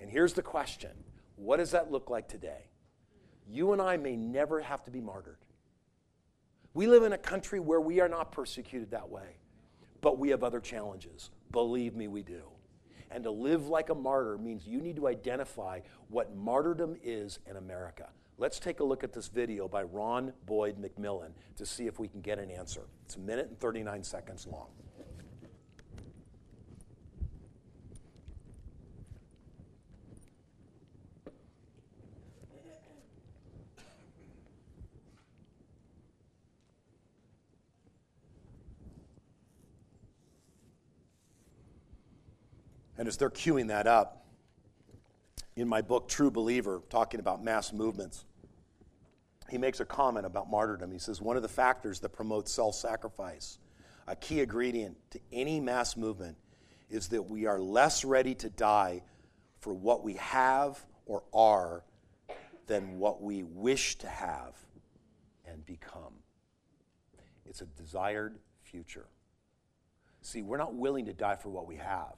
And 0.00 0.10
here's 0.10 0.32
the 0.32 0.42
question 0.42 0.90
what 1.36 1.56
does 1.56 1.70
that 1.70 1.90
look 1.90 2.10
like 2.10 2.28
today? 2.28 2.66
You 3.48 3.72
and 3.72 3.82
I 3.82 3.96
may 3.96 4.16
never 4.16 4.60
have 4.60 4.84
to 4.84 4.90
be 4.90 5.00
martyred. 5.00 5.38
We 6.72 6.86
live 6.86 7.02
in 7.02 7.12
a 7.12 7.18
country 7.18 7.58
where 7.58 7.80
we 7.80 8.00
are 8.00 8.08
not 8.08 8.30
persecuted 8.30 8.92
that 8.92 9.08
way, 9.08 9.38
but 10.00 10.18
we 10.18 10.28
have 10.30 10.44
other 10.44 10.60
challenges. 10.60 11.30
Believe 11.50 11.96
me, 11.96 12.06
we 12.06 12.22
do. 12.22 12.42
And 13.10 13.24
to 13.24 13.30
live 13.30 13.68
like 13.68 13.90
a 13.90 13.94
martyr 13.94 14.38
means 14.38 14.66
you 14.66 14.80
need 14.80 14.96
to 14.96 15.08
identify 15.08 15.80
what 16.08 16.34
martyrdom 16.36 16.96
is 17.02 17.40
in 17.48 17.56
America. 17.56 18.08
Let's 18.38 18.58
take 18.58 18.80
a 18.80 18.84
look 18.84 19.04
at 19.04 19.12
this 19.12 19.28
video 19.28 19.68
by 19.68 19.82
Ron 19.82 20.32
Boyd 20.46 20.76
MacMillan 20.80 21.32
to 21.56 21.66
see 21.66 21.86
if 21.86 21.98
we 21.98 22.08
can 22.08 22.20
get 22.20 22.38
an 22.38 22.50
answer. 22.50 22.82
It's 23.04 23.16
a 23.16 23.20
minute 23.20 23.48
and 23.48 23.58
39 23.58 24.02
seconds 24.02 24.46
long. 24.46 24.68
And 43.00 43.08
as 43.08 43.16
they're 43.16 43.30
queuing 43.30 43.68
that 43.68 43.86
up, 43.86 44.26
in 45.56 45.66
my 45.66 45.80
book, 45.80 46.06
True 46.06 46.30
Believer, 46.30 46.82
talking 46.90 47.18
about 47.18 47.42
mass 47.42 47.72
movements, 47.72 48.26
he 49.48 49.56
makes 49.56 49.80
a 49.80 49.86
comment 49.86 50.26
about 50.26 50.50
martyrdom. 50.50 50.92
He 50.92 50.98
says, 50.98 51.18
One 51.22 51.34
of 51.34 51.42
the 51.42 51.48
factors 51.48 52.00
that 52.00 52.10
promotes 52.10 52.52
self 52.52 52.74
sacrifice, 52.74 53.58
a 54.06 54.14
key 54.14 54.40
ingredient 54.40 54.98
to 55.12 55.20
any 55.32 55.60
mass 55.60 55.96
movement, 55.96 56.36
is 56.90 57.08
that 57.08 57.22
we 57.22 57.46
are 57.46 57.58
less 57.58 58.04
ready 58.04 58.34
to 58.34 58.50
die 58.50 59.02
for 59.60 59.72
what 59.72 60.04
we 60.04 60.12
have 60.14 60.78
or 61.06 61.22
are 61.32 61.82
than 62.66 62.98
what 62.98 63.22
we 63.22 63.44
wish 63.44 63.96
to 63.96 64.08
have 64.08 64.58
and 65.46 65.64
become. 65.64 66.12
It's 67.46 67.62
a 67.62 67.66
desired 67.66 68.36
future. 68.62 69.06
See, 70.20 70.42
we're 70.42 70.58
not 70.58 70.74
willing 70.74 71.06
to 71.06 71.14
die 71.14 71.36
for 71.36 71.48
what 71.48 71.66
we 71.66 71.76
have. 71.76 72.12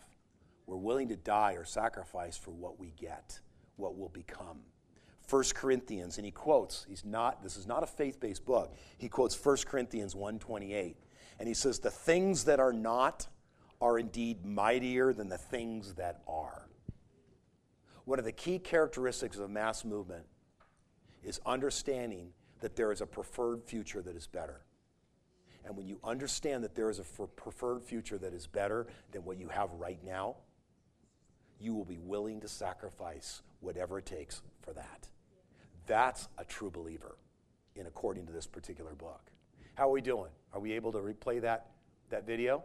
We're 0.67 0.77
willing 0.77 1.09
to 1.09 1.17
die 1.17 1.53
or 1.53 1.65
sacrifice 1.65 2.37
for 2.37 2.53
what 2.53 2.79
we 2.79 2.93
get, 2.97 3.39
what 3.77 3.99
will 3.99 4.09
become. 4.09 4.61
1 5.29 5.45
Corinthians, 5.55 6.19
and 6.19 6.25
he 6.25 6.33
quotes, 6.33 6.85
he's 6.89 7.05
not, 7.05 7.43
this 7.43 7.57
is 7.57 7.67
not 7.67 7.83
a 7.83 7.87
faith-based 7.87 8.45
book. 8.45 8.75
He 8.99 9.09
quotes 9.09 9.35
1 9.43 9.57
Corinthians 9.67 10.15
1.28, 10.15 10.95
and 11.39 11.49
he 11.49 11.55
says, 11.55 11.79
the 11.79 11.91
things 11.91 12.45
that 12.45 12.61
are 12.61 12.73
not 12.73 13.27
are 13.81 13.99
indeed 13.99 14.45
mightier 14.45 15.13
than 15.13 15.29
the 15.29 15.39
things 15.39 15.95
that 15.95 16.23
are. 16.29 16.69
One 18.05 18.19
of 18.19 18.25
the 18.25 18.33
key 18.33 18.59
characteristics 18.59 19.39
of 19.39 19.51
mass 19.51 19.85
movement 19.85 20.27
is 21.23 21.41
understanding 21.47 22.33
that 22.61 22.77
there 22.77 22.93
is 22.93 23.01
a 23.01 23.07
preferred 23.07 23.63
future 23.65 24.03
that 24.03 24.17
is 24.17 24.27
better. 24.27 24.63
And 25.65 25.77
when 25.77 25.87
you 25.87 26.01
understand 26.03 26.65
that 26.65 26.75
there 26.75 26.91
is 26.91 26.99
a 26.99 27.05
preferred 27.05 27.83
future 27.83 28.19
that 28.19 28.33
is 28.33 28.47
better 28.47 28.87
than 29.13 29.25
what 29.25 29.39
you 29.39 29.49
have 29.49 29.73
right 29.75 30.03
now, 30.05 30.37
you 31.61 31.75
will 31.75 31.85
be 31.85 31.99
willing 31.99 32.41
to 32.41 32.49
sacrifice 32.49 33.43
whatever 33.61 33.99
it 33.99 34.07
takes 34.07 34.43
for 34.63 34.73
that. 34.73 35.09
That's 35.87 36.29
a 36.39 36.45
true 36.45 36.71
believer, 36.71 37.17
in 37.77 37.87
according 37.87 38.27
to 38.27 38.33
this 38.33 38.47
particular 38.47 38.95
book. 38.95 39.31
How 39.75 39.89
are 39.89 39.93
we 39.93 40.01
doing? 40.01 40.31
Are 40.53 40.61
we 40.61 40.73
able 40.73 40.93
to 40.93 40.99
replay 40.99 41.41
that, 41.43 41.71
that 42.11 42.27
video? 42.27 42.63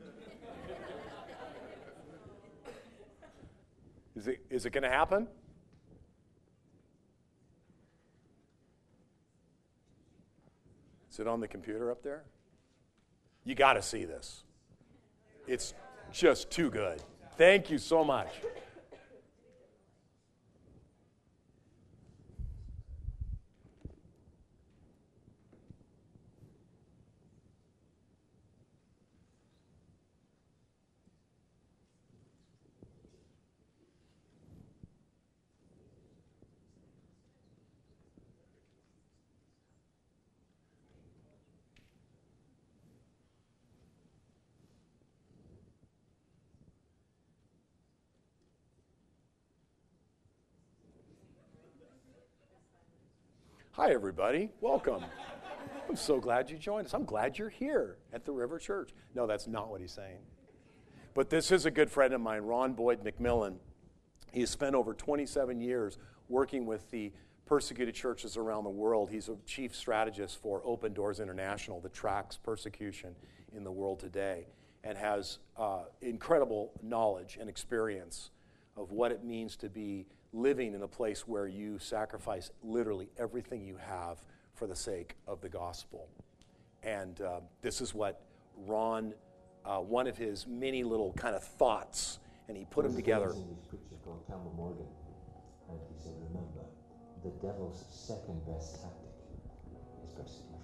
Is 4.16 4.28
it, 4.28 4.44
is 4.48 4.64
it 4.64 4.70
going 4.70 4.84
to 4.84 4.88
happen? 4.88 5.26
Is 11.10 11.18
it 11.20 11.26
on 11.28 11.40
the 11.40 11.48
computer 11.48 11.90
up 11.90 12.02
there? 12.02 12.24
You 13.44 13.54
got 13.54 13.74
to 13.74 13.82
see 13.82 14.04
this. 14.04 14.42
It's 15.46 15.74
just 16.12 16.50
too 16.50 16.70
good. 16.70 17.02
Thank 17.36 17.70
you 17.70 17.78
so 17.78 18.04
much. 18.04 18.28
Hi, 53.76 53.90
everybody. 53.90 54.50
Welcome. 54.60 55.02
I'm 55.88 55.96
so 55.96 56.20
glad 56.20 56.48
you 56.48 56.56
joined 56.56 56.86
us. 56.86 56.94
I'm 56.94 57.04
glad 57.04 57.36
you're 57.36 57.48
here 57.48 57.96
at 58.12 58.24
the 58.24 58.30
River 58.30 58.56
Church. 58.60 58.90
No, 59.16 59.26
that's 59.26 59.48
not 59.48 59.68
what 59.68 59.80
he's 59.80 59.90
saying. 59.90 60.20
But 61.12 61.28
this 61.28 61.50
is 61.50 61.66
a 61.66 61.72
good 61.72 61.90
friend 61.90 62.14
of 62.14 62.20
mine, 62.20 62.42
Ron 62.42 62.74
Boyd 62.74 63.02
MacMillan. 63.02 63.56
He 64.30 64.38
has 64.42 64.50
spent 64.50 64.76
over 64.76 64.94
27 64.94 65.60
years 65.60 65.98
working 66.28 66.66
with 66.66 66.88
the 66.92 67.10
persecuted 67.46 67.96
churches 67.96 68.36
around 68.36 68.62
the 68.62 68.70
world. 68.70 69.10
He's 69.10 69.28
a 69.28 69.34
chief 69.44 69.74
strategist 69.74 70.40
for 70.40 70.62
Open 70.64 70.92
Doors 70.92 71.18
International 71.18 71.80
that 71.80 71.92
tracks 71.92 72.36
persecution 72.36 73.16
in 73.56 73.64
the 73.64 73.72
world 73.72 73.98
today 73.98 74.46
and 74.84 74.96
has 74.96 75.38
uh, 75.56 75.86
incredible 76.00 76.70
knowledge 76.80 77.38
and 77.40 77.50
experience 77.50 78.30
of 78.76 78.92
what 78.92 79.10
it 79.10 79.24
means 79.24 79.56
to 79.56 79.68
be 79.68 80.06
living 80.34 80.74
in 80.74 80.82
a 80.82 80.88
place 80.88 81.26
where 81.26 81.46
you 81.46 81.78
sacrifice 81.78 82.50
literally 82.62 83.08
everything 83.18 83.64
you 83.64 83.76
have 83.76 84.22
for 84.54 84.66
the 84.66 84.74
sake 84.76 85.14
of 85.26 85.40
the 85.40 85.48
gospel. 85.48 86.08
And 86.82 87.20
uh, 87.20 87.40
this 87.62 87.80
is 87.80 87.94
what 87.94 88.20
Ron, 88.66 89.14
uh, 89.64 89.78
one 89.78 90.06
of 90.06 90.18
his 90.18 90.46
many 90.46 90.82
little 90.82 91.12
kind 91.14 91.34
of 91.34 91.42
thoughts, 91.42 92.18
and 92.48 92.56
he 92.56 92.64
put 92.64 92.84
them 92.84 92.94
together. 92.94 93.30
And 93.30 93.56
he 95.88 95.94
said, 96.02 96.12
Remember, 96.28 96.66
the 97.22 97.30
devil's 97.40 97.84
second 97.90 98.44
best 98.46 98.82
tactic 98.82 99.14
is 100.04 100.12
persecution. 100.12 100.60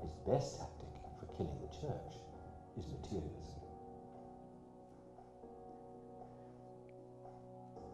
His 0.00 0.12
best 0.26 0.58
tactic 0.58 0.88
for 1.20 1.26
killing 1.36 1.58
the 1.60 1.68
church 1.76 2.16
is 2.78 2.86
materialism. 2.86 3.57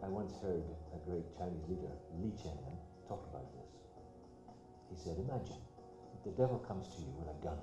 I 0.03 0.07
once 0.07 0.33
heard 0.41 0.63
a 0.93 0.99
great 1.09 1.25
Chinese 1.37 1.65
leader, 1.69 1.93
Li 2.19 2.31
Chengyan, 2.35 2.77
talk 3.07 3.23
about 3.31 3.47
this. 3.55 3.71
He 4.91 4.95
said, 4.97 5.17
Imagine 5.17 5.61
the 6.25 6.33
devil 6.33 6.57
comes 6.65 6.89
to 6.89 7.01
you 7.01 7.13
with 7.21 7.29
a 7.29 7.37
gun, 7.45 7.57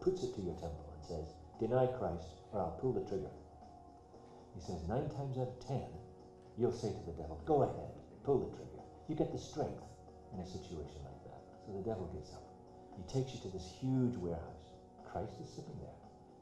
puts 0.00 0.22
it 0.22 0.34
to 0.34 0.40
your 0.40 0.54
temple, 0.54 0.86
and 0.94 1.02
says, 1.02 1.34
Deny 1.58 1.86
Christ, 1.98 2.46
or 2.52 2.62
I'll 2.62 2.78
pull 2.80 2.94
the 2.94 3.02
trigger. 3.10 3.30
He 4.54 4.60
says, 4.62 4.86
Nine 4.88 5.10
times 5.10 5.36
out 5.38 5.50
of 5.50 5.58
ten, 5.66 5.86
you'll 6.56 6.74
say 6.74 6.94
to 6.94 7.02
the 7.06 7.16
devil, 7.18 7.42
Go 7.44 7.62
ahead, 7.62 7.90
pull 8.22 8.38
the 8.38 8.50
trigger. 8.54 8.82
You 9.08 9.14
get 9.14 9.32
the 9.32 9.38
strength 9.38 9.82
in 10.32 10.40
a 10.40 10.46
situation 10.46 11.02
like 11.02 11.20
that. 11.26 11.42
So 11.66 11.74
the 11.74 11.82
devil 11.82 12.06
gets 12.14 12.32
up. 12.32 12.46
He 12.96 13.02
takes 13.10 13.34
you 13.34 13.40
to 13.44 13.50
this 13.50 13.66
huge 13.82 14.14
warehouse. 14.16 14.78
Christ 15.10 15.34
is 15.42 15.50
sitting 15.50 15.78
there. 15.82 15.98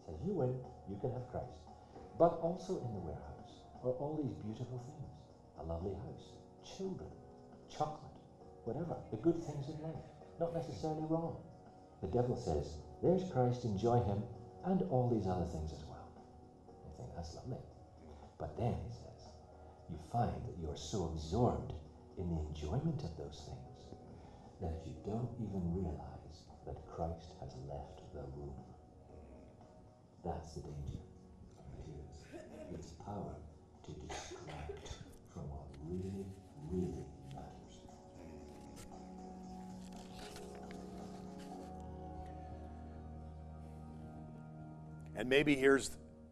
Says, 0.07 0.21
You 0.25 0.33
win, 0.33 0.55
you 0.89 0.97
can 1.01 1.13
have 1.13 1.25
Christ. 1.33 1.57
But 2.17 2.37
also 2.41 2.85
in 2.85 2.93
the 2.93 3.05
warehouse 3.05 3.65
are 3.81 3.97
all 3.97 4.21
these 4.21 4.37
beautiful 4.45 4.81
things 4.87 5.12
a 5.63 5.67
lovely 5.71 5.95
house, 5.95 6.35
children, 6.77 7.11
chocolate, 7.71 8.19
whatever, 8.65 8.97
the 9.11 9.17
good 9.19 9.43
things 9.43 9.69
in 9.69 9.79
life. 9.83 10.07
Not 10.41 10.55
necessarily 10.55 11.07
wrong. 11.09 11.37
The 12.03 12.09
devil 12.09 12.37
says, 12.37 12.79
There's 13.03 13.31
Christ, 13.31 13.65
enjoy 13.65 14.03
him, 14.03 14.23
and 14.67 14.83
all 14.91 15.09
these 15.09 15.27
other 15.27 15.47
things 15.47 15.73
as 15.73 15.85
well. 15.87 16.09
You 16.67 16.91
think, 16.97 17.11
That's 17.15 17.35
lovely. 17.35 17.63
But 18.39 18.57
then, 18.59 18.75
he 18.75 18.91
says, 18.91 19.31
you 19.89 19.99
find 20.11 20.35
that 20.35 20.57
you're 20.61 20.77
so 20.77 21.13
absorbed 21.15 21.73
in 22.19 22.29
the 22.29 22.41
enjoyment 22.49 23.03
of 23.05 23.17
those 23.17 23.47
things 23.47 23.73
that 24.61 24.83
you 24.87 24.95
don't 25.05 25.31
even 25.39 25.63
realize 25.75 26.47
that 26.67 26.77
Christ 26.91 27.35
has 27.41 27.55
left 27.69 28.01
the 28.15 28.23
room. 28.35 28.55
That's 30.25 30.55
the 30.55 30.63
danger 30.63 31.03
of 31.59 31.65
materialism. 31.77 32.75
Its 32.75 32.93
power 33.05 33.35
to 33.85 33.91
what 33.91 34.32
really, 35.93 36.27
really 36.71 37.05
matters. 37.35 37.79
And 45.17 45.29
maybe 45.29 45.55
here's, 45.55 45.91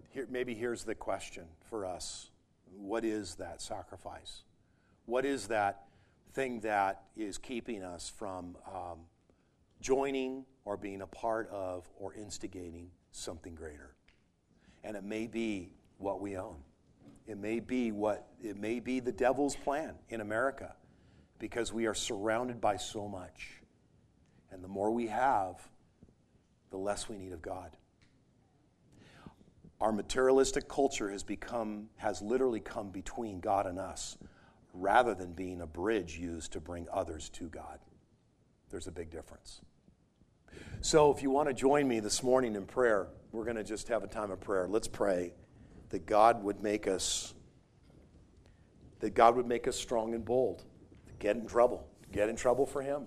here, 0.09 0.27
maybe 0.31 0.55
here's 0.55 0.85
the 0.85 0.95
question 0.95 1.45
for 1.69 1.85
us 1.85 2.31
What 2.77 3.05
is 3.05 3.37
that 3.37 3.61
sacrifice? 3.61 4.45
What 5.07 5.25
is 5.25 5.49
that 5.49 5.85
thing 6.33 6.61
that 6.61 7.03
is 7.17 7.39
keeping 7.39 7.83
us 7.83 8.09
from 8.09 8.57
um, 8.73 9.01
joining 9.81 10.45
or 10.65 10.77
being 10.77 11.03
a 11.03 11.07
part 11.07 11.49
of 11.51 11.89
or 11.97 12.15
instigating 12.15 12.91
something 13.11 13.55
greater? 13.55 13.95
And 14.85 14.97
it 14.97 15.05
may 15.05 15.27
be 15.27 15.73
what 15.99 16.21
we 16.21 16.37
own. 16.37 16.57
It 17.27 17.39
may 17.39 17.61
be 17.61 17.93
what 17.93 18.27
it 18.43 18.57
may 18.57 18.81
be 18.81 19.01
the 19.01 19.13
devil's 19.13 19.55
plan 19.55 19.95
in 20.09 20.21
America 20.21 20.75
because 21.39 21.73
we 21.73 21.87
are 21.87 21.95
surrounded 21.95 22.61
by 22.61 22.77
so 22.77 23.09
much. 23.09 23.61
And 24.51 24.63
the 24.63 24.69
more 24.69 24.91
we 24.91 25.07
have, 25.09 25.57
the 26.71 26.77
less 26.77 27.09
we 27.09 27.17
need 27.17 27.33
of 27.33 27.43
God. 27.43 27.77
Our 29.81 29.93
materialistic 29.93 30.69
culture 30.69 31.11
has 31.11 31.23
become, 31.23 31.89
has 31.97 32.21
literally 32.21 32.61
come 32.61 32.91
between 32.91 33.41
God 33.41 33.67
and 33.67 33.79
us 33.79 34.19
rather 34.75 35.15
than 35.15 35.33
being 35.33 35.63
a 35.63 35.67
bridge 35.67 36.19
used 36.19 36.53
to 36.53 36.61
bring 36.61 36.87
others 36.93 37.29
to 37.31 37.49
God. 37.49 37.79
There's 38.71 38.87
a 38.87 38.93
big 38.93 39.11
difference. 39.11 39.63
So, 40.81 41.11
if 41.13 41.23
you 41.23 41.31
want 41.31 41.49
to 41.49 41.55
join 41.55 41.89
me 41.89 42.01
this 42.01 42.23
morning 42.23 42.57
in 42.57 42.67
prayer, 42.67 43.09
we're 43.33 43.45
going 43.45 43.57
to 43.57 43.65
just 43.65 43.89
have 43.89 44.03
a 44.03 44.09
time 44.09 44.31
of 44.31 44.41
prayer. 44.41 44.67
Let's 44.69 44.89
pray 44.89 45.33
that 45.91 46.07
God 46.07 46.43
would 46.43 46.63
make 46.63 46.87
us 46.89 47.35
that 49.01 49.15
God 49.15 49.37
would 49.37 49.47
make 49.47 49.67
us 49.67 49.77
strong 49.77 50.15
and 50.15 50.25
bold, 50.25 50.63
get 51.19 51.37
in 51.37 51.47
trouble, 51.47 51.87
get 52.13 52.29
in 52.29 52.37
trouble 52.37 52.67
for 52.67 52.83
him. 52.83 53.07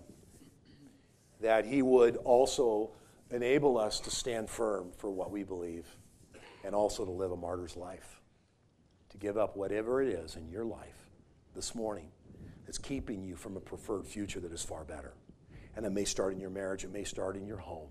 That 1.39 1.65
he 1.65 1.81
would 1.81 2.17
also 2.17 2.91
enable 3.29 3.77
us 3.77 3.99
to 4.01 4.09
stand 4.09 4.49
firm 4.49 4.91
for 4.97 5.11
what 5.11 5.31
we 5.31 5.43
believe 5.43 5.85
and 6.63 6.73
also 6.73 7.05
to 7.05 7.11
live 7.11 7.31
a 7.31 7.37
martyr's 7.37 7.75
life. 7.75 8.21
To 9.09 9.17
give 9.17 9.37
up 9.37 9.55
whatever 9.55 10.01
it 10.01 10.09
is 10.09 10.35
in 10.35 10.49
your 10.49 10.65
life 10.65 11.09
this 11.53 11.75
morning 11.75 12.09
that's 12.65 12.79
keeping 12.79 13.23
you 13.23 13.35
from 13.35 13.57
a 13.57 13.59
preferred 13.59 14.07
future 14.07 14.39
that 14.39 14.51
is 14.51 14.63
far 14.63 14.83
better. 14.83 15.13
And 15.75 15.85
it 15.85 15.91
may 15.91 16.05
start 16.05 16.33
in 16.33 16.39
your 16.39 16.49
marriage, 16.49 16.83
it 16.83 16.91
may 16.91 17.03
start 17.03 17.35
in 17.35 17.45
your 17.45 17.57
home. 17.57 17.89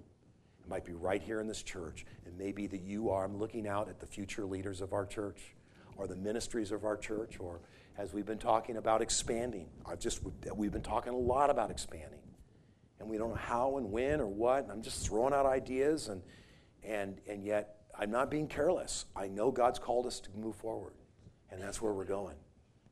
It 0.64 0.68
might 0.68 0.84
be 0.84 0.92
right 0.92 1.22
here 1.22 1.40
in 1.40 1.46
this 1.46 1.62
church. 1.62 2.04
It 2.26 2.36
may 2.38 2.52
be 2.52 2.66
that 2.68 2.82
you 2.82 3.10
are 3.10 3.24
I'm 3.24 3.38
looking 3.38 3.66
out 3.66 3.88
at 3.88 3.98
the 3.98 4.06
future 4.06 4.44
leaders 4.44 4.80
of 4.80 4.92
our 4.92 5.06
church 5.06 5.54
or 5.96 6.06
the 6.06 6.16
ministries 6.16 6.72
of 6.72 6.84
our 6.84 6.96
church 6.96 7.38
or 7.40 7.60
as 7.98 8.12
we've 8.12 8.26
been 8.26 8.38
talking 8.38 8.76
about 8.76 9.02
expanding. 9.02 9.66
I've 9.84 9.98
just 9.98 10.20
we've 10.54 10.72
been 10.72 10.82
talking 10.82 11.12
a 11.12 11.18
lot 11.18 11.50
about 11.50 11.70
expanding. 11.70 12.20
And 13.00 13.08
we 13.08 13.18
don't 13.18 13.30
know 13.30 13.34
how 13.34 13.78
and 13.78 13.90
when 13.90 14.20
or 14.20 14.28
what. 14.28 14.62
And 14.62 14.70
I'm 14.70 14.82
just 14.82 15.04
throwing 15.04 15.34
out 15.34 15.46
ideas 15.46 16.08
and 16.08 16.22
and 16.84 17.20
and 17.28 17.44
yet 17.44 17.80
I'm 17.98 18.10
not 18.10 18.30
being 18.30 18.46
careless. 18.46 19.06
I 19.16 19.28
know 19.28 19.50
God's 19.50 19.78
called 19.78 20.06
us 20.06 20.20
to 20.20 20.30
move 20.36 20.56
forward. 20.56 20.94
And 21.50 21.60
that's 21.60 21.82
where 21.82 21.92
we're 21.92 22.04
going. 22.04 22.36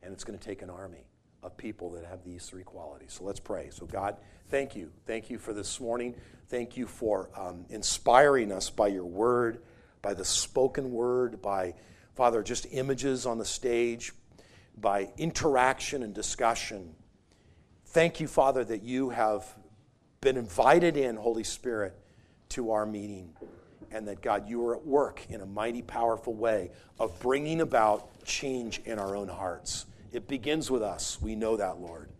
And 0.03 0.13
it's 0.13 0.25
going 0.25 0.39
to 0.39 0.45
take 0.45 0.63
an 0.63 0.71
army 0.71 1.07
of 1.43 1.57
people 1.57 1.91
that 1.91 2.05
have 2.05 2.25
these 2.25 2.47
three 2.47 2.63
qualities. 2.63 3.15
So 3.15 3.25
let's 3.25 3.41
pray. 3.41 3.71
So, 3.71 3.87
God, 3.87 4.17
thank 4.49 4.77
you. 4.77 4.91
Thank 5.07 5.31
you 5.31 5.39
for 5.39 5.53
this 5.53 5.81
morning. 5.81 6.15
Thank 6.49 6.77
you 6.77 6.87
for 6.87 7.31
um, 7.37 7.65
inspiring 7.71 8.53
us 8.53 8.71
by 8.71 8.89
your 8.89 9.05
word, 9.05 9.63
by 10.03 10.15
the 10.15 10.25
spoken 10.25 10.91
word, 10.91 11.41
by, 11.41 11.75
Father, 12.15 12.43
just 12.43 12.67
images 12.71 13.27
on 13.27 13.39
the 13.39 13.45
stage, 13.45 14.13
by 14.77 15.11
interaction 15.17 16.03
and 16.03 16.15
discussion. 16.15 16.95
Thank 17.87 18.21
you, 18.21 18.29
Father, 18.29 18.65
that 18.65 18.83
you 18.83 19.11
have 19.11 19.47
been 20.21 20.37
invited 20.37 20.97
in, 20.97 21.17
Holy 21.17 21.45
Spirit, 21.45 21.99
to 22.51 22.73
our 22.73 22.85
meeting 22.85 23.35
and 23.93 24.07
that 24.07 24.21
God, 24.23 24.49
you 24.49 24.67
are 24.67 24.77
at 24.77 24.87
work 24.87 25.23
in 25.29 25.41
a 25.41 25.47
mighty, 25.47 25.83
powerful 25.83 26.35
way 26.35 26.71
of 26.99 27.19
bringing 27.21 27.61
about 27.61 28.25
change 28.25 28.81
in 28.85 28.99
our 28.99 29.17
own 29.17 29.29
hearts. 29.29 29.87
It 30.13 30.27
begins 30.27 30.71
with 30.71 30.83
us. 30.83 31.21
We 31.21 31.37
know 31.37 31.57
that, 31.57 31.81
Lord. 31.81 32.11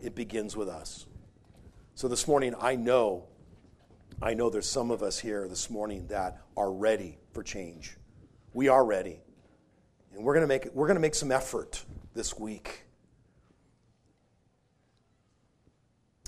It 0.00 0.14
begins 0.14 0.56
with 0.56 0.68
us. 0.68 1.06
So 1.94 2.08
this 2.08 2.28
morning, 2.28 2.54
I 2.60 2.76
know, 2.76 3.24
I 4.22 4.34
know 4.34 4.50
there's 4.50 4.68
some 4.68 4.90
of 4.90 5.02
us 5.02 5.18
here 5.18 5.48
this 5.48 5.68
morning 5.68 6.06
that 6.08 6.40
are 6.56 6.70
ready 6.70 7.18
for 7.32 7.42
change. 7.42 7.96
We 8.52 8.68
are 8.68 8.84
ready. 8.84 9.20
And 10.14 10.24
we're 10.24 10.34
going 10.34 10.44
to 10.44 10.48
make, 10.48 10.68
we're 10.72 10.86
going 10.86 10.96
to 10.96 11.00
make 11.00 11.14
some 11.14 11.32
effort 11.32 11.84
this 12.14 12.38
week. 12.38 12.84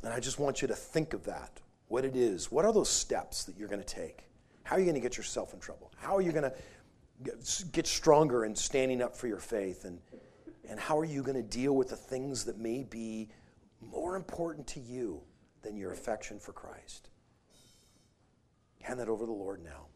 And 0.02 0.12
I 0.12 0.20
just 0.20 0.38
want 0.38 0.62
you 0.62 0.68
to 0.68 0.74
think 0.74 1.12
of 1.12 1.24
that, 1.24 1.60
what 1.88 2.04
it 2.04 2.16
is. 2.16 2.50
What 2.50 2.64
are 2.64 2.72
those 2.72 2.88
steps 2.88 3.44
that 3.44 3.56
you're 3.56 3.68
going 3.68 3.82
to 3.82 3.94
take? 3.94 4.24
How 4.64 4.76
are 4.76 4.78
you 4.78 4.84
going 4.84 4.94
to 4.94 5.00
get 5.00 5.16
yourself 5.16 5.54
in 5.54 5.60
trouble? 5.60 5.92
How 5.96 6.16
are 6.16 6.20
you 6.20 6.32
going 6.32 6.50
to 6.50 6.54
get 7.72 7.86
stronger 7.86 8.44
in 8.44 8.54
standing 8.54 9.02
up 9.02 9.16
for 9.16 9.28
your 9.28 9.38
faith? 9.38 9.84
And, 9.84 9.98
and 10.70 10.78
how 10.78 10.96
are 10.96 11.04
you 11.04 11.22
going 11.22 11.36
to 11.36 11.42
deal 11.42 11.74
with 11.74 11.90
the 11.90 11.96
things 11.96 12.44
that 12.44 12.56
may 12.56 12.84
be 12.84 13.28
more 13.80 14.14
important 14.14 14.68
to 14.68 14.80
you 14.80 15.20
than 15.62 15.76
your 15.76 15.92
affection 15.92 16.38
for 16.38 16.52
Christ? 16.52 17.10
Hand 18.80 19.00
that 19.00 19.08
over 19.08 19.24
to 19.24 19.26
the 19.26 19.32
Lord 19.32 19.62
now. 19.64 19.89